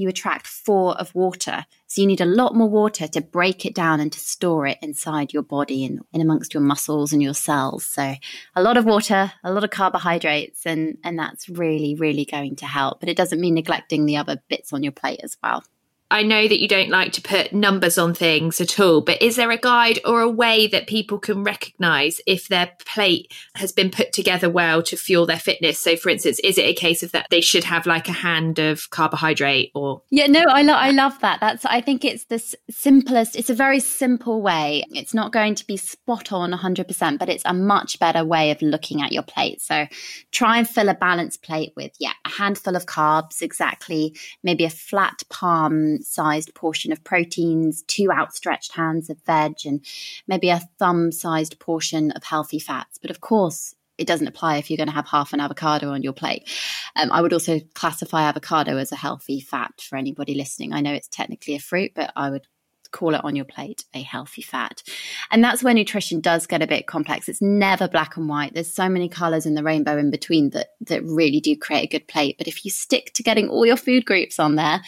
you 0.00 0.08
attract 0.08 0.46
four 0.46 0.98
of 0.98 1.14
water. 1.14 1.66
So 1.86 2.00
you 2.00 2.06
need 2.06 2.22
a 2.22 2.26
lot 2.26 2.54
more 2.54 2.68
water 2.68 3.06
to 3.08 3.20
break 3.20 3.66
it 3.66 3.74
down 3.74 4.00
and 4.00 4.10
to 4.10 4.18
store 4.18 4.66
it 4.66 4.78
inside 4.80 5.32
your 5.32 5.42
body 5.42 5.84
and 5.84 6.00
in 6.12 6.22
amongst 6.22 6.54
your 6.54 6.62
muscles 6.62 7.12
and 7.12 7.22
your 7.22 7.34
cells. 7.34 7.84
So 7.84 8.14
a 8.56 8.62
lot 8.62 8.78
of 8.78 8.86
water, 8.86 9.32
a 9.44 9.52
lot 9.52 9.64
of 9.64 9.70
carbohydrates, 9.70 10.64
and, 10.64 10.96
and 11.04 11.18
that's 11.18 11.48
really, 11.48 11.96
really 11.96 12.24
going 12.24 12.56
to 12.56 12.66
help. 12.66 13.00
But 13.00 13.10
it 13.10 13.16
doesn't 13.16 13.40
mean 13.40 13.54
neglecting 13.54 14.06
the 14.06 14.16
other 14.16 14.42
bits 14.48 14.72
on 14.72 14.82
your 14.82 14.92
plate 14.92 15.20
as 15.22 15.36
well. 15.42 15.64
I 16.10 16.24
know 16.24 16.48
that 16.48 16.60
you 16.60 16.66
don't 16.66 16.90
like 16.90 17.12
to 17.12 17.22
put 17.22 17.52
numbers 17.52 17.96
on 17.96 18.14
things 18.14 18.60
at 18.60 18.80
all, 18.80 19.00
but 19.00 19.22
is 19.22 19.36
there 19.36 19.50
a 19.52 19.56
guide 19.56 20.00
or 20.04 20.20
a 20.20 20.28
way 20.28 20.66
that 20.66 20.88
people 20.88 21.20
can 21.20 21.44
recognize 21.44 22.20
if 22.26 22.48
their 22.48 22.72
plate 22.84 23.32
has 23.54 23.70
been 23.70 23.90
put 23.90 24.12
together 24.12 24.50
well 24.50 24.82
to 24.82 24.96
fuel 24.96 25.24
their 25.24 25.38
fitness? 25.38 25.78
So, 25.78 25.96
for 25.96 26.08
instance, 26.08 26.40
is 26.40 26.58
it 26.58 26.62
a 26.62 26.74
case 26.74 27.04
of 27.04 27.12
that 27.12 27.26
they 27.30 27.40
should 27.40 27.62
have 27.62 27.86
like 27.86 28.08
a 28.08 28.12
hand 28.12 28.58
of 28.58 28.90
carbohydrate 28.90 29.70
or? 29.74 30.02
Yeah, 30.10 30.26
no, 30.26 30.40
I, 30.48 30.62
lo- 30.62 30.74
I 30.74 30.90
love 30.90 31.18
that. 31.20 31.38
That's, 31.40 31.64
I 31.64 31.80
think 31.80 32.04
it's 32.04 32.24
the 32.24 32.42
simplest, 32.70 33.36
it's 33.36 33.50
a 33.50 33.54
very 33.54 33.78
simple 33.78 34.42
way. 34.42 34.84
It's 34.90 35.14
not 35.14 35.32
going 35.32 35.54
to 35.54 35.66
be 35.66 35.76
spot 35.76 36.32
on 36.32 36.50
100%, 36.50 37.18
but 37.20 37.28
it's 37.28 37.44
a 37.46 37.54
much 37.54 38.00
better 38.00 38.24
way 38.24 38.50
of 38.50 38.60
looking 38.62 39.00
at 39.00 39.12
your 39.12 39.22
plate. 39.22 39.60
So, 39.60 39.86
try 40.32 40.58
and 40.58 40.68
fill 40.68 40.88
a 40.88 40.94
balanced 40.94 41.42
plate 41.42 41.72
with, 41.76 41.92
yeah, 42.00 42.14
a 42.24 42.30
handful 42.30 42.74
of 42.74 42.86
carbs, 42.86 43.42
exactly, 43.42 44.16
maybe 44.42 44.64
a 44.64 44.70
flat 44.70 45.22
palm 45.30 45.99
sized 46.02 46.54
portion 46.54 46.92
of 46.92 47.04
proteins, 47.04 47.82
two 47.82 48.10
outstretched 48.10 48.72
hands 48.72 49.10
of 49.10 49.18
veg, 49.26 49.54
and 49.64 49.84
maybe 50.26 50.50
a 50.50 50.62
thumb 50.78 51.12
sized 51.12 51.58
portion 51.58 52.10
of 52.12 52.24
healthy 52.24 52.58
fats. 52.58 52.98
But 52.98 53.10
of 53.10 53.20
course, 53.20 53.74
it 53.98 54.06
doesn't 54.06 54.26
apply 54.26 54.56
if 54.56 54.70
you're 54.70 54.78
going 54.78 54.88
to 54.88 54.94
have 54.94 55.08
half 55.08 55.34
an 55.34 55.40
avocado 55.40 55.90
on 55.90 56.02
your 56.02 56.14
plate. 56.14 56.48
Um, 56.96 57.12
I 57.12 57.20
would 57.20 57.34
also 57.34 57.60
classify 57.74 58.22
avocado 58.22 58.78
as 58.78 58.92
a 58.92 58.96
healthy 58.96 59.40
fat 59.40 59.72
for 59.80 59.96
anybody 59.96 60.34
listening. 60.34 60.72
I 60.72 60.80
know 60.80 60.94
it's 60.94 61.08
technically 61.08 61.54
a 61.54 61.60
fruit, 61.60 61.92
but 61.94 62.10
I 62.16 62.30
would 62.30 62.46
call 62.92 63.14
it 63.14 63.24
on 63.24 63.36
your 63.36 63.44
plate 63.44 63.84
a 63.94 64.02
healthy 64.02 64.42
fat. 64.42 64.82
And 65.30 65.42
that's 65.42 65.62
where 65.62 65.74
nutrition 65.74 66.20
does 66.20 66.46
get 66.46 66.62
a 66.62 66.66
bit 66.66 66.86
complex. 66.86 67.28
It's 67.28 67.42
never 67.42 67.88
black 67.88 68.16
and 68.16 68.28
white. 68.28 68.54
There's 68.54 68.72
so 68.72 68.88
many 68.88 69.08
colors 69.08 69.46
in 69.46 69.54
the 69.54 69.62
rainbow 69.62 69.98
in 69.98 70.10
between 70.10 70.50
that 70.50 70.70
that 70.82 71.04
really 71.04 71.40
do 71.40 71.56
create 71.56 71.84
a 71.84 71.98
good 71.98 72.08
plate. 72.08 72.36
But 72.38 72.48
if 72.48 72.64
you 72.64 72.70
stick 72.70 73.12
to 73.14 73.22
getting 73.22 73.48
all 73.48 73.66
your 73.66 73.76
food 73.76 74.04
groups 74.04 74.38
on 74.38 74.56
there, 74.56 74.82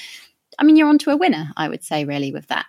I 0.58 0.64
mean, 0.64 0.76
you're 0.76 0.88
onto 0.88 1.10
a 1.10 1.16
winner, 1.16 1.50
I 1.56 1.68
would 1.68 1.84
say, 1.84 2.04
really, 2.04 2.32
with 2.32 2.48
that. 2.48 2.66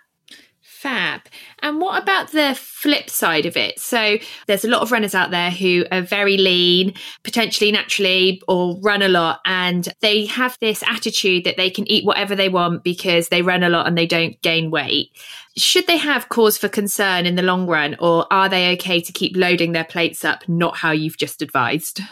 Fab. 0.60 1.22
And 1.62 1.80
what 1.80 2.02
about 2.02 2.32
the 2.32 2.54
flip 2.54 3.08
side 3.08 3.46
of 3.46 3.56
it? 3.56 3.80
So 3.80 4.18
there's 4.46 4.66
a 4.66 4.68
lot 4.68 4.82
of 4.82 4.92
runners 4.92 5.14
out 5.14 5.30
there 5.30 5.50
who 5.50 5.86
are 5.90 6.02
very 6.02 6.36
lean, 6.36 6.92
potentially 7.22 7.72
naturally, 7.72 8.42
or 8.48 8.78
run 8.82 9.00
a 9.00 9.08
lot, 9.08 9.40
and 9.46 9.88
they 10.02 10.26
have 10.26 10.58
this 10.60 10.82
attitude 10.82 11.44
that 11.44 11.56
they 11.56 11.70
can 11.70 11.90
eat 11.90 12.04
whatever 12.04 12.34
they 12.34 12.50
want 12.50 12.84
because 12.84 13.28
they 13.28 13.40
run 13.40 13.62
a 13.62 13.70
lot 13.70 13.86
and 13.86 13.96
they 13.96 14.06
don't 14.06 14.40
gain 14.42 14.70
weight. 14.70 15.08
Should 15.56 15.86
they 15.86 15.96
have 15.96 16.28
cause 16.28 16.58
for 16.58 16.68
concern 16.68 17.24
in 17.24 17.36
the 17.36 17.42
long 17.42 17.66
run, 17.66 17.96
or 17.98 18.26
are 18.30 18.50
they 18.50 18.74
okay 18.74 19.00
to 19.00 19.12
keep 19.12 19.38
loading 19.38 19.72
their 19.72 19.84
plates 19.84 20.22
up, 20.22 20.46
not 20.48 20.76
how 20.76 20.90
you've 20.90 21.16
just 21.16 21.40
advised? 21.40 22.02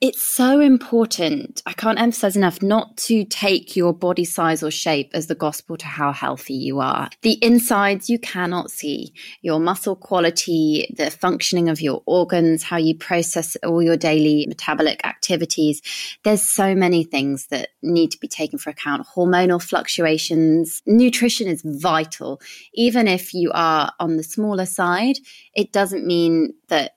It's 0.00 0.20
so 0.20 0.60
important. 0.60 1.62
I 1.64 1.72
can't 1.72 1.98
emphasize 1.98 2.36
enough 2.36 2.62
not 2.62 2.98
to 2.98 3.24
take 3.24 3.76
your 3.76 3.94
body 3.94 4.26
size 4.26 4.62
or 4.62 4.70
shape 4.70 5.10
as 5.14 5.26
the 5.26 5.34
gospel 5.34 5.78
to 5.78 5.86
how 5.86 6.12
healthy 6.12 6.52
you 6.52 6.80
are. 6.80 7.08
The 7.22 7.38
insides 7.42 8.10
you 8.10 8.18
cannot 8.18 8.70
see, 8.70 9.14
your 9.40 9.58
muscle 9.58 9.96
quality, 9.96 10.94
the 10.94 11.10
functioning 11.10 11.70
of 11.70 11.80
your 11.80 12.02
organs, 12.04 12.62
how 12.62 12.76
you 12.76 12.94
process 12.94 13.56
all 13.64 13.82
your 13.82 13.96
daily 13.96 14.44
metabolic 14.46 15.02
activities. 15.04 15.80
There's 16.24 16.42
so 16.42 16.74
many 16.74 17.02
things 17.02 17.46
that 17.46 17.70
need 17.82 18.10
to 18.10 18.20
be 18.20 18.28
taken 18.28 18.58
for 18.58 18.68
account. 18.68 19.06
Hormonal 19.16 19.62
fluctuations, 19.62 20.82
nutrition 20.86 21.48
is 21.48 21.62
vital. 21.64 22.40
Even 22.74 23.08
if 23.08 23.32
you 23.32 23.50
are 23.54 23.92
on 23.98 24.18
the 24.18 24.22
smaller 24.22 24.66
side, 24.66 25.16
it 25.54 25.72
doesn't 25.72 26.06
mean 26.06 26.52
that 26.68 26.92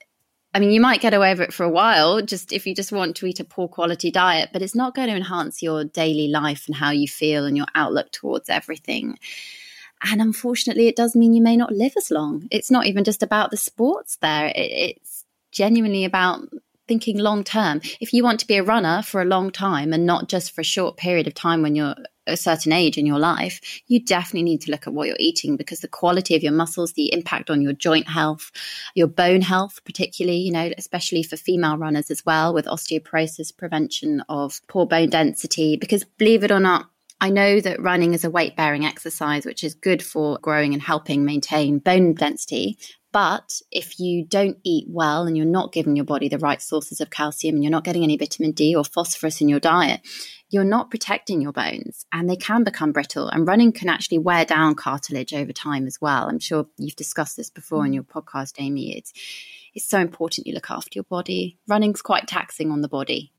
I 0.53 0.59
mean, 0.59 0.71
you 0.71 0.81
might 0.81 1.01
get 1.01 1.13
away 1.13 1.31
with 1.31 1.41
it 1.41 1.53
for 1.53 1.63
a 1.63 1.69
while, 1.69 2.21
just 2.21 2.51
if 2.51 2.65
you 2.65 2.73
just 2.73 2.91
want 2.91 3.15
to 3.17 3.27
eat 3.27 3.39
a 3.39 3.43
poor 3.43 3.67
quality 3.67 4.09
diet, 4.09 4.49
but 4.51 4.63
it's 4.63 4.75
not 4.75 4.95
going 4.95 5.09
to 5.09 5.15
enhance 5.15 5.61
your 5.61 5.83
daily 5.83 6.27
life 6.27 6.63
and 6.67 6.75
how 6.75 6.89
you 6.89 7.07
feel 7.07 7.45
and 7.45 7.55
your 7.55 7.67
outlook 7.75 8.11
towards 8.11 8.49
everything. 8.49 9.19
And 10.03 10.21
unfortunately, 10.21 10.87
it 10.87 10.95
does 10.95 11.15
mean 11.15 11.33
you 11.33 11.43
may 11.43 11.55
not 11.55 11.73
live 11.73 11.93
as 11.97 12.09
long. 12.09 12.47
It's 12.49 12.71
not 12.71 12.87
even 12.87 13.03
just 13.03 13.21
about 13.21 13.51
the 13.51 13.57
sports 13.57 14.17
there, 14.21 14.51
it's 14.55 15.23
genuinely 15.51 16.03
about 16.03 16.47
thinking 16.89 17.19
long 17.19 17.45
term. 17.45 17.79
If 18.01 18.13
you 18.13 18.23
want 18.23 18.41
to 18.41 18.47
be 18.47 18.57
a 18.57 18.63
runner 18.63 19.01
for 19.03 19.21
a 19.21 19.25
long 19.25 19.51
time 19.51 19.93
and 19.93 20.05
not 20.05 20.27
just 20.27 20.51
for 20.51 20.61
a 20.61 20.65
short 20.65 20.97
period 20.97 21.27
of 21.27 21.35
time 21.35 21.61
when 21.61 21.75
you're 21.75 21.95
a 22.25 22.35
certain 22.35 22.71
age 22.71 22.97
in 22.97 23.05
your 23.05 23.19
life, 23.19 23.61
you 23.87 24.03
definitely 24.03 24.43
need 24.43 24.61
to 24.61 24.71
look 24.71 24.87
at 24.87 24.93
what 24.93 25.07
you're 25.07 25.15
eating 25.19 25.55
because 25.55 25.81
the 25.81 25.87
quality 25.87 26.35
of 26.35 26.43
your 26.43 26.51
muscles, 26.51 26.93
the 26.93 27.13
impact 27.13 27.49
on 27.49 27.61
your 27.61 27.73
joint 27.73 28.07
health, 28.07 28.51
your 28.95 29.07
bone 29.07 29.41
health, 29.41 29.79
particularly, 29.85 30.39
you 30.39 30.51
know, 30.51 30.71
especially 30.77 31.23
for 31.23 31.37
female 31.37 31.77
runners 31.77 32.11
as 32.11 32.25
well, 32.25 32.53
with 32.53 32.65
osteoporosis, 32.65 33.55
prevention 33.55 34.23
of 34.27 34.59
poor 34.67 34.85
bone 34.85 35.09
density. 35.09 35.77
Because 35.77 36.03
believe 36.03 36.43
it 36.43 36.51
or 36.51 36.59
not, 36.59 36.89
I 37.21 37.29
know 37.29 37.59
that 37.59 37.81
running 37.81 38.13
is 38.13 38.23
a 38.23 38.29
weight 38.29 38.55
bearing 38.55 38.85
exercise, 38.85 39.45
which 39.45 39.63
is 39.63 39.73
good 39.75 40.01
for 40.01 40.39
growing 40.39 40.73
and 40.73 40.81
helping 40.81 41.25
maintain 41.25 41.79
bone 41.79 42.13
density. 42.13 42.77
But 43.11 43.61
if 43.71 43.99
you 43.99 44.23
don't 44.23 44.59
eat 44.63 44.85
well 44.87 45.25
and 45.25 45.35
you're 45.35 45.45
not 45.45 45.73
giving 45.73 45.95
your 45.95 46.05
body 46.05 46.29
the 46.29 46.37
right 46.37 46.61
sources 46.61 47.01
of 47.01 47.09
calcium 47.09 47.55
and 47.55 47.63
you're 47.63 47.71
not 47.71 47.83
getting 47.83 48.03
any 48.03 48.17
vitamin 48.17 48.51
D 48.51 48.75
or 48.75 48.83
phosphorus 48.83 49.41
in 49.41 49.49
your 49.49 49.59
diet, 49.59 50.01
you're 50.49 50.63
not 50.63 50.91
protecting 50.91 51.41
your 51.41 51.51
bones 51.51 52.05
and 52.11 52.29
they 52.29 52.35
can 52.35 52.63
become 52.63 52.91
brittle. 52.91 53.27
And 53.27 53.47
running 53.47 53.71
can 53.71 53.89
actually 53.89 54.19
wear 54.19 54.45
down 54.45 54.75
cartilage 54.75 55.33
over 55.33 55.51
time 55.51 55.87
as 55.87 55.99
well. 55.99 56.27
I'm 56.27 56.39
sure 56.39 56.67
you've 56.77 56.95
discussed 56.95 57.37
this 57.37 57.49
before 57.49 57.85
in 57.85 57.91
mm. 57.91 57.95
your 57.95 58.03
podcast, 58.03 58.53
Amy. 58.59 58.95
It's, 58.95 59.11
it's 59.73 59.89
so 59.89 59.99
important 59.99 60.47
you 60.47 60.53
look 60.53 60.69
after 60.69 60.91
your 60.93 61.03
body. 61.03 61.57
Running's 61.67 62.01
quite 62.01 62.27
taxing 62.27 62.71
on 62.71 62.81
the 62.81 62.87
body. 62.87 63.33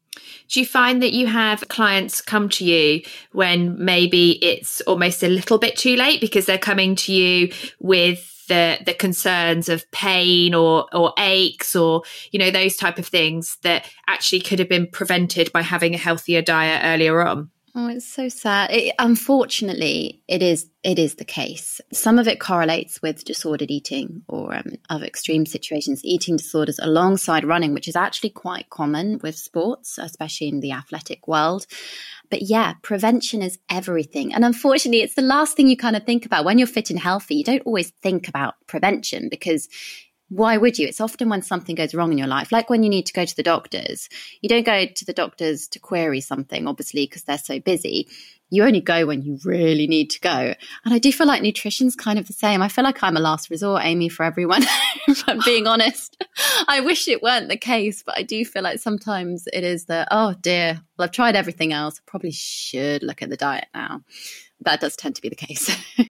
Do 0.48 0.58
you 0.60 0.66
find 0.66 1.02
that 1.02 1.12
you 1.12 1.26
have 1.28 1.68
clients 1.68 2.20
come 2.20 2.48
to 2.50 2.64
you 2.64 3.02
when 3.32 3.82
maybe 3.82 4.32
it's 4.44 4.80
almost 4.82 5.22
a 5.22 5.28
little 5.28 5.58
bit 5.58 5.76
too 5.76 5.96
late 5.96 6.20
because 6.20 6.46
they're 6.46 6.58
coming 6.58 6.96
to 6.96 7.12
you 7.12 7.52
with 7.78 8.26
the 8.48 8.78
the 8.84 8.92
concerns 8.92 9.68
of 9.68 9.88
pain 9.92 10.54
or 10.54 10.86
or 10.92 11.14
aches 11.18 11.76
or 11.76 12.02
you 12.32 12.38
know 12.38 12.50
those 12.50 12.76
type 12.76 12.98
of 12.98 13.06
things 13.06 13.56
that 13.62 13.88
actually 14.08 14.40
could 14.40 14.58
have 14.58 14.68
been 14.68 14.88
prevented 14.88 15.52
by 15.52 15.62
having 15.62 15.94
a 15.94 15.98
healthier 15.98 16.42
diet 16.42 16.82
earlier 16.84 17.24
on 17.24 17.48
Oh, 17.72 17.86
it's 17.86 18.06
so 18.06 18.28
sad. 18.28 18.72
It, 18.72 18.94
unfortunately, 18.98 20.22
it 20.26 20.42
is 20.42 20.66
it 20.82 20.98
is 20.98 21.16
the 21.16 21.24
case. 21.24 21.80
Some 21.92 22.18
of 22.18 22.26
it 22.26 22.40
correlates 22.40 23.00
with 23.00 23.24
disordered 23.24 23.70
eating 23.70 24.22
or 24.28 24.54
um, 24.54 24.72
other 24.88 25.04
extreme 25.04 25.46
situations, 25.46 26.04
eating 26.04 26.36
disorders 26.36 26.80
alongside 26.82 27.44
running, 27.44 27.72
which 27.72 27.86
is 27.86 27.94
actually 27.94 28.30
quite 28.30 28.70
common 28.70 29.20
with 29.22 29.36
sports, 29.36 29.98
especially 29.98 30.48
in 30.48 30.60
the 30.60 30.72
athletic 30.72 31.28
world. 31.28 31.66
But 32.28 32.42
yeah, 32.42 32.74
prevention 32.82 33.42
is 33.42 33.58
everything. 33.70 34.34
And 34.34 34.44
unfortunately, 34.44 35.02
it's 35.02 35.14
the 35.14 35.22
last 35.22 35.56
thing 35.56 35.68
you 35.68 35.76
kind 35.76 35.96
of 35.96 36.04
think 36.04 36.26
about 36.26 36.44
when 36.44 36.58
you're 36.58 36.66
fit 36.66 36.90
and 36.90 36.98
healthy. 36.98 37.36
You 37.36 37.44
don't 37.44 37.66
always 37.66 37.90
think 38.02 38.26
about 38.26 38.54
prevention 38.66 39.28
because 39.30 39.68
why 40.30 40.56
would 40.56 40.78
you? 40.78 40.86
It's 40.86 41.00
often 41.00 41.28
when 41.28 41.42
something 41.42 41.74
goes 41.74 41.92
wrong 41.92 42.12
in 42.12 42.18
your 42.18 42.28
life, 42.28 42.52
like 42.52 42.70
when 42.70 42.84
you 42.84 42.88
need 42.88 43.06
to 43.06 43.12
go 43.12 43.24
to 43.24 43.36
the 43.36 43.42
doctors. 43.42 44.08
You 44.40 44.48
don't 44.48 44.64
go 44.64 44.86
to 44.86 45.04
the 45.04 45.12
doctors 45.12 45.66
to 45.68 45.80
query 45.80 46.20
something, 46.20 46.68
obviously, 46.68 47.04
because 47.04 47.24
they're 47.24 47.36
so 47.36 47.58
busy. 47.58 48.08
You 48.48 48.64
only 48.64 48.80
go 48.80 49.06
when 49.06 49.22
you 49.22 49.38
really 49.44 49.88
need 49.88 50.10
to 50.10 50.20
go. 50.20 50.54
And 50.84 50.94
I 50.94 50.98
do 50.98 51.12
feel 51.12 51.26
like 51.26 51.42
nutrition's 51.42 51.96
kind 51.96 52.18
of 52.18 52.26
the 52.26 52.32
same. 52.32 52.62
I 52.62 52.68
feel 52.68 52.84
like 52.84 53.02
I'm 53.02 53.16
a 53.16 53.20
last 53.20 53.50
resort, 53.50 53.82
Amy, 53.84 54.08
for 54.08 54.24
everyone, 54.24 54.62
if 55.08 55.28
I'm 55.28 55.40
being 55.44 55.66
honest. 55.66 56.22
I 56.66 56.80
wish 56.80 57.08
it 57.08 57.22
weren't 57.22 57.48
the 57.48 57.56
case, 57.56 58.02
but 58.04 58.16
I 58.16 58.22
do 58.22 58.44
feel 58.44 58.62
like 58.62 58.78
sometimes 58.78 59.46
it 59.52 59.64
is 59.64 59.86
the, 59.86 60.06
oh 60.10 60.34
dear, 60.40 60.80
well, 60.96 61.06
I've 61.06 61.12
tried 61.12 61.36
everything 61.36 61.72
else. 61.72 61.98
I 61.98 62.02
probably 62.10 62.32
should 62.32 63.02
look 63.02 63.22
at 63.22 63.30
the 63.30 63.36
diet 63.36 63.66
now. 63.74 64.02
That 64.62 64.80
does 64.80 64.96
tend 64.96 65.16
to 65.16 65.22
be 65.22 65.28
the 65.28 65.36
case. 65.36 65.70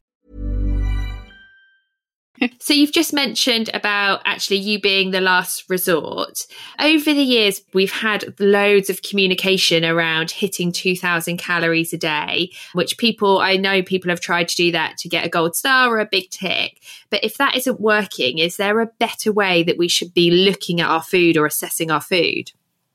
so 2.59 2.73
you've 2.73 2.91
just 2.91 3.13
mentioned 3.13 3.69
about 3.73 4.21
actually 4.25 4.57
you 4.57 4.79
being 4.79 5.11
the 5.11 5.21
last 5.21 5.69
resort. 5.69 6.45
Over 6.79 7.13
the 7.13 7.23
years, 7.23 7.61
we've 7.73 7.91
had 7.91 8.39
loads 8.39 8.89
of 8.89 9.01
communication 9.01 9.85
around 9.85 10.31
hitting 10.31 10.71
2000 10.71 11.37
calories 11.37 11.93
a 11.93 11.97
day, 11.97 12.51
which 12.73 12.97
people, 12.97 13.39
I 13.39 13.57
know 13.57 13.83
people 13.83 14.09
have 14.09 14.21
tried 14.21 14.47
to 14.49 14.55
do 14.55 14.71
that 14.71 14.97
to 14.99 15.09
get 15.09 15.25
a 15.25 15.29
gold 15.29 15.55
star 15.55 15.89
or 15.89 15.99
a 15.99 16.05
big 16.05 16.29
tick. 16.29 16.81
But 17.09 17.23
if 17.23 17.37
that 17.37 17.55
isn't 17.55 17.79
working, 17.79 18.39
is 18.39 18.57
there 18.57 18.79
a 18.79 18.91
better 18.99 19.31
way 19.31 19.63
that 19.63 19.77
we 19.77 19.87
should 19.87 20.13
be 20.13 20.31
looking 20.31 20.81
at 20.81 20.89
our 20.89 21.03
food 21.03 21.37
or 21.37 21.45
assessing 21.45 21.91
our 21.91 22.01
food? 22.01 22.51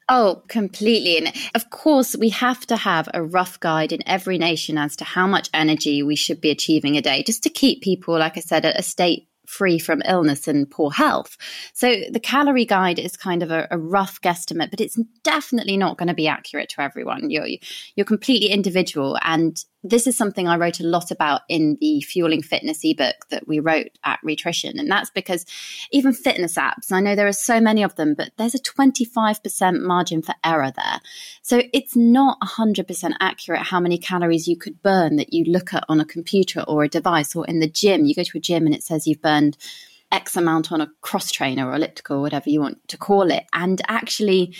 Oh, 0.08 0.42
completely. 0.46 1.18
And 1.18 1.36
of 1.56 1.68
course, 1.70 2.16
we 2.16 2.28
have 2.28 2.64
to 2.66 2.76
have 2.76 3.08
a 3.12 3.24
rough 3.24 3.58
guide 3.58 3.90
in 3.90 4.06
every 4.06 4.38
nation 4.38 4.78
as 4.78 4.94
to 4.96 5.04
how 5.04 5.26
much 5.26 5.50
energy 5.52 6.04
we 6.04 6.14
should 6.14 6.40
be 6.40 6.50
achieving 6.50 6.96
a 6.96 7.02
day, 7.02 7.24
just 7.24 7.42
to 7.42 7.50
keep 7.50 7.82
people, 7.82 8.16
like 8.16 8.36
I 8.36 8.40
said, 8.40 8.64
at 8.64 8.78
a 8.78 8.84
state 8.84 9.26
free 9.46 9.78
from 9.78 10.02
illness 10.06 10.48
and 10.48 10.70
poor 10.70 10.90
health. 10.90 11.36
So 11.72 12.02
the 12.10 12.20
calorie 12.20 12.66
guide 12.66 12.98
is 12.98 13.16
kind 13.16 13.42
of 13.42 13.50
a, 13.50 13.66
a 13.70 13.78
rough 13.78 14.20
guesstimate, 14.20 14.70
but 14.70 14.80
it's 14.80 14.98
definitely 15.22 15.76
not 15.76 15.98
going 15.98 16.08
to 16.08 16.14
be 16.14 16.28
accurate 16.28 16.68
to 16.70 16.82
everyone. 16.82 17.30
You're, 17.30 17.48
you're 17.94 18.06
completely 18.06 18.48
individual. 18.48 19.18
And 19.22 19.62
this 19.90 20.06
is 20.06 20.16
something 20.16 20.48
I 20.48 20.56
wrote 20.56 20.80
a 20.80 20.86
lot 20.86 21.10
about 21.10 21.42
in 21.48 21.76
the 21.80 22.00
Fueling 22.00 22.42
Fitness 22.42 22.80
ebook 22.82 23.28
that 23.30 23.46
we 23.46 23.60
wrote 23.60 23.98
at 24.04 24.18
Rhitrition. 24.22 24.78
And 24.78 24.90
that's 24.90 25.10
because 25.10 25.46
even 25.90 26.12
fitness 26.12 26.56
apps, 26.56 26.92
I 26.92 27.00
know 27.00 27.14
there 27.14 27.28
are 27.28 27.32
so 27.32 27.60
many 27.60 27.82
of 27.82 27.94
them, 27.96 28.14
but 28.14 28.30
there's 28.36 28.54
a 28.54 28.58
25% 28.58 29.80
margin 29.80 30.22
for 30.22 30.34
error 30.44 30.72
there. 30.74 31.00
So 31.42 31.62
it's 31.72 31.94
not 31.94 32.38
100% 32.40 33.12
accurate 33.20 33.62
how 33.62 33.80
many 33.80 33.98
calories 33.98 34.48
you 34.48 34.56
could 34.56 34.82
burn 34.82 35.16
that 35.16 35.32
you 35.32 35.44
look 35.44 35.72
at 35.72 35.84
on 35.88 36.00
a 36.00 36.04
computer 36.04 36.62
or 36.66 36.84
a 36.84 36.88
device 36.88 37.36
or 37.36 37.46
in 37.46 37.60
the 37.60 37.68
gym. 37.68 38.04
You 38.04 38.14
go 38.14 38.24
to 38.24 38.38
a 38.38 38.40
gym 38.40 38.66
and 38.66 38.74
it 38.74 38.82
says 38.82 39.06
you've 39.06 39.22
burned 39.22 39.35
X 40.12 40.36
amount 40.36 40.72
on 40.72 40.80
a 40.80 40.90
cross 41.00 41.30
trainer 41.30 41.68
or 41.68 41.74
elliptical, 41.74 42.22
whatever 42.22 42.48
you 42.48 42.60
want 42.60 42.86
to 42.88 42.96
call 42.96 43.30
it. 43.30 43.44
And 43.52 43.80
actually, 43.88 44.54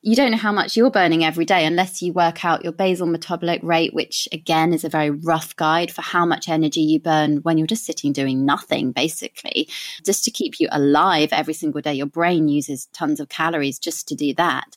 you 0.00 0.14
don't 0.14 0.30
know 0.30 0.36
how 0.36 0.52
much 0.52 0.76
you're 0.76 0.90
burning 0.90 1.24
every 1.24 1.44
day 1.44 1.66
unless 1.66 2.00
you 2.00 2.12
work 2.12 2.44
out 2.44 2.62
your 2.62 2.72
basal 2.72 3.06
metabolic 3.06 3.60
rate, 3.62 3.92
which 3.92 4.28
again 4.32 4.72
is 4.72 4.84
a 4.84 4.88
very 4.88 5.10
rough 5.10 5.56
guide 5.56 5.90
for 5.90 6.02
how 6.02 6.24
much 6.24 6.48
energy 6.48 6.80
you 6.80 7.00
burn 7.00 7.38
when 7.38 7.58
you're 7.58 7.66
just 7.66 7.84
sitting 7.84 8.12
doing 8.12 8.46
nothing, 8.46 8.92
basically, 8.92 9.68
just 10.04 10.24
to 10.24 10.30
keep 10.30 10.60
you 10.60 10.68
alive 10.70 11.30
every 11.32 11.54
single 11.54 11.80
day. 11.80 11.94
Your 11.94 12.06
brain 12.06 12.48
uses 12.48 12.86
tons 12.92 13.18
of 13.18 13.28
calories 13.28 13.78
just 13.78 14.06
to 14.08 14.14
do 14.14 14.32
that. 14.34 14.76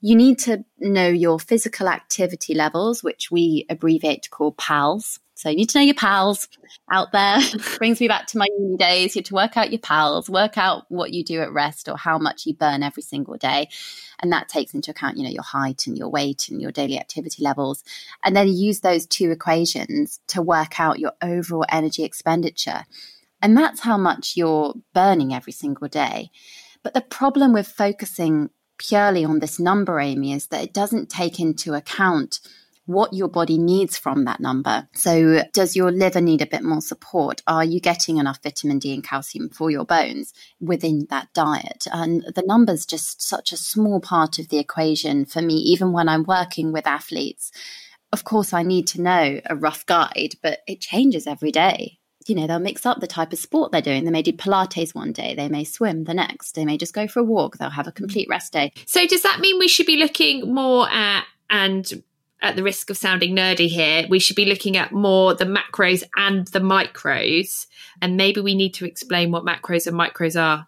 You 0.00 0.16
need 0.16 0.38
to 0.40 0.64
know 0.80 1.06
your 1.06 1.38
physical 1.38 1.88
activity 1.88 2.54
levels, 2.54 3.04
which 3.04 3.30
we 3.30 3.66
abbreviate 3.68 4.22
to 4.24 4.30
call 4.30 4.52
PALS. 4.52 5.20
So 5.42 5.48
you 5.48 5.56
need 5.56 5.70
to 5.70 5.78
know 5.78 5.84
your 5.84 5.94
pals 5.96 6.46
out 6.92 7.10
there. 7.10 7.40
Brings 7.78 8.00
me 8.00 8.06
back 8.06 8.28
to 8.28 8.38
my 8.38 8.46
uni 8.60 8.76
days. 8.76 9.16
You 9.16 9.20
have 9.20 9.26
to 9.26 9.34
work 9.34 9.56
out 9.56 9.72
your 9.72 9.80
pals, 9.80 10.30
work 10.30 10.56
out 10.56 10.84
what 10.88 11.12
you 11.12 11.24
do 11.24 11.40
at 11.40 11.52
rest 11.52 11.88
or 11.88 11.96
how 11.96 12.16
much 12.16 12.46
you 12.46 12.54
burn 12.54 12.84
every 12.84 13.02
single 13.02 13.36
day. 13.36 13.68
And 14.20 14.30
that 14.30 14.48
takes 14.48 14.72
into 14.72 14.92
account, 14.92 15.16
you 15.16 15.24
know, 15.24 15.30
your 15.30 15.42
height 15.42 15.88
and 15.88 15.98
your 15.98 16.08
weight 16.08 16.48
and 16.48 16.62
your 16.62 16.70
daily 16.70 16.96
activity 16.96 17.42
levels. 17.42 17.82
And 18.24 18.36
then 18.36 18.46
use 18.46 18.80
those 18.80 19.04
two 19.04 19.32
equations 19.32 20.20
to 20.28 20.40
work 20.40 20.78
out 20.78 21.00
your 21.00 21.14
overall 21.20 21.66
energy 21.68 22.04
expenditure. 22.04 22.84
And 23.42 23.56
that's 23.56 23.80
how 23.80 23.98
much 23.98 24.36
you're 24.36 24.74
burning 24.94 25.34
every 25.34 25.52
single 25.52 25.88
day. 25.88 26.30
But 26.84 26.94
the 26.94 27.00
problem 27.00 27.52
with 27.52 27.66
focusing 27.66 28.50
purely 28.78 29.24
on 29.24 29.40
this 29.40 29.58
number, 29.58 29.98
Amy, 29.98 30.34
is 30.34 30.46
that 30.46 30.62
it 30.62 30.72
doesn't 30.72 31.10
take 31.10 31.40
into 31.40 31.74
account 31.74 32.38
what 32.86 33.12
your 33.12 33.28
body 33.28 33.58
needs 33.58 33.96
from 33.96 34.24
that 34.24 34.40
number. 34.40 34.88
So, 34.94 35.44
does 35.52 35.76
your 35.76 35.92
liver 35.92 36.20
need 36.20 36.42
a 36.42 36.46
bit 36.46 36.62
more 36.62 36.80
support? 36.80 37.42
Are 37.46 37.64
you 37.64 37.80
getting 37.80 38.18
enough 38.18 38.40
vitamin 38.42 38.78
D 38.78 38.92
and 38.94 39.04
calcium 39.04 39.48
for 39.50 39.70
your 39.70 39.84
bones 39.84 40.32
within 40.60 41.06
that 41.10 41.32
diet? 41.32 41.86
And 41.92 42.24
the 42.34 42.42
number's 42.44 42.86
just 42.86 43.22
such 43.22 43.52
a 43.52 43.56
small 43.56 44.00
part 44.00 44.38
of 44.38 44.48
the 44.48 44.58
equation 44.58 45.24
for 45.24 45.42
me, 45.42 45.54
even 45.54 45.92
when 45.92 46.08
I'm 46.08 46.24
working 46.24 46.72
with 46.72 46.86
athletes. 46.86 47.52
Of 48.12 48.24
course, 48.24 48.52
I 48.52 48.62
need 48.62 48.86
to 48.88 49.00
know 49.00 49.40
a 49.46 49.56
rough 49.56 49.86
guide, 49.86 50.34
but 50.42 50.60
it 50.66 50.80
changes 50.80 51.26
every 51.26 51.52
day 51.52 51.98
you 52.28 52.36
know, 52.36 52.46
they'll 52.46 52.58
mix 52.58 52.86
up 52.86 53.00
the 53.00 53.06
type 53.08 53.32
of 53.32 53.38
sport 53.40 53.72
they're 53.72 53.82
doing. 53.82 54.04
They 54.04 54.10
may 54.10 54.22
do 54.22 54.32
Pilates 54.32 54.94
one 54.94 55.12
day, 55.12 55.34
they 55.34 55.48
may 55.48 55.64
swim 55.64 56.04
the 56.04 56.14
next, 56.14 56.54
they 56.54 56.64
may 56.64 56.78
just 56.78 56.94
go 56.94 57.08
for 57.08 57.20
a 57.20 57.24
walk, 57.24 57.58
they'll 57.58 57.70
have 57.70 57.88
a 57.88 57.92
complete 57.92 58.28
rest 58.28 58.52
day. 58.52 58.72
So, 58.86 59.06
does 59.06 59.22
that 59.22 59.40
mean 59.40 59.58
we 59.58 59.66
should 59.66 59.86
be 59.86 59.96
looking 59.96 60.54
more 60.54 60.88
at 60.88 61.24
and 61.50 62.02
at 62.42 62.56
the 62.56 62.62
risk 62.62 62.90
of 62.90 62.96
sounding 62.96 63.34
nerdy 63.34 63.68
here, 63.68 64.06
we 64.10 64.18
should 64.18 64.36
be 64.36 64.44
looking 64.44 64.76
at 64.76 64.92
more 64.92 65.34
the 65.34 65.44
macros 65.44 66.02
and 66.16 66.46
the 66.48 66.58
micros. 66.58 67.66
And 68.00 68.16
maybe 68.16 68.40
we 68.40 68.54
need 68.54 68.74
to 68.74 68.84
explain 68.84 69.30
what 69.30 69.44
macros 69.44 69.86
and 69.86 69.96
micros 69.98 70.40
are. 70.40 70.66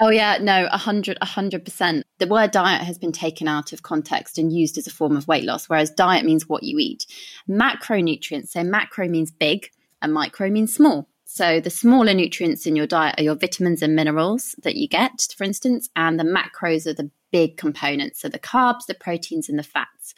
Oh 0.00 0.08
yeah, 0.08 0.38
no, 0.40 0.68
a 0.72 0.78
hundred, 0.78 1.16
a 1.22 1.26
hundred 1.26 1.64
percent. 1.64 2.04
The 2.18 2.26
word 2.26 2.50
diet 2.50 2.82
has 2.82 2.98
been 2.98 3.12
taken 3.12 3.46
out 3.46 3.72
of 3.72 3.84
context 3.84 4.36
and 4.36 4.52
used 4.52 4.76
as 4.76 4.88
a 4.88 4.92
form 4.92 5.16
of 5.16 5.28
weight 5.28 5.44
loss, 5.44 5.68
whereas 5.68 5.90
diet 5.90 6.24
means 6.24 6.48
what 6.48 6.64
you 6.64 6.78
eat. 6.78 7.06
Macronutrients, 7.48 8.48
so 8.48 8.64
macro 8.64 9.06
means 9.06 9.30
big 9.30 9.70
and 10.00 10.12
micro 10.12 10.50
means 10.50 10.74
small. 10.74 11.08
So 11.24 11.60
the 11.60 11.70
smaller 11.70 12.14
nutrients 12.14 12.66
in 12.66 12.74
your 12.74 12.86
diet 12.86 13.14
are 13.18 13.22
your 13.22 13.36
vitamins 13.36 13.80
and 13.80 13.94
minerals 13.94 14.56
that 14.64 14.76
you 14.76 14.88
get, 14.88 15.28
for 15.36 15.44
instance, 15.44 15.88
and 15.94 16.18
the 16.18 16.24
macros 16.24 16.86
are 16.86 16.94
the 16.94 17.10
big 17.30 17.56
components, 17.56 18.20
so 18.20 18.28
the 18.28 18.38
carbs, 18.38 18.86
the 18.86 18.94
proteins, 18.94 19.48
and 19.48 19.58
the 19.58 19.62
fats. 19.62 20.14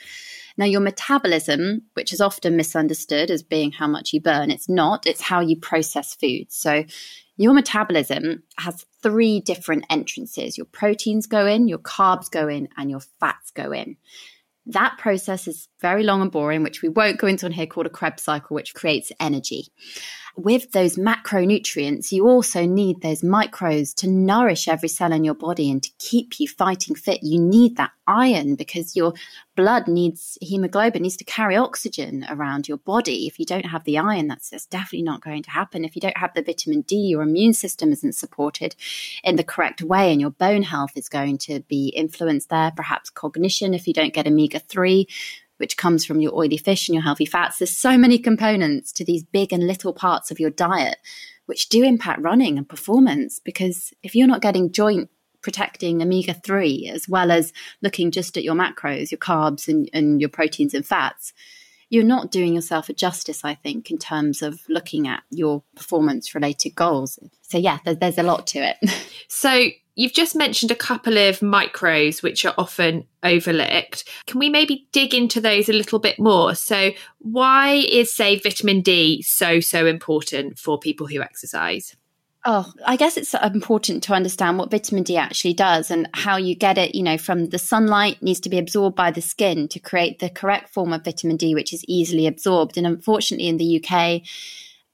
Now, 0.57 0.67
your 0.67 0.81
metabolism, 0.81 1.83
which 1.95 2.13
is 2.13 2.21
often 2.21 2.57
misunderstood 2.57 3.31
as 3.31 3.43
being 3.43 3.73
how 3.73 3.89
much 3.89 4.13
you 4.13 4.21
burn, 4.21 4.51
it's 4.51 4.69
not, 4.69 5.07
it's 5.07 5.21
how 5.21 5.41
you 5.41 5.57
process 5.57 6.15
food. 6.15 6.47
So, 6.51 6.85
your 7.37 7.53
metabolism 7.53 8.45
has 8.59 8.87
three 9.03 9.41
different 9.41 9.87
entrances 9.91 10.57
your 10.57 10.67
proteins 10.67 11.27
go 11.27 11.47
in, 11.47 11.67
your 11.67 11.79
carbs 11.79 12.31
go 12.31 12.47
in, 12.47 12.69
and 12.77 12.89
your 12.89 13.01
fats 13.19 13.51
go 13.51 13.73
in. 13.73 13.97
That 14.67 14.97
process 14.99 15.49
is 15.49 15.69
very 15.81 16.05
long 16.05 16.23
and 16.23 16.31
boring, 16.31 16.63
which 16.63 16.81
we 16.81 16.89
won't 16.89 17.19
go 17.19 17.27
into 17.27 17.47
on 17.47 17.53
here, 17.53 17.67
called 17.67 17.87
a 17.87 17.91
Krebs 17.91 18.23
cycle, 18.23 18.55
which 18.55 18.75
creates 18.75 19.13
energy 19.19 19.67
with 20.37 20.73
those 20.73 20.97
macronutrients, 20.97 22.11
you 22.11 22.27
also 22.27 22.67
need 22.67 23.01
those 23.01 23.23
micros 23.23 23.95
to 23.97 24.09
nourish 24.09 24.67
every 24.67 24.89
cell 24.89 25.13
in 25.13 25.25
your 25.25 25.35
body 25.35 25.71
and 25.71 25.83
to 25.83 25.91
keep 25.99 26.41
you 26.41 26.49
fighting 26.49 26.97
fit. 26.97 27.23
You 27.23 27.41
need 27.41 27.77
that 27.77 27.93
iron 28.07 28.57
because 28.57 28.97
your 28.97 29.15
blood 29.57 29.87
needs 29.87 30.37
hemoglobin, 30.41 31.03
needs 31.03 31.17
to 31.19 31.25
carry 31.25 31.57
oxygen 31.57 32.27
around 32.29 32.67
your 32.67 32.79
body. 32.79 33.27
If 33.27 33.39
you 33.39 33.47
don't 33.47 33.67
have 33.67 33.85
the 33.85 33.99
iron, 33.99 34.27
that's, 34.27 34.51
that's 34.51 34.67
definitely 34.67 35.03
not 35.03 35.23
going 35.23 35.45
to 35.45 35.51
happen. 35.51 35.85
If 35.85 35.95
you 35.95 36.01
don't 36.01 36.19
have 36.19 36.35
the 36.35 36.43
vitamin 36.43 36.83
D, 36.83 36.97
your 36.97 37.23
immune 37.23 37.53
system 37.53 37.93
isn't 37.93 38.17
supported 38.17 38.75
in 39.23 39.37
the 39.37 39.45
correct 39.45 39.83
way, 39.83 40.11
and 40.11 40.21
your 40.21 40.31
bone 40.31 40.65
health 40.65 40.93
is 40.97 41.09
going 41.09 41.39
to 41.39 41.61
be 41.61 41.89
influenced 41.89 42.49
there. 42.49 42.73
Perhaps 42.75 43.11
cognition 43.11 43.73
if 43.73 43.87
you 43.87 43.95
don't 43.95 44.13
get 44.13 44.27
omega 44.27 44.59
3 44.59 45.07
which 45.59 45.77
comes 45.77 46.05
from 46.05 46.21
your 46.21 46.35
oily 46.35 46.57
fish 46.57 46.89
and 46.89 46.95
your 46.95 47.03
healthy 47.03 47.27
fats. 47.27 47.59
There's 47.59 47.77
so 47.77 47.97
many 47.97 48.19
components 48.19 48.93
to 48.93 49.05
these 49.05 49.23
big 49.23 49.53
and 49.53 49.67
little 49.67 49.93
parts 49.93 50.31
of 50.31 50.41
your 50.41 50.51
diet 50.51 50.99
which 51.47 51.69
do 51.69 51.83
impact 51.85 52.23
running 52.23 52.57
and 52.57 52.69
performance 52.69 53.39
because 53.39 53.93
if 54.03 54.15
you're 54.15 54.27
not 54.27 54.41
getting 54.41 54.73
joint 54.73 55.11
protecting 55.43 56.01
omega 56.01 56.33
3 56.33 56.91
as 56.93 57.07
well 57.09 57.31
as 57.31 57.53
looking 57.83 58.11
just 58.11 58.37
at 58.37 58.45
your 58.45 58.55
macros, 58.55 59.11
your 59.11 59.19
carbs 59.19 59.69
and, 59.69 59.91
and 59.93 60.21
your 60.21 60.31
proteins 60.31 60.73
and 60.73 60.87
fats, 60.87 61.35
you're 61.95 62.03
not 62.03 62.33
doing 62.33 62.55
yourself 62.55 62.89
a 62.89 62.93
justice, 62.93 63.45
I 63.45 63.55
think, 63.55 63.91
in 63.91 63.99
terms 63.99 64.43
of 64.43 64.61
looking 64.69 65.07
at 65.07 65.23
your 65.31 65.63
performance 65.77 66.35
related 66.35 66.75
goals. 66.75 67.19
So, 67.43 67.57
yeah, 67.57 67.79
there's, 67.85 67.99
there's 67.99 68.19
a 68.19 68.25
lot 68.25 68.47
to 68.49 68.59
it. 68.59 68.79
So, 69.29 69.69
You've 69.97 70.13
just 70.13 70.35
mentioned 70.35 70.73
a 70.73 70.77
couple 70.77 71.19
of 71.19 71.39
micros 71.39 72.21
which 72.21 72.45
are 72.45 72.55
often 72.59 73.07
overlooked. 73.23 74.03
Can 74.27 74.41
we 74.41 74.49
maybe 74.49 74.89
dig 74.91 75.15
into 75.15 75.41
those 75.41 75.69
a 75.69 75.73
little 75.73 76.01
bit 76.01 76.19
more? 76.19 76.57
So, 76.57 76.91
why 77.19 77.75
is, 77.75 78.13
say, 78.13 78.41
vitamin 78.41 78.81
D 78.81 79.23
so, 79.23 79.61
so 79.61 79.87
important 79.87 80.59
for 80.59 80.81
people 80.81 81.07
who 81.07 81.23
exercise? 81.23 81.95
Oh, 82.47 82.71
I 82.85 82.97
guess 82.97 83.17
it's 83.17 83.33
important 83.33 84.03
to 84.03 84.13
understand 84.13 84.59
what 84.59 84.71
vitamin 84.71 85.03
D 85.03 85.17
actually 85.17 85.55
does 85.55 85.91
and 85.91 86.09
how 86.13 86.37
you 86.37 86.55
get 86.55 86.77
it, 86.77 86.95
you 86.95 87.03
know, 87.03 87.17
from 87.17 87.47
the 87.47 87.59
sunlight 87.59 88.23
needs 88.23 88.41
to 88.41 88.51
be 88.51 88.59
absorbed 88.59 88.97
by 88.97 89.11
the 89.11 89.23
skin 89.23 89.67
to 89.69 89.79
create 89.79 90.19
the 90.19 90.29
correct 90.29 90.69
form 90.69 90.93
of 90.93 91.05
vitamin 91.05 91.39
D, 91.39 91.55
which 91.55 91.73
is 91.73 91.83
easily 91.89 92.27
absorbed. 92.27 92.77
And 92.77 92.87
unfortunately, 92.87 93.49
in 93.49 93.57
the 93.57 93.83
UK, 93.83 94.21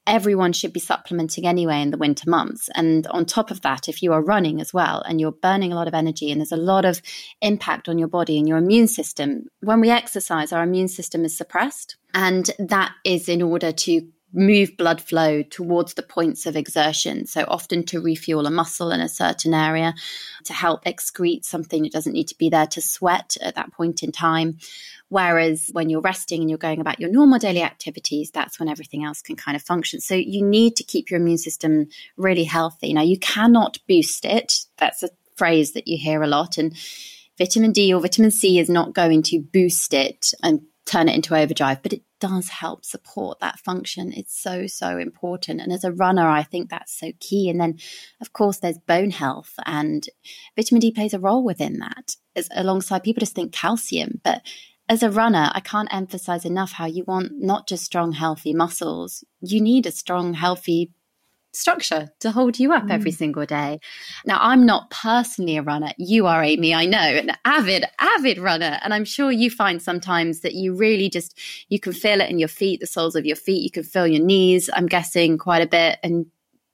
everyone 0.07 0.53
should 0.53 0.71
be 0.71 0.79
supplementing 0.79 1.45
anyway 1.45 1.81
in 1.81 1.91
the 1.91 1.97
winter 1.97 2.29
months. 2.29 2.69
And 2.73 3.05
on 3.07 3.25
top 3.25 3.51
of 3.51 3.61
that, 3.61 3.89
if 3.89 4.01
you 4.01 4.13
are 4.13 4.21
running 4.21 4.61
as 4.61 4.73
well 4.73 5.01
and 5.01 5.19
you're 5.19 5.31
burning 5.31 5.73
a 5.73 5.75
lot 5.75 5.89
of 5.89 5.93
energy 5.93 6.31
and 6.31 6.39
there's 6.39 6.51
a 6.53 6.57
lot 6.57 6.85
of 6.85 7.01
impact 7.41 7.89
on 7.89 7.99
your 7.99 8.07
body 8.07 8.37
and 8.37 8.47
your 8.47 8.57
immune 8.59 8.87
system, 8.87 9.47
when 9.59 9.81
we 9.81 9.89
exercise, 9.89 10.53
our 10.53 10.63
immune 10.63 10.87
system 10.87 11.25
is 11.25 11.37
suppressed. 11.37 11.97
And 12.13 12.49
that 12.59 12.93
is 13.03 13.27
in 13.29 13.41
order 13.41 13.71
to 13.71 14.07
move 14.33 14.77
blood 14.77 15.01
flow 15.01 15.43
towards 15.43 15.93
the 15.93 16.03
points 16.03 16.45
of 16.45 16.55
exertion. 16.55 17.25
So 17.25 17.43
often 17.47 17.83
to 17.87 18.01
refuel 18.01 18.45
a 18.45 18.51
muscle 18.51 18.91
in 18.91 19.01
a 19.01 19.09
certain 19.09 19.53
area, 19.53 19.93
to 20.45 20.53
help 20.53 20.85
excrete 20.85 21.45
something 21.45 21.83
that 21.83 21.91
doesn't 21.91 22.13
need 22.13 22.27
to 22.29 22.37
be 22.37 22.49
there 22.49 22.67
to 22.67 22.81
sweat 22.81 23.37
at 23.41 23.55
that 23.55 23.73
point 23.73 24.03
in 24.03 24.11
time. 24.11 24.57
Whereas 25.09 25.69
when 25.73 25.89
you're 25.89 26.01
resting 26.01 26.39
and 26.39 26.49
you're 26.49 26.57
going 26.57 26.79
about 26.79 26.99
your 26.99 27.11
normal 27.11 27.37
daily 27.39 27.61
activities, 27.61 28.31
that's 28.31 28.59
when 28.59 28.69
everything 28.69 29.03
else 29.03 29.21
can 29.21 29.35
kind 29.35 29.57
of 29.57 29.61
function. 29.61 29.99
So 29.99 30.15
you 30.15 30.41
need 30.45 30.77
to 30.77 30.83
keep 30.83 31.11
your 31.11 31.19
immune 31.19 31.37
system 31.37 31.87
really 32.15 32.45
healthy. 32.45 32.93
Now, 32.93 33.01
you 33.01 33.19
cannot 33.19 33.79
boost 33.87 34.23
it. 34.23 34.53
That's 34.77 35.03
a 35.03 35.09
phrase 35.35 35.73
that 35.73 35.87
you 35.87 35.97
hear 35.97 36.23
a 36.23 36.27
lot. 36.27 36.57
And 36.57 36.73
vitamin 37.37 37.73
D 37.73 37.93
or 37.93 37.99
vitamin 37.99 38.31
C 38.31 38.57
is 38.59 38.69
not 38.69 38.93
going 38.93 39.23
to 39.23 39.41
boost 39.41 39.93
it 39.93 40.31
and 40.41 40.61
turn 40.85 41.09
it 41.09 41.15
into 41.15 41.35
overdrive, 41.35 41.83
but 41.83 41.93
it 41.93 42.03
does 42.21 42.47
help 42.47 42.85
support 42.85 43.39
that 43.41 43.59
function. 43.59 44.13
It's 44.13 44.41
so, 44.41 44.67
so 44.67 44.97
important. 44.97 45.59
And 45.59 45.73
as 45.73 45.83
a 45.83 45.91
runner, 45.91 46.29
I 46.29 46.43
think 46.43 46.69
that's 46.69 46.97
so 46.97 47.11
key. 47.19 47.49
And 47.49 47.59
then, 47.59 47.79
of 48.21 48.31
course, 48.31 48.59
there's 48.59 48.77
bone 48.77 49.11
health, 49.11 49.53
and 49.65 50.07
vitamin 50.55 50.79
D 50.79 50.91
plays 50.91 51.13
a 51.13 51.19
role 51.19 51.43
within 51.43 51.79
that, 51.79 52.15
as, 52.37 52.47
alongside 52.55 53.03
people 53.03 53.19
just 53.19 53.35
think 53.35 53.51
calcium, 53.51 54.21
but 54.23 54.41
as 54.87 55.03
a 55.03 55.09
runner, 55.09 55.49
I 55.53 55.61
can't 55.61 55.93
emphasize 55.93 56.43
enough 56.43 56.73
how 56.73 56.85
you 56.85 57.05
want 57.05 57.31
not 57.39 57.65
just 57.65 57.85
strong, 57.85 58.11
healthy 58.11 58.53
muscles, 58.53 59.23
you 59.39 59.61
need 59.61 59.85
a 59.85 59.91
strong, 59.91 60.33
healthy 60.33 60.91
structure 61.53 62.09
to 62.19 62.31
hold 62.31 62.59
you 62.59 62.73
up 62.73 62.83
mm. 62.83 62.91
every 62.91 63.11
single 63.11 63.45
day. 63.45 63.79
Now, 64.25 64.37
I'm 64.41 64.65
not 64.65 64.89
personally 64.89 65.57
a 65.57 65.61
runner. 65.61 65.91
You 65.97 66.27
are, 66.27 66.43
Amy, 66.43 66.73
I 66.73 66.85
know, 66.85 66.97
an 66.97 67.31
avid, 67.45 67.85
avid 67.99 68.37
runner. 68.37 68.79
And 68.83 68.93
I'm 68.93 69.05
sure 69.05 69.31
you 69.31 69.49
find 69.49 69.81
sometimes 69.81 70.41
that 70.41 70.53
you 70.53 70.73
really 70.73 71.09
just, 71.09 71.37
you 71.69 71.79
can 71.79 71.93
feel 71.93 72.21
it 72.21 72.29
in 72.29 72.39
your 72.39 72.47
feet, 72.47 72.79
the 72.79 72.87
soles 72.87 73.15
of 73.15 73.25
your 73.25 73.35
feet. 73.35 73.63
You 73.63 73.71
can 73.71 73.83
feel 73.83 74.07
your 74.07 74.23
knees, 74.23 74.69
I'm 74.73 74.87
guessing, 74.87 75.37
quite 75.37 75.61
a 75.61 75.67
bit. 75.67 75.99
And 76.03 76.27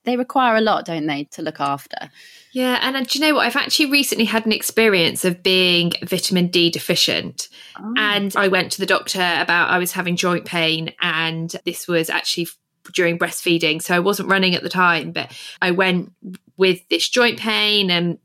they 0.03 0.15
require 0.15 0.55
a 0.55 0.61
lot, 0.61 0.85
don't 0.85 1.05
they, 1.05 1.25
to 1.31 1.41
look 1.41 1.59
after? 1.59 2.09
Yeah, 2.53 2.79
and 2.81 2.95
uh, 2.95 3.03
do 3.03 3.19
you 3.19 3.25
know 3.25 3.35
what? 3.35 3.45
I've 3.45 3.57
actually 3.57 3.91
recently 3.91 4.23
had 4.23 4.45
an 4.45 4.53
experience 4.53 5.25
of 5.25 5.43
being 5.43 5.91
vitamin 6.03 6.47
D 6.47 6.69
deficient. 6.69 7.49
Oh. 7.77 7.93
And 7.97 8.33
I 8.35 8.47
went 8.47 8.71
to 8.71 8.79
the 8.79 8.85
doctor 8.85 9.19
about 9.19 9.69
I 9.69 9.77
was 9.77 9.91
having 9.91 10.15
joint 10.15 10.45
pain, 10.45 10.93
and 11.01 11.53
this 11.65 11.87
was 11.89 12.09
actually 12.09 12.47
during 12.93 13.17
breastfeeding. 13.19 13.81
So 13.81 13.95
I 13.95 13.99
wasn't 13.99 14.29
running 14.29 14.55
at 14.55 14.63
the 14.63 14.69
time, 14.69 15.11
but 15.11 15.35
I 15.61 15.71
went 15.71 16.11
with 16.57 16.87
this 16.89 17.07
joint 17.07 17.39
pain 17.39 17.91
and 17.91 18.17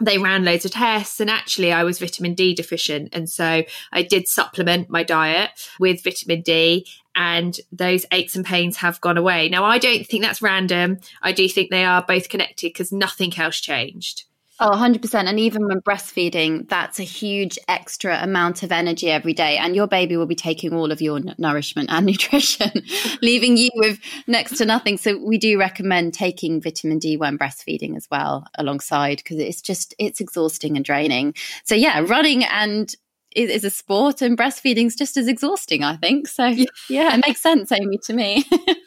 they 0.00 0.18
ran 0.18 0.44
loads 0.44 0.64
of 0.64 0.72
tests 0.72 1.20
and 1.20 1.30
actually 1.30 1.72
I 1.72 1.84
was 1.84 1.98
vitamin 1.98 2.34
D 2.34 2.54
deficient 2.54 3.10
and 3.12 3.28
so 3.28 3.62
I 3.92 4.02
did 4.02 4.26
supplement 4.26 4.90
my 4.90 5.02
diet 5.02 5.50
with 5.78 6.02
vitamin 6.02 6.42
D 6.42 6.86
and 7.14 7.58
those 7.70 8.06
aches 8.10 8.34
and 8.34 8.44
pains 8.44 8.78
have 8.78 9.00
gone 9.00 9.18
away. 9.18 9.48
Now 9.48 9.64
I 9.64 9.78
don't 9.78 10.04
think 10.04 10.22
that's 10.22 10.42
random. 10.42 10.98
I 11.22 11.32
do 11.32 11.48
think 11.48 11.70
they 11.70 11.84
are 11.84 12.02
both 12.02 12.28
connected 12.28 12.70
because 12.70 12.90
nothing 12.90 13.36
else 13.38 13.60
changed. 13.60 14.24
Oh, 14.64 14.70
100%. 14.70 15.26
And 15.26 15.40
even 15.40 15.66
when 15.66 15.80
breastfeeding, 15.80 16.68
that's 16.68 17.00
a 17.00 17.02
huge 17.02 17.58
extra 17.66 18.22
amount 18.22 18.62
of 18.62 18.70
energy 18.70 19.10
every 19.10 19.32
day. 19.32 19.56
And 19.56 19.74
your 19.74 19.88
baby 19.88 20.16
will 20.16 20.26
be 20.26 20.36
taking 20.36 20.72
all 20.72 20.92
of 20.92 21.02
your 21.02 21.16
n- 21.16 21.34
nourishment 21.36 21.90
and 21.90 22.06
nutrition, 22.06 22.70
leaving 23.22 23.56
you 23.56 23.70
with 23.74 23.98
next 24.28 24.58
to 24.58 24.64
nothing. 24.64 24.98
So 24.98 25.18
we 25.18 25.36
do 25.36 25.58
recommend 25.58 26.14
taking 26.14 26.60
vitamin 26.62 27.00
D 27.00 27.16
when 27.16 27.36
breastfeeding 27.38 27.96
as 27.96 28.06
well 28.08 28.46
alongside 28.54 29.16
because 29.16 29.40
it's 29.40 29.60
just, 29.60 29.96
it's 29.98 30.20
exhausting 30.20 30.76
and 30.76 30.84
draining. 30.84 31.34
So 31.64 31.74
yeah, 31.74 31.98
running 32.06 32.44
and 32.44 32.94
is, 33.34 33.50
is 33.50 33.64
a 33.64 33.70
sport 33.70 34.22
and 34.22 34.38
breastfeeding 34.38 34.86
is 34.86 34.94
just 34.94 35.16
as 35.16 35.26
exhausting, 35.26 35.82
I 35.82 35.96
think. 35.96 36.28
So 36.28 36.46
yeah, 36.46 36.66
yeah 36.88 37.14
it 37.16 37.24
makes 37.26 37.40
sense, 37.40 37.72
Amy, 37.72 37.98
to 38.04 38.12
me. 38.12 38.44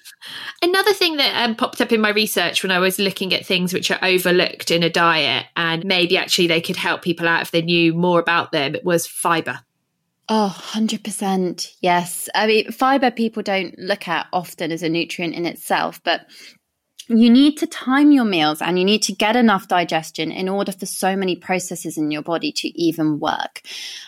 Another 0.62 0.94
thing 0.94 1.18
that 1.18 1.44
um, 1.44 1.56
popped 1.56 1.82
up 1.82 1.92
in 1.92 2.02
my 2.02 2.10
research 2.10 2.64
when 2.64 2.72
I 2.72 2.80
was 2.80 2.98
looking 3.00 3.34
at 3.34 3.46
things 3.46 3.74
which 3.74 3.92
are 3.92 4.00
overlooked 4.02 4.72
in 4.72 4.84
a 4.84 4.90
diet 4.90 5.46
and 5.56 5.84
maybe 5.86 6.18
actually 6.18 6.48
they 6.48 6.62
could 6.62 6.76
help 6.76 7.02
people 7.02 7.28
out 7.28 7.42
if 7.42 7.52
they 7.52 7.62
knew 7.62 7.94
more 7.94 8.20
about 8.20 8.52
them 8.52 8.76
was 8.84 9.06
fiber. 9.06 9.60
Oh, 10.28 10.56
100%. 10.72 11.76
Yes. 11.82 12.30
I 12.34 12.48
mean, 12.48 12.72
fiber 12.72 13.12
people 13.12 13.44
don't 13.44 13.78
look 13.78 14.08
at 14.08 14.28
often 14.34 14.72
as 14.72 14.82
a 14.82 14.90
nutrient 14.90 15.36
in 15.36 15.46
itself, 15.46 16.02
but 16.04 16.26
you 17.08 17.30
need 17.30 17.58
to 17.58 17.68
time 17.68 18.12
your 18.12 18.26
meals 18.26 18.62
and 18.62 18.80
you 18.80 18.86
need 18.86 19.04
to 19.04 19.14
get 19.14 19.36
enough 19.36 19.68
digestion 19.68 20.32
in 20.32 20.50
order 20.50 20.72
for 20.72 20.86
so 20.86 21.16
many 21.16 21.36
processes 21.36 21.98
in 21.98 22.10
your 22.10 22.24
body 22.24 22.52
to 22.52 22.68
even 22.80 23.20
work. 23.20 23.62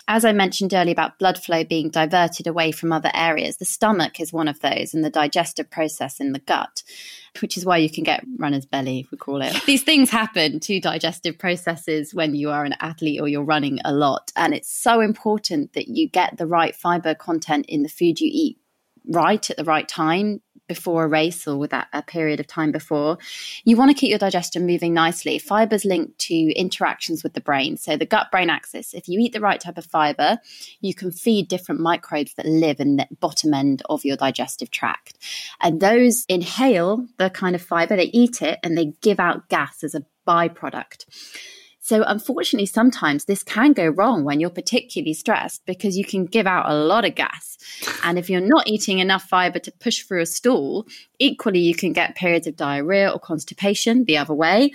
As 0.07 0.25
I 0.25 0.31
mentioned 0.31 0.73
earlier 0.73 0.93
about 0.93 1.19
blood 1.19 1.37
flow 1.37 1.63
being 1.63 1.89
diverted 1.89 2.47
away 2.47 2.71
from 2.71 2.91
other 2.91 3.11
areas, 3.13 3.57
the 3.57 3.65
stomach 3.65 4.19
is 4.19 4.33
one 4.33 4.47
of 4.47 4.59
those 4.61 4.93
and 4.93 5.03
the 5.03 5.09
digestive 5.09 5.69
process 5.69 6.19
in 6.19 6.31
the 6.31 6.39
gut, 6.39 6.81
which 7.41 7.55
is 7.55 7.65
why 7.65 7.77
you 7.77 7.89
can 7.89 8.03
get 8.03 8.23
runner's 8.37 8.65
belly, 8.65 9.07
we 9.11 9.17
call 9.17 9.41
it. 9.41 9.53
These 9.65 9.83
things 9.83 10.09
happen 10.09 10.59
to 10.61 10.79
digestive 10.79 11.37
processes 11.37 12.15
when 12.15 12.33
you 12.33 12.49
are 12.49 12.65
an 12.65 12.75
athlete 12.79 13.21
or 13.21 13.27
you're 13.27 13.43
running 13.43 13.79
a 13.85 13.93
lot. 13.93 14.31
And 14.35 14.53
it's 14.53 14.71
so 14.71 15.01
important 15.01 15.73
that 15.73 15.87
you 15.87 16.09
get 16.09 16.37
the 16.37 16.47
right 16.47 16.75
fiber 16.75 17.13
content 17.13 17.67
in 17.67 17.83
the 17.83 17.89
food 17.89 18.19
you 18.19 18.29
eat 18.31 18.57
right 19.09 19.49
at 19.49 19.57
the 19.57 19.63
right 19.63 19.87
time 19.87 20.41
before 20.67 21.03
a 21.03 21.07
race 21.07 21.47
or 21.47 21.57
with 21.57 21.71
that 21.71 21.87
a 21.93 22.01
period 22.01 22.39
of 22.39 22.47
time 22.47 22.71
before, 22.71 23.17
you 23.63 23.75
want 23.75 23.89
to 23.89 23.95
keep 23.95 24.09
your 24.09 24.19
digestion 24.19 24.65
moving 24.65 24.93
nicely. 24.93 25.39
Fiber's 25.39 25.85
linked 25.85 26.19
to 26.19 26.35
interactions 26.53 27.23
with 27.23 27.33
the 27.33 27.41
brain. 27.41 27.77
So 27.77 27.97
the 27.97 28.05
gut 28.05 28.31
brain 28.31 28.49
axis, 28.49 28.93
if 28.93 29.07
you 29.07 29.19
eat 29.19 29.33
the 29.33 29.39
right 29.39 29.59
type 29.59 29.77
of 29.77 29.85
fiber, 29.85 30.39
you 30.81 30.93
can 30.93 31.11
feed 31.11 31.47
different 31.47 31.81
microbes 31.81 32.33
that 32.35 32.45
live 32.45 32.79
in 32.79 32.97
the 32.97 33.07
bottom 33.19 33.53
end 33.53 33.81
of 33.89 34.05
your 34.05 34.17
digestive 34.17 34.71
tract. 34.71 35.17
And 35.61 35.79
those 35.79 36.25
inhale 36.27 37.05
the 37.17 37.29
kind 37.29 37.55
of 37.55 37.61
fiber, 37.61 37.95
they 37.95 38.11
eat 38.13 38.41
it 38.41 38.59
and 38.63 38.77
they 38.77 38.93
give 39.01 39.19
out 39.19 39.49
gas 39.49 39.83
as 39.83 39.95
a 39.95 40.05
byproduct. 40.27 41.05
So, 41.87 42.03
unfortunately, 42.05 42.65
sometimes 42.65 43.23
this 43.23 43.43
can 43.43 43.71
go 43.71 43.87
wrong 43.87 44.25
when 44.25 44.41
you're 44.41 44.49
particularly 44.49 45.13
stressed 45.13 45.65
because 45.65 45.97
you 45.97 46.03
can 46.03 46.25
give 46.25 46.45
out 46.45 46.69
a 46.69 46.75
lot 46.75 47.05
of 47.05 47.15
gas. 47.15 47.57
And 48.03 48.19
if 48.19 48.29
you're 48.29 48.41
not 48.41 48.67
eating 48.67 48.99
enough 48.99 49.23
fiber 49.23 49.59
to 49.59 49.71
push 49.79 50.03
through 50.03 50.19
a 50.19 50.25
stool, 50.25 50.85
equally, 51.17 51.59
you 51.59 51.73
can 51.73 51.93
get 51.93 52.17
periods 52.17 52.45
of 52.45 52.57
diarrhea 52.57 53.09
or 53.09 53.21
constipation 53.21 54.03
the 54.03 54.17
other 54.17 54.33
way. 54.33 54.73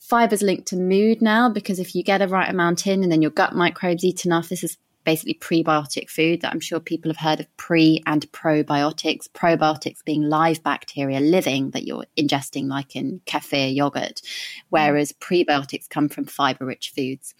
Fiber's 0.00 0.40
linked 0.40 0.66
to 0.68 0.76
mood 0.76 1.20
now 1.20 1.50
because 1.50 1.78
if 1.78 1.94
you 1.94 2.02
get 2.02 2.22
a 2.22 2.28
right 2.28 2.48
amount 2.48 2.86
in 2.86 3.02
and 3.02 3.12
then 3.12 3.20
your 3.20 3.30
gut 3.30 3.54
microbes 3.54 4.02
eat 4.02 4.24
enough, 4.24 4.48
this 4.48 4.64
is 4.64 4.78
basically 5.04 5.34
prebiotic 5.34 6.08
food 6.08 6.40
that 6.40 6.52
I'm 6.52 6.60
sure 6.60 6.80
people 6.80 7.10
have 7.10 7.18
heard 7.18 7.40
of 7.40 7.56
pre 7.56 8.02
and 8.06 8.30
probiotics. 8.32 9.28
Probiotics 9.28 10.04
being 10.04 10.22
live 10.22 10.62
bacteria 10.62 11.20
living 11.20 11.70
that 11.70 11.84
you're 11.84 12.06
ingesting, 12.16 12.68
like 12.68 12.96
in 12.96 13.20
kefir 13.26 13.74
yogurt, 13.74 14.22
whereas 14.70 15.12
prebiotics 15.12 15.88
come 15.88 16.08
from 16.08 16.24
fiber 16.24 16.64
rich 16.64 16.92
foods. 16.94 17.34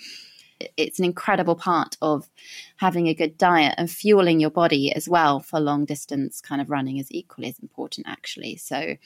It's 0.77 0.99
an 0.99 1.05
incredible 1.05 1.57
part 1.57 1.97
of 2.01 2.31
having 2.77 3.09
a 3.09 3.15
good 3.15 3.37
diet 3.37 3.75
and 3.77 3.91
fueling 3.91 4.41
your 4.41 4.51
body 4.51 4.93
as 4.93 5.09
well 5.09 5.41
for 5.41 5.59
long 5.59 5.85
distance 5.85 6.41
kind 6.41 6.61
of 6.61 6.71
running 6.71 6.99
is 6.99 7.09
equally 7.11 7.49
as 7.49 7.59
important, 7.59 8.07
actually. 8.09 8.57
So, 8.57 8.97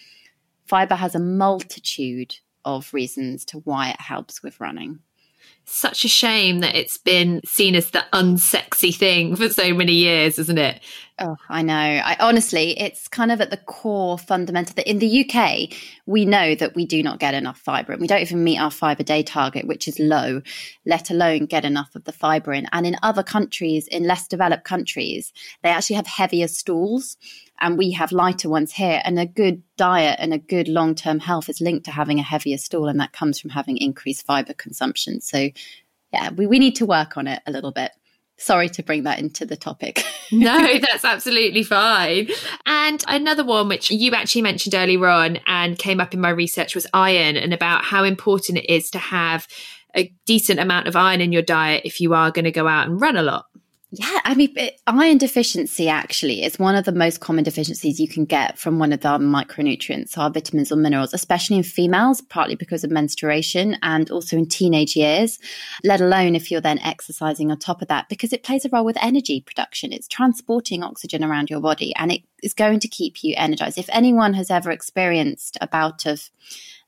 fiber 0.66 0.96
has 0.96 1.14
a 1.14 1.20
multitude 1.20 2.36
of 2.64 2.92
reasons 2.92 3.44
to 3.46 3.58
why 3.60 3.90
it 3.90 4.00
helps 4.00 4.42
with 4.42 4.60
running 4.60 5.00
such 5.70 6.04
a 6.04 6.08
shame 6.08 6.60
that 6.60 6.74
it's 6.74 6.96
been 6.96 7.40
seen 7.44 7.74
as 7.74 7.90
the 7.90 8.04
unsexy 8.12 8.94
thing 8.94 9.36
for 9.36 9.48
so 9.48 9.74
many 9.74 9.92
years, 9.92 10.38
isn't 10.38 10.58
it? 10.58 10.80
Oh, 11.20 11.36
I 11.48 11.62
know. 11.62 11.74
I 11.74 12.16
honestly, 12.20 12.78
it's 12.78 13.08
kind 13.08 13.32
of 13.32 13.40
at 13.40 13.50
the 13.50 13.56
core 13.56 14.18
fundamental 14.18 14.74
that 14.76 14.88
in 14.88 15.00
the 15.00 15.24
UK, 15.24 15.76
we 16.06 16.24
know 16.24 16.54
that 16.54 16.74
we 16.76 16.86
do 16.86 17.02
not 17.02 17.18
get 17.18 17.34
enough 17.34 17.58
fibre 17.58 17.92
and 17.92 18.00
we 18.00 18.06
don't 18.06 18.22
even 18.22 18.44
meet 18.44 18.58
our 18.58 18.70
fibre 18.70 19.02
day 19.02 19.24
target, 19.24 19.66
which 19.66 19.88
is 19.88 19.98
low, 19.98 20.40
let 20.86 21.10
alone 21.10 21.46
get 21.46 21.64
enough 21.64 21.94
of 21.96 22.04
the 22.04 22.12
fibre 22.12 22.52
in. 22.52 22.68
And 22.72 22.86
in 22.86 22.96
other 23.02 23.24
countries, 23.24 23.88
in 23.88 24.04
less 24.04 24.28
developed 24.28 24.64
countries, 24.64 25.32
they 25.62 25.70
actually 25.70 25.96
have 25.96 26.06
heavier 26.06 26.48
stools 26.48 27.16
and 27.60 27.78
we 27.78 27.92
have 27.92 28.12
lighter 28.12 28.48
ones 28.48 28.72
here. 28.72 29.00
And 29.04 29.18
a 29.18 29.26
good 29.26 29.62
diet 29.76 30.16
and 30.18 30.32
a 30.32 30.38
good 30.38 30.68
long 30.68 30.94
term 30.94 31.20
health 31.20 31.48
is 31.48 31.60
linked 31.60 31.84
to 31.86 31.90
having 31.90 32.18
a 32.18 32.22
heavier 32.22 32.58
stool, 32.58 32.88
and 32.88 33.00
that 33.00 33.12
comes 33.12 33.38
from 33.38 33.50
having 33.50 33.76
increased 33.78 34.26
fiber 34.26 34.54
consumption. 34.54 35.20
So, 35.20 35.50
yeah, 36.12 36.30
we, 36.30 36.46
we 36.46 36.58
need 36.58 36.76
to 36.76 36.86
work 36.86 37.16
on 37.16 37.26
it 37.26 37.42
a 37.46 37.50
little 37.50 37.72
bit. 37.72 37.92
Sorry 38.40 38.68
to 38.68 38.84
bring 38.84 39.02
that 39.02 39.18
into 39.18 39.44
the 39.44 39.56
topic. 39.56 40.04
no, 40.32 40.78
that's 40.78 41.04
absolutely 41.04 41.64
fine. 41.64 42.28
And 42.66 43.04
another 43.08 43.44
one, 43.44 43.68
which 43.68 43.90
you 43.90 44.12
actually 44.12 44.42
mentioned 44.42 44.74
earlier 44.74 45.06
on 45.06 45.38
and 45.46 45.76
came 45.76 46.00
up 46.00 46.14
in 46.14 46.20
my 46.20 46.30
research, 46.30 46.74
was 46.74 46.86
iron 46.94 47.36
and 47.36 47.52
about 47.52 47.84
how 47.84 48.04
important 48.04 48.58
it 48.58 48.72
is 48.72 48.90
to 48.90 48.98
have 48.98 49.48
a 49.96 50.12
decent 50.26 50.60
amount 50.60 50.86
of 50.86 50.94
iron 50.94 51.20
in 51.20 51.32
your 51.32 51.42
diet 51.42 51.82
if 51.84 52.00
you 52.00 52.14
are 52.14 52.30
going 52.30 52.44
to 52.44 52.52
go 52.52 52.68
out 52.68 52.86
and 52.86 53.00
run 53.00 53.16
a 53.16 53.22
lot. 53.22 53.46
Yeah, 53.90 54.20
I 54.24 54.34
mean, 54.34 54.54
iron 54.86 55.16
deficiency 55.16 55.88
actually 55.88 56.42
is 56.42 56.58
one 56.58 56.74
of 56.74 56.84
the 56.84 56.92
most 56.92 57.20
common 57.20 57.42
deficiencies 57.42 57.98
you 57.98 58.06
can 58.06 58.26
get 58.26 58.58
from 58.58 58.78
one 58.78 58.92
of 58.92 59.00
the 59.00 59.08
micronutrients, 59.08 60.18
our 60.18 60.30
vitamins 60.30 60.70
or 60.70 60.76
minerals, 60.76 61.14
especially 61.14 61.56
in 61.56 61.62
females, 61.62 62.20
partly 62.20 62.54
because 62.54 62.84
of 62.84 62.90
menstruation 62.90 63.78
and 63.80 64.10
also 64.10 64.36
in 64.36 64.46
teenage 64.46 64.94
years, 64.94 65.38
let 65.84 66.02
alone 66.02 66.36
if 66.36 66.50
you're 66.50 66.60
then 66.60 66.78
exercising 66.80 67.50
on 67.50 67.58
top 67.58 67.80
of 67.80 67.88
that, 67.88 68.10
because 68.10 68.34
it 68.34 68.42
plays 68.42 68.66
a 68.66 68.68
role 68.70 68.84
with 68.84 69.02
energy 69.02 69.40
production. 69.40 69.94
It's 69.94 70.06
transporting 70.06 70.82
oxygen 70.82 71.24
around 71.24 71.48
your 71.48 71.60
body 71.60 71.94
and 71.96 72.12
it 72.12 72.20
is 72.42 72.52
going 72.52 72.80
to 72.80 72.88
keep 72.88 73.24
you 73.24 73.32
energized. 73.38 73.78
If 73.78 73.88
anyone 73.90 74.34
has 74.34 74.50
ever 74.50 74.70
experienced 74.70 75.56
a 75.62 75.66
bout 75.66 76.04
of 76.04 76.28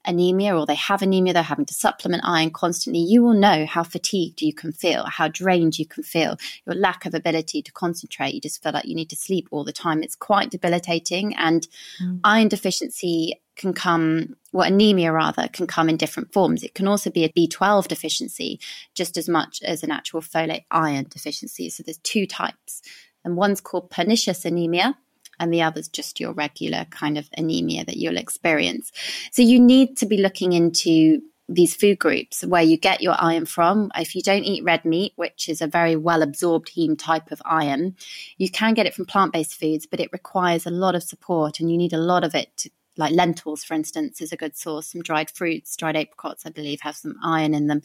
anemia 0.04 0.56
or 0.56 0.66
they 0.66 0.74
have 0.74 1.02
anemia, 1.02 1.32
they're 1.32 1.42
having 1.42 1.66
to 1.66 1.74
supplement 1.74 2.22
iron 2.24 2.50
constantly, 2.50 3.00
you 3.00 3.22
will 3.22 3.34
know 3.34 3.66
how 3.66 3.82
fatigued 3.82 4.42
you 4.42 4.52
can 4.52 4.72
feel, 4.72 5.04
how 5.04 5.28
drained 5.28 5.78
you 5.78 5.86
can 5.86 6.02
feel, 6.02 6.36
your 6.66 6.74
lack 6.74 7.06
of 7.06 7.14
ability 7.14 7.62
to 7.62 7.72
concentrate. 7.72 8.34
You 8.34 8.40
just 8.40 8.62
feel 8.62 8.72
like 8.72 8.86
you 8.86 8.94
need 8.94 9.10
to 9.10 9.16
sleep 9.16 9.48
all 9.50 9.64
the 9.64 9.72
time. 9.72 10.02
It's 10.02 10.16
quite 10.16 10.50
debilitating. 10.50 11.34
And 11.36 11.66
mm. 12.02 12.20
iron 12.24 12.48
deficiency 12.48 13.40
can 13.56 13.74
come, 13.74 14.36
well, 14.52 14.66
anemia 14.66 15.12
rather, 15.12 15.48
can 15.48 15.66
come 15.66 15.88
in 15.88 15.98
different 15.98 16.32
forms. 16.32 16.62
It 16.62 16.74
can 16.74 16.88
also 16.88 17.10
be 17.10 17.24
a 17.24 17.28
B12 17.28 17.88
deficiency 17.88 18.58
just 18.94 19.18
as 19.18 19.28
much 19.28 19.62
as 19.62 19.82
an 19.82 19.90
actual 19.90 20.22
folate 20.22 20.64
iron 20.70 21.06
deficiency. 21.10 21.68
So 21.68 21.82
there's 21.82 21.98
two 21.98 22.26
types. 22.26 22.80
And 23.22 23.36
one's 23.36 23.60
called 23.60 23.90
pernicious 23.90 24.46
anemia, 24.46 24.96
and 25.40 25.52
the 25.52 25.62
other's 25.62 25.88
just 25.88 26.20
your 26.20 26.32
regular 26.32 26.84
kind 26.90 27.18
of 27.18 27.28
anemia 27.36 27.84
that 27.84 27.96
you'll 27.96 28.16
experience. 28.16 28.92
So 29.32 29.42
you 29.42 29.58
need 29.58 29.96
to 29.96 30.06
be 30.06 30.18
looking 30.18 30.52
into 30.52 31.22
these 31.48 31.74
food 31.74 31.98
groups 31.98 32.44
where 32.44 32.62
you 32.62 32.76
get 32.76 33.02
your 33.02 33.16
iron 33.18 33.44
from. 33.44 33.90
If 33.96 34.14
you 34.14 34.22
don't 34.22 34.44
eat 34.44 34.62
red 34.62 34.84
meat, 34.84 35.12
which 35.16 35.48
is 35.48 35.60
a 35.60 35.66
very 35.66 35.96
well 35.96 36.22
absorbed 36.22 36.72
heme 36.76 36.96
type 36.96 37.32
of 37.32 37.42
iron, 37.44 37.96
you 38.38 38.48
can 38.48 38.74
get 38.74 38.86
it 38.86 38.94
from 38.94 39.06
plant 39.06 39.32
based 39.32 39.58
foods, 39.58 39.86
but 39.86 39.98
it 39.98 40.12
requires 40.12 40.64
a 40.64 40.70
lot 40.70 40.94
of 40.94 41.02
support 41.02 41.58
and 41.58 41.70
you 41.70 41.76
need 41.76 41.92
a 41.92 41.98
lot 41.98 42.22
of 42.22 42.36
it 42.36 42.56
to 42.58 42.70
like 42.96 43.12
lentils, 43.12 43.64
for 43.64 43.74
instance, 43.74 44.20
is 44.20 44.32
a 44.32 44.36
good 44.36 44.56
source. 44.56 44.88
Some 44.88 45.02
dried 45.02 45.30
fruits, 45.30 45.74
dried 45.76 45.96
apricots, 45.96 46.44
I 46.44 46.50
believe, 46.50 46.80
have 46.82 46.96
some 46.96 47.16
iron 47.22 47.54
in 47.54 47.66
them. 47.66 47.82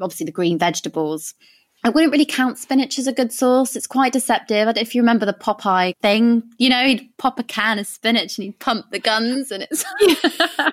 Obviously, 0.00 0.26
the 0.26 0.32
green 0.32 0.58
vegetables. 0.58 1.34
I 1.84 1.90
wouldn't 1.90 2.12
really 2.12 2.24
count 2.24 2.58
spinach 2.58 2.98
as 2.98 3.06
a 3.06 3.12
good 3.12 3.32
source. 3.32 3.76
It's 3.76 3.86
quite 3.86 4.12
deceptive. 4.12 4.76
If 4.76 4.94
you 4.94 5.02
remember 5.02 5.26
the 5.26 5.32
Popeye 5.32 5.94
thing, 6.02 6.42
you 6.58 6.68
know, 6.68 6.84
he'd 6.84 7.16
pop 7.18 7.38
a 7.38 7.44
can 7.44 7.78
of 7.78 7.86
spinach 7.86 8.36
and 8.36 8.46
he'd 8.46 8.58
pump 8.58 8.90
the 8.90 8.98
guns, 8.98 9.50
and 9.50 9.66
it's 9.70 9.84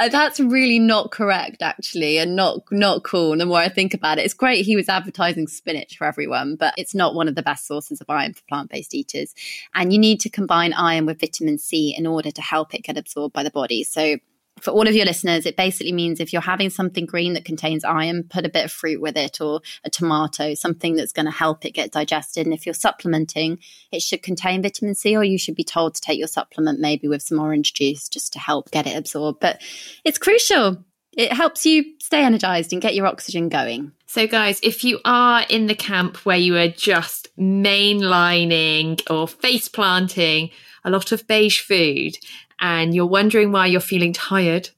Uh, 0.00 0.08
that's 0.08 0.38
really 0.38 0.78
not 0.78 1.10
correct, 1.10 1.60
actually, 1.60 2.18
and 2.18 2.36
not 2.36 2.60
not 2.70 3.02
cool. 3.02 3.32
And 3.32 3.40
the 3.40 3.46
more 3.46 3.58
I 3.58 3.68
think 3.68 3.94
about 3.94 4.18
it, 4.18 4.24
it's 4.24 4.34
great 4.34 4.64
he 4.64 4.76
was 4.76 4.88
advertising 4.88 5.48
spinach 5.48 5.98
for 5.98 6.06
everyone, 6.06 6.56
but 6.56 6.72
it's 6.76 6.94
not 6.94 7.14
one 7.14 7.26
of 7.28 7.34
the 7.34 7.42
best 7.42 7.66
sources 7.66 8.00
of 8.00 8.08
iron 8.08 8.32
for 8.32 8.42
plant 8.48 8.70
based 8.70 8.94
eaters. 8.94 9.34
And 9.74 9.92
you 9.92 9.98
need 9.98 10.20
to 10.20 10.30
combine 10.30 10.72
iron 10.72 11.04
with 11.06 11.20
vitamin 11.20 11.58
C 11.58 11.94
in 11.96 12.06
order 12.06 12.30
to 12.30 12.42
help 12.42 12.74
it 12.74 12.84
get 12.84 12.96
absorbed 12.96 13.34
by 13.34 13.42
the 13.42 13.50
body. 13.50 13.82
So 13.82 14.18
for 14.60 14.70
all 14.70 14.86
of 14.86 14.94
your 14.94 15.06
listeners, 15.06 15.46
it 15.46 15.56
basically 15.56 15.92
means 15.92 16.20
if 16.20 16.32
you're 16.32 16.42
having 16.42 16.70
something 16.70 17.06
green 17.06 17.34
that 17.34 17.44
contains 17.44 17.84
iron, 17.84 18.24
put 18.24 18.46
a 18.46 18.50
bit 18.50 18.64
of 18.64 18.72
fruit 18.72 19.00
with 19.00 19.16
it 19.16 19.40
or 19.40 19.60
a 19.84 19.90
tomato, 19.90 20.54
something 20.54 20.96
that's 20.96 21.12
going 21.12 21.26
to 21.26 21.32
help 21.32 21.64
it 21.64 21.72
get 21.72 21.92
digested. 21.92 22.46
And 22.46 22.54
if 22.54 22.66
you're 22.66 22.74
supplementing, 22.74 23.58
it 23.92 24.02
should 24.02 24.22
contain 24.22 24.62
vitamin 24.62 24.94
C, 24.94 25.16
or 25.16 25.24
you 25.24 25.38
should 25.38 25.54
be 25.54 25.64
told 25.64 25.94
to 25.94 26.00
take 26.00 26.18
your 26.18 26.28
supplement 26.28 26.80
maybe 26.80 27.08
with 27.08 27.22
some 27.22 27.38
orange 27.38 27.72
juice 27.74 28.08
just 28.08 28.32
to 28.34 28.38
help 28.38 28.70
get 28.70 28.86
it 28.86 28.96
absorbed. 28.96 29.40
But 29.40 29.60
it's 30.04 30.18
crucial. 30.18 30.84
It 31.16 31.32
helps 31.32 31.66
you 31.66 31.84
stay 32.00 32.22
energized 32.22 32.72
and 32.72 32.82
get 32.82 32.94
your 32.94 33.06
oxygen 33.06 33.48
going. 33.48 33.92
So, 34.06 34.26
guys, 34.26 34.60
if 34.62 34.84
you 34.84 35.00
are 35.04 35.44
in 35.48 35.66
the 35.66 35.74
camp 35.74 36.18
where 36.18 36.36
you 36.36 36.56
are 36.56 36.68
just 36.68 37.28
mainlining 37.36 39.00
or 39.10 39.26
face 39.26 39.68
planting 39.68 40.50
a 40.88 40.90
lot 40.90 41.12
of 41.12 41.26
beige 41.26 41.60
food 41.60 42.18
and 42.60 42.94
you're 42.94 43.06
wondering 43.06 43.52
why 43.52 43.66
you're 43.66 43.80
feeling 43.80 44.12
tired, 44.12 44.70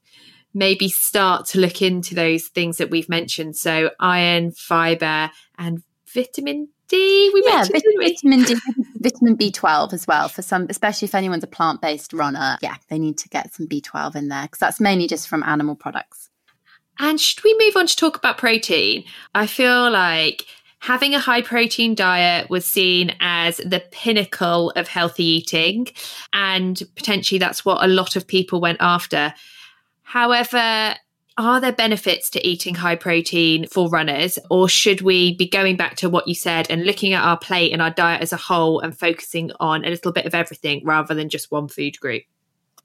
maybe 0.53 0.89
start 0.89 1.47
to 1.47 1.59
look 1.59 1.81
into 1.81 2.13
those 2.13 2.47
things 2.47 2.77
that 2.77 2.89
we've 2.89 3.09
mentioned. 3.09 3.55
So 3.55 3.91
iron, 3.99 4.51
fiber, 4.51 5.31
and 5.57 5.81
vitamin 6.13 6.69
D. 6.87 7.31
We 7.33 7.43
yeah, 7.45 7.65
mentioned 7.71 7.83
vitamin, 7.99 8.43
D, 8.43 8.55
vitamin 8.99 9.37
B12 9.37 9.93
as 9.93 10.05
well 10.05 10.27
for 10.27 10.41
some, 10.41 10.67
especially 10.69 11.07
if 11.07 11.15
anyone's 11.15 11.43
a 11.43 11.47
plant 11.47 11.81
based 11.81 12.13
runner. 12.13 12.57
Yeah, 12.61 12.75
they 12.89 12.99
need 12.99 13.17
to 13.19 13.29
get 13.29 13.53
some 13.53 13.67
B12 13.67 14.15
in 14.15 14.27
there 14.27 14.43
because 14.43 14.59
that's 14.59 14.79
mainly 14.79 15.07
just 15.07 15.27
from 15.27 15.41
animal 15.43 15.75
products. 15.75 16.29
And 16.99 17.19
should 17.19 17.43
we 17.43 17.57
move 17.57 17.77
on 17.77 17.87
to 17.87 17.95
talk 17.95 18.17
about 18.17 18.37
protein? 18.37 19.05
I 19.33 19.47
feel 19.47 19.89
like 19.89 20.45
having 20.81 21.13
a 21.13 21.19
high 21.19 21.43
protein 21.43 21.93
diet 21.93 22.49
was 22.49 22.65
seen 22.65 23.15
as 23.19 23.57
the 23.57 23.83
pinnacle 23.91 24.71
of 24.71 24.87
healthy 24.87 25.23
eating. 25.23 25.87
And 26.33 26.81
potentially 26.95 27.37
that's 27.37 27.63
what 27.63 27.83
a 27.83 27.87
lot 27.87 28.15
of 28.15 28.27
people 28.27 28.59
went 28.59 28.79
after. 28.81 29.33
However, 30.01 30.95
are 31.37 31.61
there 31.61 31.71
benefits 31.71 32.31
to 32.31 32.45
eating 32.45 32.75
high 32.75 32.95
protein 32.95 33.67
for 33.67 33.89
runners, 33.89 34.39
or 34.49 34.67
should 34.67 35.01
we 35.01 35.37
be 35.37 35.47
going 35.47 35.77
back 35.77 35.95
to 35.97 36.09
what 36.09 36.27
you 36.27 36.35
said 36.35 36.69
and 36.69 36.83
looking 36.83 37.13
at 37.13 37.23
our 37.23 37.37
plate 37.37 37.71
and 37.71 37.81
our 37.81 37.91
diet 37.91 38.21
as 38.21 38.33
a 38.33 38.37
whole 38.37 38.79
and 38.79 38.97
focusing 38.97 39.51
on 39.59 39.85
a 39.85 39.89
little 39.89 40.11
bit 40.11 40.25
of 40.25 40.33
everything 40.33 40.81
rather 40.83 41.13
than 41.13 41.29
just 41.29 41.51
one 41.51 41.67
food 41.67 41.99
group? 41.99 42.23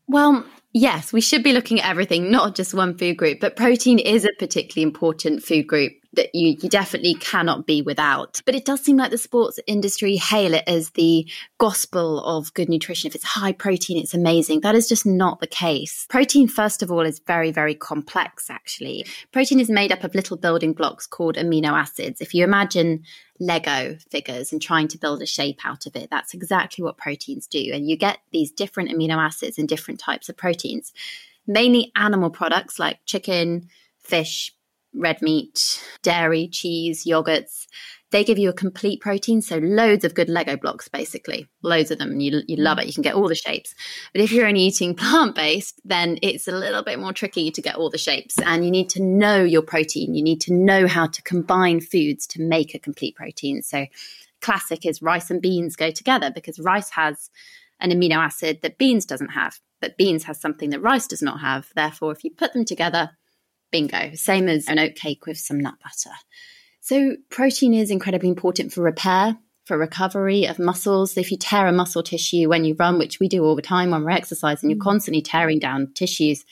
Well, 0.07 0.45
yes, 0.73 1.13
we 1.13 1.21
should 1.21 1.43
be 1.43 1.53
looking 1.53 1.81
at 1.81 1.91
everything, 1.91 2.31
not 2.31 2.55
just 2.55 2.75
one 2.75 2.97
food 2.97 3.17
group, 3.17 3.41
but 3.41 3.57
protein 3.57 3.99
is 3.99 4.25
a 4.25 4.31
particularly 4.39 4.83
important 4.83 5.43
food 5.43 5.67
group 5.67 5.93
that 6.17 6.35
you, 6.35 6.57
you 6.61 6.69
definitely 6.69 7.15
cannot 7.15 7.67
be 7.67 7.83
without. 7.83 8.41
But 8.45 8.55
it 8.55 8.65
does 8.65 8.81
seem 8.81 8.97
like 8.97 9.11
the 9.11 9.19
sports 9.19 9.59
industry 9.67 10.17
hail 10.17 10.55
it 10.55 10.65
as 10.67 10.91
the 10.91 11.27
gospel 11.59 12.25
of 12.25 12.53
good 12.55 12.69
nutrition. 12.69 13.09
If 13.09 13.15
it's 13.15 13.25
high 13.25 13.53
protein, 13.53 13.99
it's 13.99 14.15
amazing. 14.15 14.61
That 14.61 14.75
is 14.75 14.89
just 14.89 15.07
not 15.07 15.41
the 15.41 15.47
case. 15.47 16.07
Protein, 16.09 16.49
first 16.49 16.83
of 16.83 16.91
all, 16.91 17.01
is 17.01 17.21
very, 17.21 17.53
very 17.53 17.75
complex, 17.75 18.51
actually. 18.51 19.07
Protein 19.33 19.61
is 19.61 19.71
made 19.71 19.93
up 19.93 20.05
of 20.05 20.15
little 20.15 20.37
building 20.37 20.73
blocks 20.73 21.07
called 21.07 21.37
amino 21.37 21.73
acids. 21.73 22.21
If 22.21 22.35
you 22.35 22.45
imagine 22.45 23.05
Lego 23.39 23.97
figures 24.11 24.53
and 24.53 24.61
trying 24.61 24.89
to 24.89 24.99
build 24.99 25.23
a 25.23 25.27
shape 25.27 25.61
out 25.65 25.87
of 25.87 25.95
it, 25.95 26.09
that's 26.11 26.35
exactly 26.35 26.83
what 26.83 26.97
proteins 26.97 27.47
do. 27.47 27.71
And 27.73 27.89
you 27.89 27.97
get 27.97 28.19
these 28.33 28.51
different 28.51 28.91
amino 28.91 29.17
acids 29.17 29.59
and 29.59 29.69
different 29.69 30.01
types 30.01 30.29
of 30.29 30.37
proteins, 30.37 30.93
mainly 31.47 31.93
animal 31.95 32.31
products 32.31 32.79
like 32.79 32.99
chicken, 33.05 33.69
fish, 33.99 34.56
red 34.95 35.23
meat, 35.23 35.83
dairy, 36.03 36.49
cheese, 36.49 37.05
yogurts. 37.05 37.67
They 38.13 38.23
give 38.23 38.39
you 38.39 38.49
a 38.49 38.55
complete 38.55 39.01
protein, 39.01 39.43
so 39.43 39.59
loads 39.59 40.05
of 40.05 40.15
good 40.15 40.29
Lego 40.29 40.57
blocks, 40.57 40.89
basically, 40.89 41.49
loads 41.63 41.91
of 41.91 41.99
them, 41.99 42.13
and 42.13 42.23
you, 42.23 42.41
you 42.47 42.57
mm. 42.57 42.63
love 42.63 42.79
it. 42.79 42.87
You 42.87 42.93
can 42.93 43.03
get 43.03 43.15
all 43.15 43.29
the 43.29 43.35
shapes. 43.35 43.75
But 44.13 44.23
if 44.23 44.31
you're 44.31 44.47
only 44.47 44.61
eating 44.61 44.95
plant 44.97 45.35
based, 45.35 45.81
then 45.85 46.19
it's 46.23 46.47
a 46.47 46.53
little 46.53 46.85
bit 46.85 47.01
more 47.01 47.13
tricky 47.13 47.51
to 47.51 47.61
get 47.61 47.75
all 47.75 47.91
the 47.91 47.99
shapes. 47.99 48.39
And 48.39 48.65
you 48.65 48.71
need 48.71 48.89
to 48.91 49.03
know 49.03 49.43
your 49.43 49.63
protein. 49.63 50.15
You 50.15 50.23
need 50.23 50.41
to 50.43 50.55
know 50.55 50.87
how 50.87 51.09
to 51.09 51.23
combine 51.23 51.81
foods 51.81 52.27
to 52.29 52.43
make 52.43 52.75
a 52.75 52.79
complete 52.79 53.17
protein. 53.17 53.63
So, 53.63 53.87
classic 54.41 54.87
is 54.87 55.03
rice 55.03 55.31
and 55.31 55.43
beans 55.43 55.75
go 55.75 55.91
together 55.91 56.31
because 56.31 56.61
rice 56.61 56.91
has 56.91 57.31
an 57.81 57.91
amino 57.91 58.17
acid 58.17 58.61
that 58.63 58.79
beans 58.79 59.05
doesn't 59.05 59.31
have, 59.31 59.59
but 59.81 59.97
beans 59.97 60.25
has 60.25 60.41
something 60.41 60.71
that 60.71 60.81
rice 60.81 61.07
does 61.07 61.23
not 61.23 61.41
have. 61.41 61.69
Therefore, 61.75 62.13
if 62.13 62.25
you 62.25 62.31
put 62.31 62.53
them 62.53 62.65
together, 62.65 63.11
bingo, 63.77 64.15
same 64.15 64.49
as 64.49 64.67
an 64.69 64.79
oat 64.79 64.95
cake 64.95 65.27
with 65.27 65.39
some 65.39 65.61
nut 65.61 65.75
butter. 65.83 66.15
So, 66.81 67.17
protein 67.31 67.75
is 67.75 67.91
incredibly 67.91 68.29
important 68.29 68.73
for 68.73 68.83
repair, 68.83 69.37
for 69.67 69.77
recovery 69.77 70.47
of 70.47 70.59
muscles. 70.59 71.17
If 71.17 71.31
you 71.31 71.37
tear 71.37 71.67
a 71.67 71.73
muscle 71.73 72.03
tissue 72.03 72.49
when 72.49 72.65
you 72.65 72.75
run, 72.79 72.99
which 72.99 73.21
we 73.21 73.29
do 73.29 73.45
all 73.45 73.57
the 73.57 73.63
time 73.63 73.91
when 73.91 74.05
we're 74.05 74.11
exercising, 74.11 74.71
you're 74.71 74.79
mm. 74.79 74.83
constantly 74.83 75.21
tearing 75.21 75.59
down 75.59 75.93
tissues. 75.95 76.45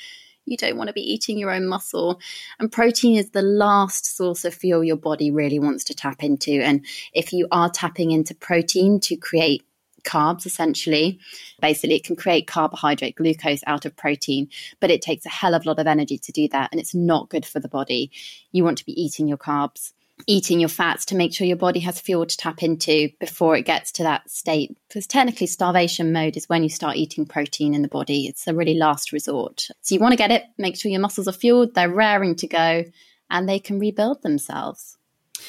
You 0.44 0.58
don't 0.58 0.76
want 0.76 0.88
to 0.88 0.92
be 0.92 1.00
eating 1.00 1.38
your 1.38 1.50
own 1.50 1.66
muscle. 1.66 2.20
And 2.58 2.70
protein 2.70 3.16
is 3.16 3.30
the 3.30 3.40
last 3.40 4.16
source 4.16 4.44
of 4.44 4.52
fuel 4.52 4.84
your 4.84 4.96
body 4.96 5.30
really 5.30 5.58
wants 5.58 5.84
to 5.84 5.94
tap 5.94 6.22
into. 6.22 6.52
And 6.52 6.84
if 7.14 7.32
you 7.32 7.48
are 7.50 7.70
tapping 7.70 8.10
into 8.10 8.34
protein 8.34 9.00
to 9.00 9.16
create 9.16 9.62
carbs 10.04 10.46
essentially. 10.46 11.18
Basically, 11.60 11.96
it 11.96 12.04
can 12.04 12.16
create 12.16 12.46
carbohydrate, 12.46 13.16
glucose 13.16 13.62
out 13.66 13.84
of 13.84 13.96
protein, 13.96 14.48
but 14.80 14.90
it 14.90 15.02
takes 15.02 15.26
a 15.26 15.30
hell 15.30 15.54
of 15.54 15.64
a 15.64 15.68
lot 15.68 15.78
of 15.78 15.86
energy 15.86 16.18
to 16.18 16.32
do 16.32 16.48
that. 16.48 16.68
And 16.70 16.80
it's 16.80 16.94
not 16.94 17.30
good 17.30 17.46
for 17.46 17.60
the 17.60 17.68
body. 17.68 18.10
You 18.52 18.64
want 18.64 18.78
to 18.78 18.86
be 18.86 19.00
eating 19.00 19.26
your 19.26 19.38
carbs, 19.38 19.92
eating 20.26 20.60
your 20.60 20.68
fats 20.68 21.04
to 21.06 21.16
make 21.16 21.34
sure 21.34 21.46
your 21.46 21.56
body 21.56 21.80
has 21.80 22.00
fuel 22.00 22.26
to 22.26 22.36
tap 22.36 22.62
into 22.62 23.10
before 23.18 23.56
it 23.56 23.66
gets 23.66 23.92
to 23.92 24.02
that 24.04 24.30
state. 24.30 24.76
Because 24.88 25.06
technically, 25.06 25.46
starvation 25.46 26.12
mode 26.12 26.36
is 26.36 26.48
when 26.48 26.62
you 26.62 26.68
start 26.68 26.96
eating 26.96 27.26
protein 27.26 27.74
in 27.74 27.82
the 27.82 27.88
body. 27.88 28.26
It's 28.26 28.46
a 28.46 28.54
really 28.54 28.74
last 28.74 29.12
resort. 29.12 29.68
So 29.82 29.94
you 29.94 30.00
want 30.00 30.12
to 30.12 30.18
get 30.18 30.30
it, 30.30 30.44
make 30.58 30.76
sure 30.76 30.90
your 30.90 31.00
muscles 31.00 31.28
are 31.28 31.32
fueled, 31.32 31.74
they're 31.74 31.88
raring 31.88 32.36
to 32.36 32.46
go, 32.46 32.84
and 33.30 33.48
they 33.48 33.58
can 33.58 33.78
rebuild 33.78 34.22
themselves. 34.22 34.96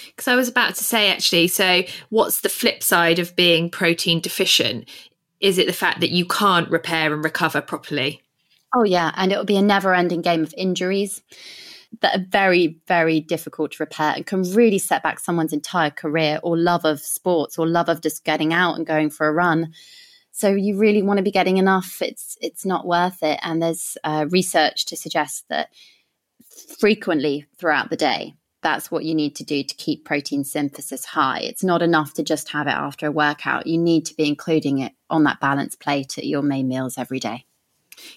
Because 0.08 0.28
I 0.28 0.36
was 0.36 0.48
about 0.48 0.76
to 0.76 0.84
say, 0.84 1.10
actually, 1.10 1.48
so 1.48 1.84
what's 2.10 2.42
the 2.42 2.50
flip 2.50 2.84
side 2.84 3.20
of 3.20 3.36
being 3.36 3.70
protein 3.70 4.20
deficient? 4.20 4.90
Is 5.40 5.58
it 5.58 5.68
the 5.68 5.74
fact 5.74 6.00
that 6.00 6.12
you 6.12 6.26
can't 6.26 6.70
repair 6.70 7.14
and 7.14 7.24
recover 7.24 7.62
properly? 7.62 8.22
Oh, 8.74 8.84
yeah. 8.84 9.12
And 9.16 9.32
it 9.32 9.38
will 9.38 9.46
be 9.46 9.58
a 9.58 9.62
never 9.62 9.94
ending 9.94 10.22
game 10.22 10.44
of 10.44 10.54
injuries 10.58 11.22
that 12.02 12.20
are 12.20 12.26
very, 12.30 12.80
very 12.88 13.20
difficult 13.20 13.72
to 13.74 13.84
repair 13.84 14.14
and 14.16 14.26
can 14.26 14.44
really 14.54 14.80
set 14.80 15.04
back 15.04 15.20
someone's 15.20 15.54
entire 15.54 15.92
career 15.92 16.40
or 16.44 16.58
love 16.58 16.86
of 16.86 17.00
sports 17.00 17.58
or 17.58 17.68
love 17.68 17.90
of 17.90 18.02
just 18.02 18.24
getting 18.24 18.54
out 18.54 18.76
and 18.76 18.86
going 18.86 19.10
for 19.10 19.28
a 19.28 19.34
run. 19.34 19.74
So 20.32 20.50
you 20.50 20.78
really 20.78 21.02
want 21.02 21.18
to 21.18 21.24
be 21.24 21.32
getting 21.32 21.58
enough. 21.58 22.02
It's 22.02 22.38
it's 22.42 22.66
not 22.66 22.86
worth 22.86 23.24
it. 23.24 23.40
And 23.42 23.62
there's 23.62 23.98
uh, 24.04 24.26
research 24.30 24.86
to 24.88 24.98
suggest 24.98 25.46
that 25.50 25.70
frequently 26.78 27.46
throughout 27.58 27.90
the 27.90 27.96
day, 27.96 28.34
that's 28.66 28.90
what 28.90 29.06
you 29.06 29.14
need 29.14 29.36
to 29.36 29.44
do 29.44 29.62
to 29.62 29.76
keep 29.76 30.06
protein 30.06 30.44
synthesis 30.44 31.06
high. 31.06 31.38
It's 31.38 31.64
not 31.64 31.84
enough 31.84 32.16
to 32.16 32.24
just 32.24 32.50
have 32.50 32.66
it 32.66 32.72
after 32.72 33.06
a 33.06 33.12
workout. 33.12 33.68
You 33.68 33.78
need 33.78 34.08
to 34.08 34.16
be 34.16 34.28
including 34.28 34.80
it 34.80 34.92
on 35.08 35.24
that 35.26 35.40
balanced 35.40 35.80
plate 35.80 36.18
at 36.18 36.26
your 36.26 36.42
main 36.42 36.68
meals 36.68 36.98
every 36.98 37.20
day. 37.20 37.46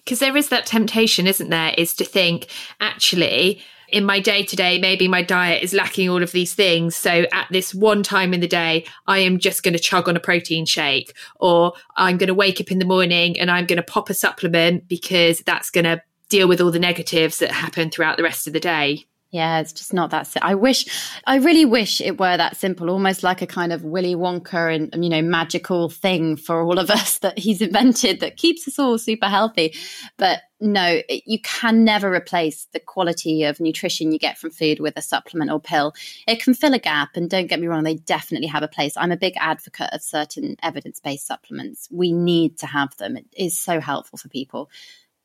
Because 0.02 0.20
there 0.20 0.38
is 0.38 0.48
that 0.48 0.64
temptation, 0.64 1.26
isn't 1.26 1.50
there, 1.50 1.74
is 1.76 1.94
to 1.96 2.04
think, 2.06 2.46
actually, 2.80 3.60
in 3.88 4.06
my 4.06 4.20
day 4.20 4.42
to 4.42 4.56
day, 4.56 4.78
maybe 4.78 5.06
my 5.06 5.20
diet 5.20 5.62
is 5.62 5.74
lacking 5.74 6.08
all 6.08 6.22
of 6.22 6.32
these 6.32 6.54
things. 6.54 6.96
So 6.96 7.26
at 7.30 7.48
this 7.50 7.74
one 7.74 8.02
time 8.02 8.32
in 8.32 8.40
the 8.40 8.48
day, 8.48 8.86
I 9.06 9.18
am 9.18 9.38
just 9.38 9.62
going 9.62 9.74
to 9.74 9.78
chug 9.78 10.08
on 10.08 10.16
a 10.16 10.20
protein 10.20 10.64
shake, 10.64 11.14
or 11.36 11.74
I'm 11.94 12.16
going 12.16 12.28
to 12.28 12.34
wake 12.34 12.58
up 12.58 12.72
in 12.72 12.78
the 12.78 12.86
morning 12.86 13.38
and 13.38 13.50
I'm 13.50 13.66
going 13.66 13.76
to 13.76 13.82
pop 13.82 14.08
a 14.08 14.14
supplement 14.14 14.88
because 14.88 15.40
that's 15.40 15.68
going 15.70 15.84
to 15.84 16.00
deal 16.30 16.48
with 16.48 16.62
all 16.62 16.70
the 16.70 16.78
negatives 16.78 17.38
that 17.40 17.50
happen 17.50 17.90
throughout 17.90 18.16
the 18.16 18.22
rest 18.22 18.46
of 18.46 18.54
the 18.54 18.60
day. 18.60 19.04
Yeah, 19.30 19.60
it's 19.60 19.74
just 19.74 19.92
not 19.92 20.10
that. 20.10 20.26
Si- 20.26 20.40
I 20.40 20.54
wish, 20.54 20.86
I 21.26 21.36
really 21.36 21.66
wish 21.66 22.00
it 22.00 22.18
were 22.18 22.36
that 22.38 22.56
simple, 22.56 22.88
almost 22.88 23.22
like 23.22 23.42
a 23.42 23.46
kind 23.46 23.74
of 23.74 23.84
Willy 23.84 24.14
Wonka 24.14 24.74
and 24.74 24.94
um, 24.94 25.02
you 25.02 25.10
know 25.10 25.20
magical 25.20 25.90
thing 25.90 26.36
for 26.36 26.62
all 26.62 26.78
of 26.78 26.90
us 26.98 27.18
that 27.18 27.38
he's 27.38 27.60
invented 27.60 28.20
that 28.20 28.38
keeps 28.38 28.66
us 28.66 28.78
all 28.78 28.96
super 28.96 29.26
healthy. 29.26 29.74
But 30.16 30.40
no, 30.60 31.02
it, 31.10 31.24
you 31.26 31.40
can 31.42 31.84
never 31.84 32.10
replace 32.12 32.68
the 32.72 32.80
quality 32.80 33.44
of 33.44 33.60
nutrition 33.60 34.12
you 34.12 34.18
get 34.18 34.38
from 34.38 34.50
food 34.50 34.80
with 34.80 34.96
a 34.96 35.02
supplement 35.02 35.50
or 35.50 35.60
pill. 35.60 35.92
It 36.26 36.42
can 36.42 36.54
fill 36.54 36.72
a 36.72 36.78
gap, 36.78 37.10
and 37.14 37.28
don't 37.28 37.48
get 37.48 37.60
me 37.60 37.66
wrong, 37.66 37.84
they 37.84 37.96
definitely 37.96 38.48
have 38.48 38.62
a 38.62 38.68
place. 38.68 38.96
I'm 38.96 39.12
a 39.12 39.16
big 39.18 39.34
advocate 39.36 39.90
of 39.92 40.00
certain 40.00 40.56
evidence 40.62 41.00
based 41.00 41.26
supplements. 41.26 41.86
We 41.90 42.12
need 42.12 42.58
to 42.60 42.66
have 42.66 42.96
them. 42.96 43.18
It 43.18 43.26
is 43.36 43.60
so 43.60 43.78
helpful 43.78 44.16
for 44.18 44.30
people. 44.30 44.70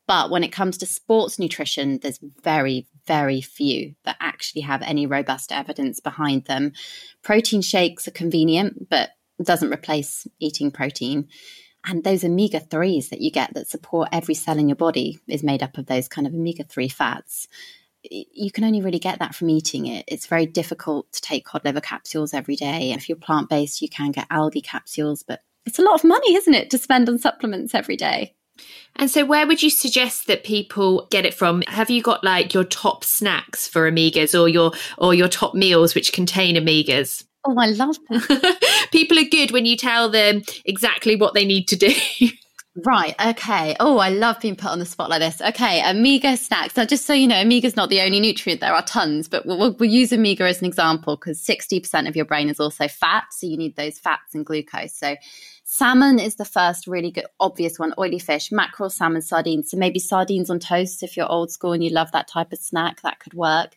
But 0.06 0.30
when 0.30 0.44
it 0.44 0.52
comes 0.52 0.78
to 0.78 0.86
sports 0.86 1.38
nutrition, 1.38 1.98
there's 1.98 2.20
very, 2.42 2.86
very 3.06 3.40
few 3.40 3.94
that 4.04 4.16
actually 4.20 4.62
have 4.62 4.82
any 4.82 5.06
robust 5.06 5.50
evidence 5.50 6.00
behind 6.00 6.44
them. 6.44 6.72
Protein 7.22 7.62
shakes 7.62 8.06
are 8.06 8.12
convenient, 8.12 8.90
but 8.90 9.10
doesn't 9.42 9.72
replace 9.72 10.26
eating 10.38 10.70
protein. 10.70 11.28
And 11.86 12.02
those 12.02 12.24
omega 12.24 12.60
3s 12.60 13.10
that 13.10 13.20
you 13.20 13.30
get 13.30 13.54
that 13.54 13.68
support 13.68 14.08
every 14.12 14.34
cell 14.34 14.58
in 14.58 14.68
your 14.68 14.76
body 14.76 15.18
is 15.26 15.42
made 15.42 15.62
up 15.62 15.76
of 15.76 15.86
those 15.86 16.08
kind 16.08 16.26
of 16.26 16.34
omega 16.34 16.64
3 16.64 16.88
fats. 16.88 17.48
You 18.10 18.50
can 18.50 18.64
only 18.64 18.82
really 18.82 18.98
get 18.98 19.18
that 19.18 19.34
from 19.34 19.50
eating 19.50 19.86
it. 19.86 20.04
It's 20.08 20.26
very 20.26 20.46
difficult 20.46 21.10
to 21.12 21.20
take 21.22 21.46
cod 21.46 21.64
liver 21.64 21.80
capsules 21.80 22.34
every 22.34 22.56
day. 22.56 22.92
If 22.92 23.08
you're 23.08 23.16
plant 23.16 23.48
based, 23.48 23.80
you 23.80 23.88
can 23.88 24.12
get 24.12 24.26
algae 24.30 24.60
capsules, 24.60 25.22
but 25.22 25.40
it's 25.66 25.78
a 25.78 25.82
lot 25.82 25.94
of 25.94 26.04
money, 26.04 26.34
isn't 26.34 26.54
it, 26.54 26.70
to 26.70 26.78
spend 26.78 27.08
on 27.08 27.18
supplements 27.18 27.74
every 27.74 27.96
day? 27.96 28.34
And 28.96 29.10
so, 29.10 29.24
where 29.24 29.46
would 29.46 29.62
you 29.62 29.70
suggest 29.70 30.26
that 30.28 30.44
people 30.44 31.08
get 31.10 31.26
it 31.26 31.34
from? 31.34 31.62
Have 31.68 31.90
you 31.90 32.02
got 32.02 32.22
like 32.22 32.54
your 32.54 32.64
top 32.64 33.04
snacks 33.04 33.66
for 33.66 33.90
omegas, 33.90 34.38
or 34.38 34.48
your 34.48 34.72
or 34.98 35.14
your 35.14 35.28
top 35.28 35.54
meals 35.54 35.94
which 35.94 36.12
contain 36.12 36.56
omegas? 36.56 37.24
Oh, 37.46 37.56
I 37.58 37.66
love 37.66 37.96
that. 38.08 38.88
people 38.92 39.18
are 39.18 39.24
good 39.24 39.50
when 39.50 39.66
you 39.66 39.76
tell 39.76 40.08
them 40.08 40.42
exactly 40.64 41.16
what 41.16 41.34
they 41.34 41.44
need 41.44 41.68
to 41.68 41.76
do. 41.76 41.92
Right. 42.76 43.14
Okay. 43.24 43.76
Oh, 43.78 43.98
I 43.98 44.08
love 44.08 44.40
being 44.40 44.56
put 44.56 44.70
on 44.70 44.80
the 44.80 44.86
spot 44.86 45.08
like 45.08 45.20
this. 45.20 45.40
Okay. 45.40 45.88
Omega 45.88 46.36
snacks. 46.36 46.76
Now, 46.76 46.84
just 46.84 47.06
so 47.06 47.12
you 47.12 47.28
know, 47.28 47.40
omega 47.40 47.68
is 47.68 47.76
not 47.76 47.88
the 47.88 48.00
only 48.00 48.18
nutrient. 48.18 48.60
There 48.60 48.74
are 48.74 48.84
tons, 48.84 49.28
but 49.28 49.46
we'll, 49.46 49.74
we'll 49.74 49.90
use 49.90 50.12
omega 50.12 50.44
as 50.44 50.58
an 50.58 50.66
example 50.66 51.14
because 51.14 51.40
60% 51.40 52.08
of 52.08 52.16
your 52.16 52.24
brain 52.24 52.48
is 52.48 52.58
also 52.58 52.88
fat. 52.88 53.26
So 53.30 53.46
you 53.46 53.56
need 53.56 53.76
those 53.76 54.00
fats 54.00 54.34
and 54.34 54.44
glucose. 54.44 54.92
So 54.92 55.14
Salmon 55.76 56.20
is 56.20 56.36
the 56.36 56.44
first 56.44 56.86
really 56.86 57.10
good, 57.10 57.26
obvious 57.40 57.80
one. 57.80 57.94
Oily 57.98 58.20
fish, 58.20 58.52
mackerel, 58.52 58.90
salmon, 58.90 59.22
sardines. 59.22 59.72
So 59.72 59.76
maybe 59.76 59.98
sardines 59.98 60.48
on 60.48 60.60
toast 60.60 61.02
if 61.02 61.16
you're 61.16 61.28
old 61.28 61.50
school 61.50 61.72
and 61.72 61.82
you 61.82 61.90
love 61.90 62.12
that 62.12 62.28
type 62.28 62.52
of 62.52 62.60
snack, 62.60 63.02
that 63.02 63.18
could 63.18 63.34
work. 63.34 63.74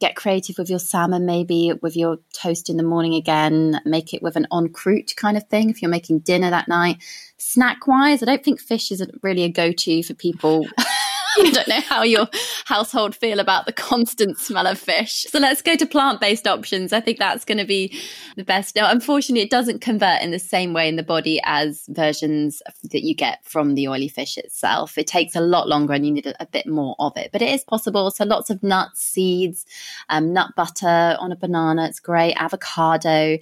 Get 0.00 0.16
creative 0.16 0.58
with 0.58 0.68
your 0.68 0.80
salmon, 0.80 1.26
maybe 1.26 1.72
with 1.80 1.96
your 1.96 2.18
toast 2.32 2.68
in 2.68 2.76
the 2.76 2.82
morning 2.82 3.14
again. 3.14 3.80
Make 3.84 4.12
it 4.12 4.20
with 4.20 4.34
an 4.34 4.48
en 4.52 4.70
croute 4.70 5.14
kind 5.16 5.36
of 5.36 5.44
thing 5.44 5.70
if 5.70 5.80
you're 5.80 5.92
making 5.92 6.18
dinner 6.18 6.50
that 6.50 6.66
night. 6.66 6.96
Snack 7.36 7.86
wise, 7.86 8.20
I 8.20 8.26
don't 8.26 8.42
think 8.42 8.60
fish 8.60 8.90
is 8.90 9.06
really 9.22 9.44
a 9.44 9.48
go 9.48 9.70
to 9.70 10.02
for 10.02 10.14
people. 10.14 10.66
I 11.38 11.50
don't 11.50 11.68
know 11.68 11.80
how 11.80 12.02
your 12.02 12.28
household 12.64 13.14
feel 13.14 13.40
about 13.40 13.66
the 13.66 13.72
constant 13.72 14.38
smell 14.38 14.66
of 14.66 14.78
fish. 14.78 15.26
So 15.28 15.38
let's 15.38 15.62
go 15.62 15.76
to 15.76 15.86
plant 15.86 16.20
based 16.20 16.46
options. 16.46 16.92
I 16.92 17.00
think 17.00 17.18
that's 17.18 17.44
going 17.44 17.58
to 17.58 17.64
be 17.64 17.98
the 18.36 18.44
best. 18.44 18.76
Now, 18.76 18.90
unfortunately, 18.90 19.42
it 19.42 19.50
doesn't 19.50 19.80
convert 19.80 20.22
in 20.22 20.30
the 20.30 20.38
same 20.38 20.72
way 20.72 20.88
in 20.88 20.96
the 20.96 21.02
body 21.02 21.40
as 21.44 21.84
versions 21.88 22.62
that 22.84 23.02
you 23.02 23.14
get 23.14 23.44
from 23.44 23.74
the 23.74 23.88
oily 23.88 24.08
fish 24.08 24.38
itself. 24.38 24.96
It 24.96 25.06
takes 25.06 25.36
a 25.36 25.40
lot 25.40 25.68
longer 25.68 25.92
and 25.92 26.06
you 26.06 26.12
need 26.12 26.26
a, 26.26 26.42
a 26.42 26.46
bit 26.46 26.66
more 26.66 26.96
of 26.98 27.16
it, 27.16 27.30
but 27.32 27.42
it 27.42 27.50
is 27.50 27.64
possible. 27.64 28.10
So 28.10 28.24
lots 28.24 28.50
of 28.50 28.62
nuts, 28.62 29.00
seeds, 29.00 29.66
um, 30.08 30.32
nut 30.32 30.52
butter 30.56 31.16
on 31.18 31.32
a 31.32 31.36
banana. 31.36 31.86
It's 31.86 32.00
great. 32.00 32.34
Avocado 32.34 33.38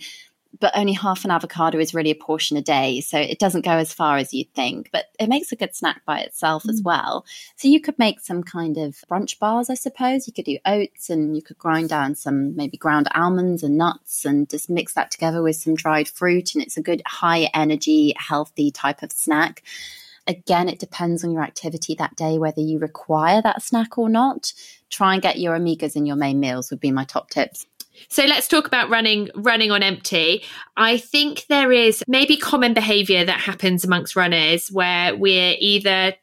but 0.60 0.76
only 0.76 0.92
half 0.92 1.24
an 1.24 1.30
avocado 1.30 1.78
is 1.78 1.94
really 1.94 2.10
a 2.10 2.14
portion 2.14 2.56
a 2.56 2.62
day. 2.62 3.00
So 3.00 3.18
it 3.18 3.38
doesn't 3.38 3.64
go 3.64 3.72
as 3.72 3.92
far 3.92 4.16
as 4.16 4.32
you'd 4.32 4.52
think, 4.54 4.90
but 4.92 5.06
it 5.18 5.28
makes 5.28 5.52
a 5.52 5.56
good 5.56 5.74
snack 5.74 6.04
by 6.04 6.20
itself 6.20 6.64
mm. 6.64 6.70
as 6.70 6.82
well. 6.82 7.24
So 7.56 7.68
you 7.68 7.80
could 7.80 7.98
make 7.98 8.20
some 8.20 8.42
kind 8.42 8.76
of 8.78 8.96
brunch 9.10 9.38
bars, 9.38 9.70
I 9.70 9.74
suppose. 9.74 10.26
You 10.26 10.32
could 10.32 10.44
do 10.44 10.58
oats 10.66 11.10
and 11.10 11.36
you 11.36 11.42
could 11.42 11.58
grind 11.58 11.88
down 11.88 12.14
some 12.14 12.56
maybe 12.56 12.76
ground 12.76 13.08
almonds 13.14 13.62
and 13.62 13.76
nuts 13.76 14.24
and 14.24 14.48
just 14.48 14.70
mix 14.70 14.94
that 14.94 15.10
together 15.10 15.42
with 15.42 15.56
some 15.56 15.74
dried 15.74 16.08
fruit. 16.08 16.54
And 16.54 16.62
it's 16.62 16.76
a 16.76 16.82
good 16.82 17.02
high 17.06 17.50
energy, 17.54 18.14
healthy 18.16 18.70
type 18.70 19.02
of 19.02 19.12
snack. 19.12 19.62
Again, 20.28 20.68
it 20.68 20.80
depends 20.80 21.22
on 21.22 21.30
your 21.30 21.42
activity 21.42 21.94
that 21.96 22.16
day, 22.16 22.36
whether 22.36 22.60
you 22.60 22.80
require 22.80 23.40
that 23.42 23.62
snack 23.62 23.96
or 23.96 24.08
not. 24.08 24.52
Try 24.90 25.14
and 25.14 25.22
get 25.22 25.38
your 25.38 25.56
omegas 25.56 25.94
in 25.94 26.04
your 26.04 26.16
main 26.16 26.40
meals 26.40 26.70
would 26.70 26.80
be 26.80 26.90
my 26.90 27.04
top 27.04 27.30
tips. 27.30 27.66
So 28.08 28.24
let's 28.24 28.48
talk 28.48 28.66
about 28.66 28.90
running 28.90 29.30
running 29.34 29.70
on 29.70 29.82
empty. 29.82 30.42
I 30.76 30.98
think 30.98 31.46
there 31.48 31.72
is 31.72 32.02
maybe 32.06 32.36
common 32.36 32.74
behavior 32.74 33.24
that 33.24 33.40
happens 33.40 33.84
amongst 33.84 34.16
runners 34.16 34.68
where 34.68 35.16
we're 35.16 35.56
either 35.58 36.14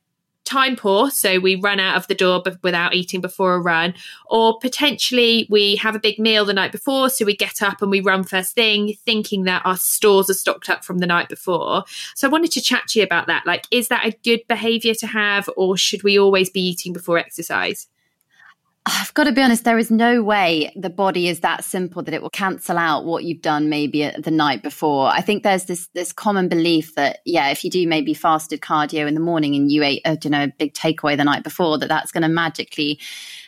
time 0.45 0.75
poor, 0.75 1.09
so 1.09 1.39
we 1.39 1.55
run 1.55 1.79
out 1.79 1.95
of 1.95 2.07
the 2.07 2.15
door 2.15 2.43
without 2.63 2.93
eating 2.93 3.21
before 3.21 3.55
a 3.55 3.61
run, 3.61 3.93
or 4.29 4.59
potentially 4.59 5.47
we 5.49 5.77
have 5.77 5.95
a 5.95 5.99
big 5.99 6.19
meal 6.19 6.43
the 6.43 6.53
night 6.53 6.71
before, 6.71 7.09
so 7.09 7.23
we 7.23 7.35
get 7.35 7.61
up 7.61 7.81
and 7.81 7.89
we 7.89 8.01
run 8.01 8.25
first 8.25 8.53
thing, 8.53 8.93
thinking 9.05 9.45
that 9.45 9.65
our 9.65 9.77
stores 9.77 10.29
are 10.29 10.33
stocked 10.33 10.69
up 10.69 10.83
from 10.83 10.99
the 10.99 11.07
night 11.07 11.29
before. 11.29 11.85
So 12.15 12.27
I 12.27 12.31
wanted 12.31 12.51
to 12.51 12.61
chat 12.61 12.87
to 12.89 12.99
you 12.99 13.05
about 13.05 13.27
that. 13.27 13.45
Like, 13.45 13.65
is 13.71 13.87
that 13.87 14.05
a 14.05 14.17
good 14.23 14.41
behavior 14.49 14.93
to 14.95 15.07
have, 15.07 15.49
or 15.55 15.77
should 15.77 16.03
we 16.03 16.19
always 16.19 16.49
be 16.49 16.61
eating 16.61 16.91
before 16.91 17.17
exercise? 17.17 17.87
I've 18.85 19.13
got 19.13 19.25
to 19.25 19.31
be 19.31 19.41
honest, 19.41 19.63
there 19.63 19.77
is 19.77 19.89
no 19.89 20.21
way 20.21 20.73
the 20.75 20.89
body 20.89 21.29
is 21.29 21.39
that 21.39 21.63
simple 21.63 22.03
that 22.03 22.13
it 22.13 22.21
will 22.21 22.29
cancel 22.29 22.77
out 22.77 23.05
what 23.05 23.23
you've 23.23 23.41
done 23.41 23.69
maybe 23.69 24.03
uh, 24.03 24.11
the 24.17 24.31
night 24.31 24.61
before. 24.61 25.07
I 25.07 25.21
think 25.21 25.43
there's 25.43 25.65
this 25.65 25.87
this 25.93 26.11
common 26.11 26.49
belief 26.49 26.95
that 26.95 27.19
yeah, 27.23 27.49
if 27.49 27.63
you 27.63 27.69
do 27.69 27.87
maybe 27.87 28.13
fasted 28.13 28.59
cardio 28.59 29.07
in 29.07 29.13
the 29.13 29.21
morning 29.21 29.55
and 29.55 29.71
you 29.71 29.83
ate 29.83 30.01
a 30.03 30.17
you 30.21 30.29
know 30.29 30.43
a 30.43 30.47
big 30.47 30.73
takeaway 30.73 31.15
the 31.15 31.23
night 31.23 31.43
before, 31.43 31.77
that 31.77 31.87
that's 31.87 32.11
going 32.11 32.23
to 32.23 32.27
magically 32.27 32.99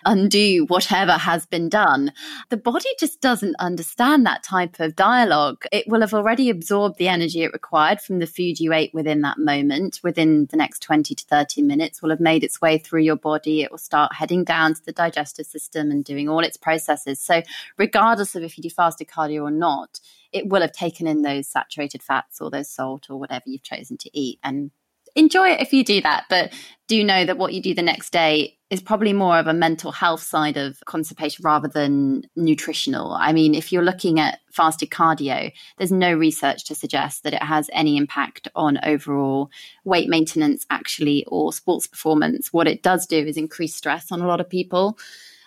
undo 0.06 0.66
whatever 0.68 1.14
has 1.14 1.45
been 1.45 1.70
done. 1.70 2.14
The 2.49 2.58
body 2.58 2.89
just 2.99 3.22
doesn't 3.22 3.56
understand 3.60 4.26
that 4.26 4.43
type 4.43 4.80
of 4.80 4.95
dialogue. 4.95 5.66
It 5.72 5.88
will 5.88 6.01
have 6.01 6.14
already 6.14 6.49
absorbed 6.49 6.97
the 6.97 7.08
energy 7.08 7.43
it 7.43 7.53
required 7.53 8.01
from 8.01 8.20
the 8.20 8.28
food 8.28 8.60
you 8.60 8.74
ate 8.74 8.93
within 8.93 9.22
that 9.22 9.38
moment. 9.38 9.99
Within 10.03 10.47
the 10.47 10.58
next 10.58 10.80
20 10.80 11.16
to 11.16 11.26
30 11.26 11.62
minutes, 11.62 12.01
will 12.01 12.10
have 12.12 12.20
made 12.20 12.43
its 12.43 12.62
way 12.62 12.78
through 12.78 13.01
your 13.01 13.16
body. 13.16 13.62
It 13.62 13.72
will 13.72 13.78
start 13.78 14.14
heading 14.16 14.43
down 14.43 14.76
to 14.76 14.86
the 14.86 14.91
digestive 14.91 15.45
system 15.45 15.91
and 15.91 16.03
doing 16.03 16.30
all 16.30 16.39
its 16.39 16.58
processes. 16.58 17.20
So, 17.20 17.41
regardless 17.78 18.36
of 18.36 18.43
if 18.43 18.58
you 18.58 18.62
do 18.62 18.70
fasted 18.70 19.08
cardio 19.08 19.43
or 19.43 19.51
not, 19.51 19.99
it 20.32 20.47
will 20.47 20.62
have 20.62 20.72
taken 20.72 21.08
in 21.08 21.22
those 21.22 21.47
saturated 21.47 22.03
fats 22.03 22.41
or 22.41 22.49
those 22.49 22.70
salt 22.70 23.10
or 23.10 23.20
whatever 23.20 23.43
you've 23.47 23.64
chosen 23.64 23.97
to 23.97 24.10
eat 24.18 24.39
and 24.43 24.72
enjoy 25.16 25.49
it 25.49 25.61
if 25.61 25.74
you 25.74 25.84
do 25.84 26.01
that, 26.01 26.26
but 26.30 26.53
do 26.88 27.03
know 27.03 27.26
that 27.26 27.38
what 27.38 27.53
you 27.53 27.61
do 27.61 27.74
the 27.74 27.82
next 27.82 28.11
day 28.11 28.57
is 28.70 28.82
probably 28.82 29.13
more 29.13 29.38
of 29.38 29.47
a 29.47 29.53
mental 29.53 29.91
health 29.91 30.22
side 30.22 30.57
of 30.57 30.80
constipation 30.86 31.43
rather 31.43 31.68
than 31.68 32.24
nutritional. 32.36 33.13
I 33.13 33.32
mean, 33.32 33.53
if 33.53 33.72
you're 33.72 33.84
looking 33.84 34.20
at 34.20 34.39
fasted 34.51 34.89
cardio, 34.89 35.51
there's 35.78 35.91
no 35.91 36.13
research 36.13 36.66
to 36.66 36.76
suggest 36.76 37.24
that 37.24 37.34
it 37.34 37.43
has 37.43 37.70
any 37.74 37.95
impact 37.95 38.47
on 38.55 38.80
overall 38.84 39.51
weight 39.84 40.09
maintenance, 40.09 40.66
actually, 40.70 41.26
or 41.28 41.53
sports 41.53 41.88
performance. 41.88 42.51
What 42.51 42.68
it 42.68 42.82
does 42.82 43.05
do 43.05 43.18
is 43.18 43.38
increase 43.38 43.76
stress 43.76 44.11
on 44.11 44.22
a 44.22 44.28
lot 44.28 44.41
of 44.41 44.49
people. 44.49 44.97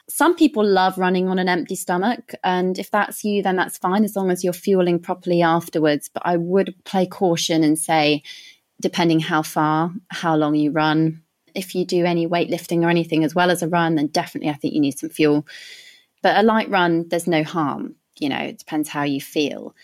Some 0.09 0.37
people 0.37 0.65
love 0.65 0.97
running 0.97 1.29
on 1.29 1.39
an 1.39 1.49
empty 1.49 1.75
stomach. 1.75 2.35
And 2.43 2.79
if 2.79 2.91
that's 2.91 3.25
you, 3.25 3.43
then 3.43 3.57
that's 3.57 3.79
fine 3.79 4.05
as 4.05 4.17
long 4.17 4.31
as 4.31 4.43
you're 4.43 4.53
fueling 4.53 5.01
properly 5.01 5.43
afterwards. 5.43 6.09
But 6.09 6.23
I 6.25 6.37
would 6.37 6.75
play 6.85 7.05
caution 7.07 7.63
and 7.63 7.79
say, 7.79 8.23
depending 8.81 9.21
how 9.21 9.43
far, 9.43 9.93
how 10.09 10.37
long 10.37 10.55
you 10.55 10.71
run. 10.71 11.23
If 11.55 11.75
you 11.75 11.85
do 11.85 12.05
any 12.05 12.27
weightlifting 12.27 12.85
or 12.85 12.91
anything 12.91 13.25
as 13.25 13.35
well 13.35 13.51
as 13.51 13.63
a 13.63 13.69
run, 13.69 13.97
then 13.97 14.09
definitely 14.09 14.51
I 14.51 14.55
think 14.55 14.75
you 14.75 14.81
need 14.81 14.99
some 14.99 15.11
fuel. 15.11 15.47
But 16.23 16.37
a 16.37 16.43
light 16.43 16.71
run, 16.71 17.09
there's 17.09 17.27
no 17.27 17.43
harm. 17.43 17.97
You 18.19 18.29
know, 18.29 18.39
it 18.39 18.59
depends 18.59 18.89
how 18.89 19.03
you 19.03 19.21
feel. 19.21 19.75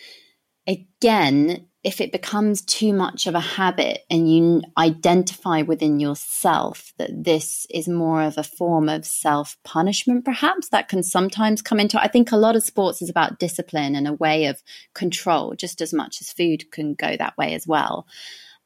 Again, 0.66 1.66
if 1.82 2.01
it 2.01 2.12
becomes 2.12 2.62
too 2.62 2.95
much 2.95 3.26
of 3.26 3.34
a 3.34 3.40
habit 3.40 4.05
and 4.11 4.32
you 4.32 4.62
identify 4.78 5.61
within 5.61 6.01
yourself 6.01 6.95
that 6.97 7.11
this 7.24 7.66
is 7.68 7.86
more 7.86 8.22
of 8.22 8.38
a 8.38 8.42
form 8.42 8.88
of 8.88 9.05
self 9.05 9.59
punishment, 9.64 10.24
perhaps 10.24 10.70
that 10.70 10.88
can 10.88 11.03
sometimes 11.03 11.61
come 11.61 11.78
into. 11.78 12.01
I 12.01 12.09
think 12.09 12.32
a 12.32 12.38
lot 12.38 12.57
of 12.57 12.62
sports 12.62 13.03
is 13.03 13.11
about 13.11 13.38
discipline 13.38 13.95
and 13.95 14.09
a 14.09 14.14
way 14.14 14.47
of 14.47 14.62
control, 14.95 15.55
just 15.55 15.82
as 15.82 15.92
much 15.92 16.22
as 16.22 16.32
food 16.32 16.70
can 16.70 16.95
go 16.95 17.16
that 17.16 17.36
way 17.36 17.55
as 17.55 17.66
well 17.66 18.07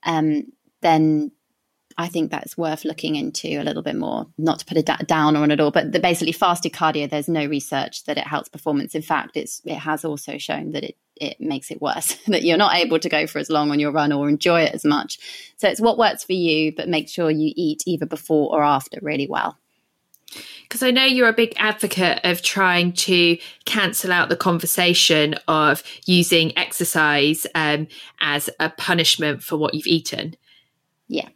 um, 0.04 0.52
then 0.80 1.32
I 2.00 2.06
think 2.06 2.30
that's 2.30 2.56
worth 2.56 2.84
looking 2.84 3.16
into 3.16 3.48
a 3.60 3.64
little 3.64 3.82
bit 3.82 3.96
more. 3.96 4.26
Not 4.38 4.60
to 4.60 4.64
put 4.64 4.76
a 4.76 4.82
da- 4.82 4.98
down 4.98 5.34
on 5.34 5.50
it 5.50 5.60
all, 5.60 5.72
but 5.72 5.90
the 5.90 5.98
basically 5.98 6.32
fasted 6.32 6.72
cardio, 6.72 7.10
there's 7.10 7.28
no 7.28 7.44
research 7.44 8.04
that 8.04 8.16
it 8.16 8.26
helps 8.26 8.48
performance. 8.48 8.94
In 8.94 9.02
fact, 9.02 9.36
it's 9.36 9.60
it 9.64 9.74
has 9.74 10.04
also 10.04 10.38
shown 10.38 10.70
that 10.72 10.84
it 10.84 10.96
it 11.16 11.40
makes 11.40 11.72
it 11.72 11.82
worse. 11.82 12.14
that 12.28 12.44
you're 12.44 12.56
not 12.56 12.76
able 12.76 13.00
to 13.00 13.08
go 13.08 13.26
for 13.26 13.40
as 13.40 13.50
long 13.50 13.72
on 13.72 13.80
your 13.80 13.90
run 13.90 14.12
or 14.12 14.28
enjoy 14.28 14.62
it 14.62 14.74
as 14.74 14.84
much. 14.84 15.18
So 15.56 15.68
it's 15.68 15.80
what 15.80 15.98
works 15.98 16.22
for 16.22 16.34
you, 16.34 16.72
but 16.74 16.88
make 16.88 17.08
sure 17.08 17.32
you 17.32 17.52
eat 17.56 17.82
either 17.84 18.06
before 18.06 18.54
or 18.54 18.62
after 18.62 19.00
really 19.02 19.26
well. 19.28 19.58
Because 20.62 20.82
I 20.82 20.90
know 20.90 21.04
you're 21.04 21.28
a 21.28 21.32
big 21.32 21.54
advocate 21.56 22.20
of 22.24 22.42
trying 22.42 22.92
to 22.92 23.38
cancel 23.64 24.12
out 24.12 24.28
the 24.28 24.36
conversation 24.36 25.34
of 25.48 25.82
using 26.04 26.56
exercise 26.58 27.46
um, 27.54 27.88
as 28.20 28.50
a 28.60 28.68
punishment 28.68 29.42
for 29.42 29.56
what 29.56 29.74
you've 29.74 29.86
eaten. 29.86 30.36
Yeah. 31.08 31.28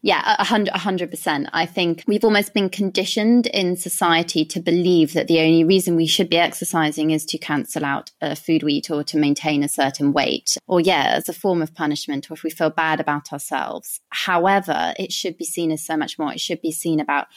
Yeah, 0.00 0.36
a 0.38 0.44
hundred, 0.44 0.74
a 0.74 0.78
hundred 0.78 1.10
percent. 1.10 1.48
I 1.54 1.64
think 1.64 2.04
we've 2.06 2.26
almost 2.26 2.52
been 2.52 2.68
conditioned 2.68 3.46
in 3.46 3.74
society 3.74 4.44
to 4.44 4.60
believe 4.60 5.14
that 5.14 5.28
the 5.28 5.40
only 5.40 5.64
reason 5.64 5.96
we 5.96 6.06
should 6.06 6.28
be 6.28 6.36
exercising 6.36 7.10
is 7.10 7.24
to 7.24 7.38
cancel 7.38 7.86
out 7.86 8.10
a 8.20 8.36
food 8.36 8.62
we 8.62 8.74
eat 8.74 8.90
or 8.90 9.02
to 9.04 9.16
maintain 9.16 9.62
a 9.62 9.68
certain 9.68 10.12
weight, 10.12 10.58
or 10.66 10.78
yeah, 10.78 11.14
as 11.14 11.30
a 11.30 11.32
form 11.32 11.62
of 11.62 11.74
punishment, 11.74 12.30
or 12.30 12.34
if 12.34 12.42
we 12.42 12.50
feel 12.50 12.68
bad 12.68 13.00
about 13.00 13.32
ourselves. 13.32 14.00
However, 14.10 14.92
it 14.98 15.10
should 15.10 15.38
be 15.38 15.46
seen 15.46 15.72
as 15.72 15.82
so 15.82 15.96
much 15.96 16.18
more. 16.18 16.34
It 16.34 16.40
should 16.40 16.60
be 16.60 16.70
seen 16.70 17.00
about 17.00 17.28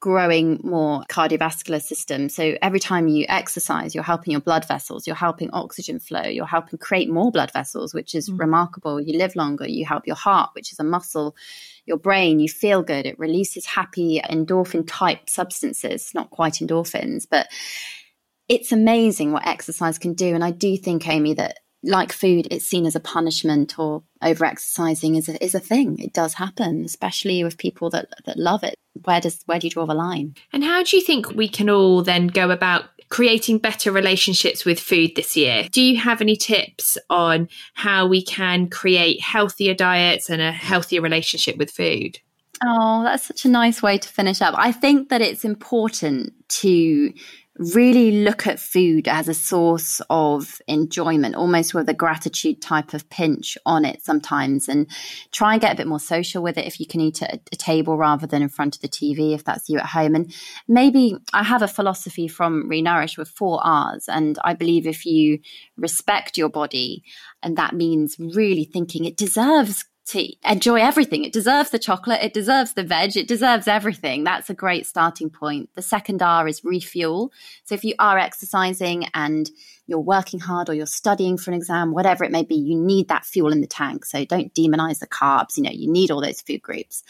growing 0.00 0.60
more 0.62 1.02
cardiovascular 1.08 1.80
system. 1.80 2.28
So 2.28 2.56
every 2.60 2.80
time 2.80 3.08
you 3.08 3.24
exercise, 3.28 3.94
you're 3.94 4.04
helping 4.04 4.32
your 4.32 4.40
blood 4.40 4.66
vessels, 4.68 5.06
you're 5.06 5.16
helping 5.16 5.50
oxygen 5.52 5.98
flow, 5.98 6.22
you're 6.22 6.46
helping 6.46 6.78
create 6.78 7.10
more 7.10 7.32
blood 7.32 7.50
vessels, 7.52 7.94
which 7.94 8.14
is 8.14 8.28
mm. 8.28 8.38
remarkable. 8.38 9.00
You 9.00 9.18
live 9.18 9.34
longer, 9.36 9.66
you 9.66 9.86
help 9.86 10.06
your 10.06 10.16
heart, 10.16 10.50
which 10.54 10.72
is 10.72 10.78
a 10.78 10.84
muscle, 10.84 11.34
your 11.86 11.96
brain, 11.96 12.40
you 12.40 12.48
feel 12.48 12.82
good. 12.82 13.06
It 13.06 13.18
releases 13.18 13.64
happy 13.64 14.20
endorphin 14.22 14.84
type 14.86 15.30
substances, 15.30 16.10
not 16.14 16.30
quite 16.30 16.54
endorphins, 16.54 17.26
but 17.30 17.48
it's 18.48 18.72
amazing 18.72 19.32
what 19.32 19.46
exercise 19.46 19.98
can 19.98 20.14
do. 20.14 20.34
And 20.34 20.44
I 20.44 20.50
do 20.50 20.76
think, 20.76 21.08
Amy, 21.08 21.34
that 21.34 21.58
like 21.86 22.12
food, 22.12 22.48
it's 22.50 22.66
seen 22.66 22.86
as 22.86 22.96
a 22.96 23.00
punishment 23.00 23.78
or 23.78 24.02
over 24.22 24.44
exercising 24.44 25.14
is 25.14 25.28
a, 25.28 25.42
is 25.42 25.54
a 25.54 25.60
thing. 25.60 25.98
It 25.98 26.12
does 26.12 26.34
happen, 26.34 26.84
especially 26.84 27.42
with 27.44 27.58
people 27.58 27.90
that, 27.90 28.08
that 28.24 28.38
love 28.38 28.64
it. 28.64 28.74
Where 29.04 29.20
does 29.20 29.42
where 29.46 29.58
do 29.58 29.66
you 29.66 29.70
draw 29.70 29.86
the 29.86 29.94
line? 29.94 30.34
And 30.52 30.64
how 30.64 30.82
do 30.82 30.96
you 30.96 31.02
think 31.02 31.30
we 31.30 31.48
can 31.48 31.70
all 31.70 32.02
then 32.02 32.28
go 32.28 32.50
about 32.50 32.84
creating 33.08 33.58
better 33.58 33.92
relationships 33.92 34.64
with 34.64 34.80
food 34.80 35.12
this 35.14 35.36
year? 35.36 35.68
Do 35.70 35.82
you 35.82 35.98
have 35.98 36.20
any 36.20 36.36
tips 36.36 36.98
on 37.08 37.48
how 37.74 38.06
we 38.06 38.22
can 38.22 38.68
create 38.68 39.20
healthier 39.20 39.74
diets 39.74 40.28
and 40.30 40.42
a 40.42 40.50
healthier 40.50 41.02
relationship 41.02 41.56
with 41.56 41.70
food? 41.70 42.18
Oh, 42.64 43.02
that's 43.04 43.26
such 43.26 43.44
a 43.44 43.48
nice 43.50 43.82
way 43.82 43.98
to 43.98 44.08
finish 44.08 44.40
up. 44.40 44.54
I 44.56 44.72
think 44.72 45.10
that 45.10 45.20
it's 45.20 45.44
important 45.44 46.32
to 46.48 47.12
really 47.58 48.22
look 48.22 48.46
at 48.46 48.60
food 48.60 49.08
as 49.08 49.28
a 49.28 49.34
source 49.34 50.00
of 50.10 50.60
enjoyment, 50.68 51.34
almost 51.34 51.74
with 51.74 51.88
a 51.88 51.94
gratitude 51.94 52.60
type 52.60 52.92
of 52.94 53.08
pinch 53.08 53.56
on 53.64 53.84
it 53.84 54.02
sometimes, 54.02 54.68
and 54.68 54.86
try 55.32 55.52
and 55.52 55.60
get 55.60 55.72
a 55.72 55.76
bit 55.76 55.86
more 55.86 56.00
social 56.00 56.42
with 56.42 56.58
it 56.58 56.66
if 56.66 56.78
you 56.78 56.86
can 56.86 57.00
eat 57.00 57.22
at 57.22 57.40
a 57.52 57.56
table 57.56 57.96
rather 57.96 58.26
than 58.26 58.42
in 58.42 58.48
front 58.48 58.76
of 58.76 58.82
the 58.82 58.88
TV, 58.88 59.34
if 59.34 59.44
that's 59.44 59.68
you 59.68 59.78
at 59.78 59.86
home. 59.86 60.14
And 60.14 60.34
maybe 60.68 61.16
I 61.32 61.42
have 61.42 61.62
a 61.62 61.68
philosophy 61.68 62.28
from 62.28 62.68
Renourish 62.68 63.16
with 63.16 63.28
four 63.28 63.60
R's, 63.64 64.08
and 64.08 64.38
I 64.44 64.54
believe 64.54 64.86
if 64.86 65.06
you 65.06 65.38
respect 65.76 66.36
your 66.36 66.48
body, 66.48 67.04
and 67.42 67.56
that 67.56 67.74
means 67.74 68.16
really 68.18 68.64
thinking 68.64 69.04
it 69.04 69.16
deserves 69.16 69.84
to 70.06 70.32
enjoy 70.48 70.76
everything. 70.76 71.24
It 71.24 71.32
deserves 71.32 71.70
the 71.70 71.78
chocolate, 71.78 72.22
it 72.22 72.32
deserves 72.32 72.74
the 72.74 72.84
veg, 72.84 73.16
it 73.16 73.26
deserves 73.26 73.66
everything. 73.66 74.24
That's 74.24 74.48
a 74.48 74.54
great 74.54 74.86
starting 74.86 75.30
point. 75.30 75.70
The 75.74 75.82
second 75.82 76.22
R 76.22 76.46
is 76.46 76.64
refuel. 76.64 77.32
So 77.64 77.74
if 77.74 77.84
you 77.84 77.94
are 77.98 78.18
exercising 78.18 79.06
and 79.14 79.50
you're 79.86 79.98
working 79.98 80.40
hard 80.40 80.68
or 80.68 80.74
you're 80.74 80.86
studying 80.86 81.36
for 81.36 81.50
an 81.50 81.56
exam, 81.56 81.92
whatever 81.92 82.24
it 82.24 82.30
may 82.30 82.44
be, 82.44 82.54
you 82.54 82.78
need 82.78 83.08
that 83.08 83.24
fuel 83.24 83.52
in 83.52 83.60
the 83.60 83.66
tank. 83.66 84.04
So 84.04 84.24
don't 84.24 84.54
demonize 84.54 85.00
the 85.00 85.06
carbs. 85.06 85.56
You 85.56 85.64
know, 85.64 85.70
you 85.70 85.90
need 85.90 86.10
all 86.10 86.20
those 86.20 86.40
food 86.40 86.62
groups. 86.62 87.02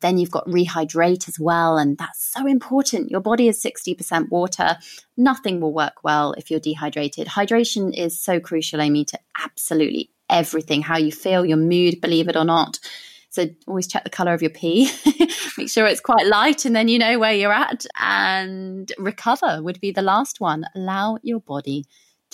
Then 0.00 0.18
you've 0.18 0.30
got 0.30 0.46
rehydrate 0.46 1.28
as 1.28 1.40
well. 1.40 1.78
And 1.78 1.96
that's 1.96 2.22
so 2.22 2.46
important. 2.46 3.10
Your 3.10 3.20
body 3.20 3.48
is 3.48 3.62
60% 3.62 4.28
water. 4.28 4.76
Nothing 5.16 5.60
will 5.60 5.72
work 5.72 6.04
well 6.04 6.32
if 6.32 6.50
you're 6.50 6.60
dehydrated. 6.60 7.26
Hydration 7.26 7.96
is 7.96 8.20
so 8.20 8.38
crucial, 8.38 8.80
Amy, 8.80 9.04
to 9.06 9.18
absolutely 9.42 10.10
everything, 10.30 10.82
how 10.82 10.98
you 10.98 11.12
feel, 11.12 11.44
your 11.44 11.56
mood, 11.56 12.00
believe 12.00 12.28
it 12.28 12.36
or 12.36 12.44
not. 12.44 12.78
So 13.30 13.46
always 13.66 13.88
check 13.88 14.04
the 14.04 14.10
color 14.10 14.32
of 14.32 14.42
your 14.42 14.50
pee. 14.50 14.90
Make 15.58 15.68
sure 15.68 15.86
it's 15.86 16.00
quite 16.00 16.26
light 16.26 16.64
and 16.64 16.74
then 16.74 16.86
you 16.86 17.00
know 17.00 17.18
where 17.18 17.32
you're 17.32 17.52
at. 17.52 17.84
And 17.98 18.90
recover 18.96 19.60
would 19.60 19.80
be 19.80 19.90
the 19.90 20.02
last 20.02 20.40
one. 20.40 20.64
Allow 20.76 21.18
your 21.22 21.40
body 21.40 21.84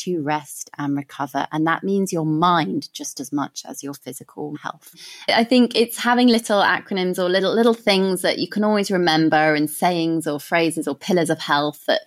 to 0.00 0.22
rest 0.22 0.70
and 0.78 0.96
recover. 0.96 1.46
And 1.52 1.66
that 1.66 1.84
means 1.84 2.12
your 2.12 2.26
mind 2.26 2.92
just 2.92 3.20
as 3.20 3.32
much 3.32 3.62
as 3.66 3.82
your 3.82 3.94
physical 3.94 4.56
health. 4.56 4.94
I 5.28 5.44
think 5.44 5.74
it's 5.74 5.98
having 5.98 6.28
little 6.28 6.60
acronyms 6.60 7.18
or 7.18 7.28
little 7.28 7.54
little 7.54 7.74
things 7.74 8.22
that 8.22 8.38
you 8.38 8.48
can 8.48 8.64
always 8.64 8.90
remember 8.90 9.54
and 9.54 9.70
sayings 9.70 10.26
or 10.26 10.40
phrases 10.40 10.88
or 10.88 10.94
pillars 10.94 11.30
of 11.30 11.38
health 11.38 11.84
that 11.86 12.02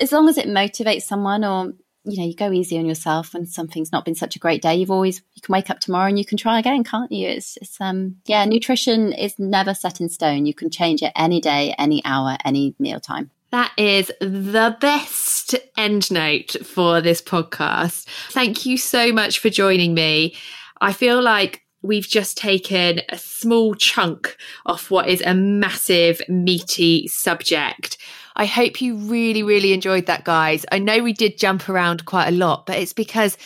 as 0.00 0.12
long 0.12 0.28
as 0.28 0.38
it 0.38 0.46
motivates 0.46 1.02
someone 1.02 1.44
or 1.44 1.72
you 2.08 2.18
know, 2.18 2.26
you 2.26 2.34
go 2.34 2.52
easy 2.52 2.78
on 2.78 2.86
yourself 2.86 3.34
when 3.34 3.46
something's 3.46 3.92
not 3.92 4.04
been 4.04 4.14
such 4.14 4.36
a 4.36 4.38
great 4.38 4.62
day. 4.62 4.74
You've 4.76 4.90
always 4.90 5.22
you 5.34 5.42
can 5.42 5.52
wake 5.52 5.70
up 5.70 5.80
tomorrow 5.80 6.08
and 6.08 6.18
you 6.18 6.24
can 6.24 6.38
try 6.38 6.58
again, 6.58 6.84
can't 6.84 7.12
you? 7.12 7.28
It's 7.28 7.56
it's 7.58 7.80
um 7.80 8.16
yeah, 8.26 8.44
nutrition 8.44 9.12
is 9.12 9.38
never 9.38 9.74
set 9.74 10.00
in 10.00 10.08
stone. 10.08 10.46
You 10.46 10.54
can 10.54 10.70
change 10.70 11.02
it 11.02 11.12
any 11.14 11.40
day, 11.40 11.74
any 11.78 12.02
hour, 12.04 12.36
any 12.44 12.74
meal 12.78 13.00
time. 13.00 13.30
That 13.50 13.72
is 13.78 14.12
the 14.20 14.76
best 14.80 15.54
end 15.76 16.10
note 16.10 16.56
for 16.64 17.00
this 17.00 17.22
podcast. 17.22 18.06
Thank 18.30 18.66
you 18.66 18.76
so 18.76 19.10
much 19.12 19.38
for 19.38 19.48
joining 19.48 19.94
me. 19.94 20.34
I 20.80 20.92
feel 20.92 21.22
like 21.22 21.62
we've 21.82 22.08
just 22.08 22.36
taken 22.36 23.00
a 23.08 23.18
small 23.18 23.74
chunk 23.74 24.36
off 24.66 24.90
what 24.90 25.08
is 25.08 25.22
a 25.22 25.34
massive, 25.34 26.20
meaty 26.28 27.06
subject. 27.08 27.96
I 28.38 28.46
hope 28.46 28.80
you 28.80 28.94
really, 28.94 29.42
really 29.42 29.72
enjoyed 29.72 30.06
that, 30.06 30.24
guys. 30.24 30.64
I 30.70 30.78
know 30.78 31.02
we 31.02 31.12
did 31.12 31.38
jump 31.38 31.68
around 31.68 32.04
quite 32.04 32.28
a 32.28 32.36
lot, 32.36 32.66
but 32.66 32.78
it's 32.78 32.92
because 32.92 33.36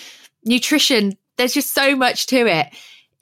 nutrition, 0.44 1.16
there's 1.38 1.54
just 1.54 1.72
so 1.72 1.96
much 1.96 2.26
to 2.26 2.46
it. 2.46 2.68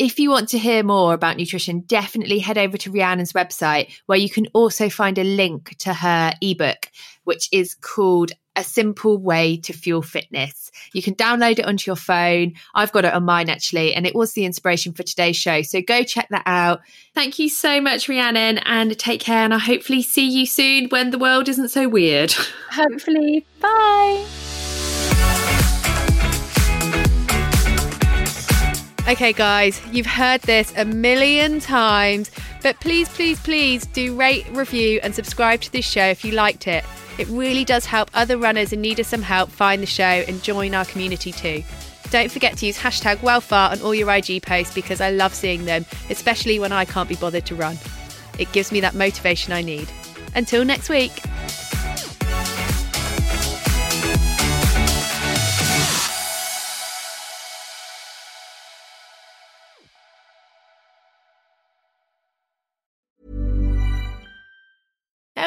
If 0.00 0.18
you 0.18 0.30
want 0.30 0.48
to 0.48 0.58
hear 0.58 0.82
more 0.82 1.14
about 1.14 1.36
nutrition, 1.36 1.80
definitely 1.80 2.40
head 2.40 2.58
over 2.58 2.76
to 2.78 2.90
Rhiannon's 2.90 3.34
website, 3.34 3.92
where 4.06 4.18
you 4.18 4.28
can 4.28 4.48
also 4.48 4.88
find 4.88 5.16
a 5.16 5.24
link 5.24 5.76
to 5.78 5.94
her 5.94 6.32
ebook, 6.40 6.90
which 7.24 7.48
is 7.52 7.74
called 7.74 8.32
a 8.60 8.64
simple 8.64 9.16
way 9.18 9.56
to 9.56 9.72
fuel 9.72 10.02
fitness. 10.02 10.70
You 10.92 11.02
can 11.02 11.14
download 11.14 11.58
it 11.58 11.64
onto 11.64 11.88
your 11.90 11.96
phone. 11.96 12.52
I've 12.74 12.92
got 12.92 13.04
it 13.04 13.14
on 13.14 13.24
mine 13.24 13.48
actually, 13.48 13.94
and 13.94 14.06
it 14.06 14.14
was 14.14 14.34
the 14.34 14.44
inspiration 14.44 14.92
for 14.92 15.02
today's 15.02 15.36
show. 15.36 15.62
So 15.62 15.80
go 15.80 16.04
check 16.04 16.28
that 16.30 16.44
out. 16.46 16.82
Thank 17.14 17.38
you 17.38 17.48
so 17.48 17.80
much, 17.80 18.08
Rhiannon, 18.08 18.58
and 18.58 18.96
take 18.98 19.20
care. 19.20 19.44
And 19.44 19.54
I 19.54 19.58
hopefully 19.58 20.02
see 20.02 20.28
you 20.28 20.46
soon 20.46 20.88
when 20.90 21.10
the 21.10 21.18
world 21.18 21.48
isn't 21.48 21.70
so 21.70 21.88
weird. 21.88 22.32
Hopefully. 22.70 23.46
Bye. 23.60 24.59
Okay, 29.10 29.32
guys, 29.32 29.82
you've 29.90 30.06
heard 30.06 30.40
this 30.42 30.72
a 30.76 30.84
million 30.84 31.58
times, 31.58 32.30
but 32.62 32.78
please, 32.78 33.08
please, 33.08 33.40
please 33.40 33.84
do 33.86 34.14
rate, 34.14 34.46
review, 34.52 35.00
and 35.02 35.12
subscribe 35.12 35.60
to 35.62 35.72
this 35.72 35.84
show 35.84 36.04
if 36.04 36.24
you 36.24 36.30
liked 36.30 36.68
it. 36.68 36.84
It 37.18 37.26
really 37.26 37.64
does 37.64 37.86
help 37.86 38.08
other 38.14 38.38
runners 38.38 38.72
in 38.72 38.80
need 38.80 39.00
of 39.00 39.06
some 39.06 39.22
help 39.22 39.50
find 39.50 39.82
the 39.82 39.86
show 39.86 40.04
and 40.04 40.40
join 40.44 40.76
our 40.76 40.84
community 40.84 41.32
too. 41.32 41.64
Don't 42.10 42.30
forget 42.30 42.56
to 42.58 42.66
use 42.66 42.78
hashtag 42.78 43.16
Wellfar 43.16 43.72
on 43.72 43.82
all 43.82 43.96
your 43.96 44.08
IG 44.12 44.44
posts 44.44 44.76
because 44.76 45.00
I 45.00 45.10
love 45.10 45.34
seeing 45.34 45.64
them, 45.64 45.84
especially 46.08 46.60
when 46.60 46.70
I 46.70 46.84
can't 46.84 47.08
be 47.08 47.16
bothered 47.16 47.46
to 47.46 47.56
run. 47.56 47.78
It 48.38 48.52
gives 48.52 48.70
me 48.70 48.78
that 48.78 48.94
motivation 48.94 49.52
I 49.52 49.62
need. 49.62 49.90
Until 50.36 50.64
next 50.64 50.88
week. 50.88 51.20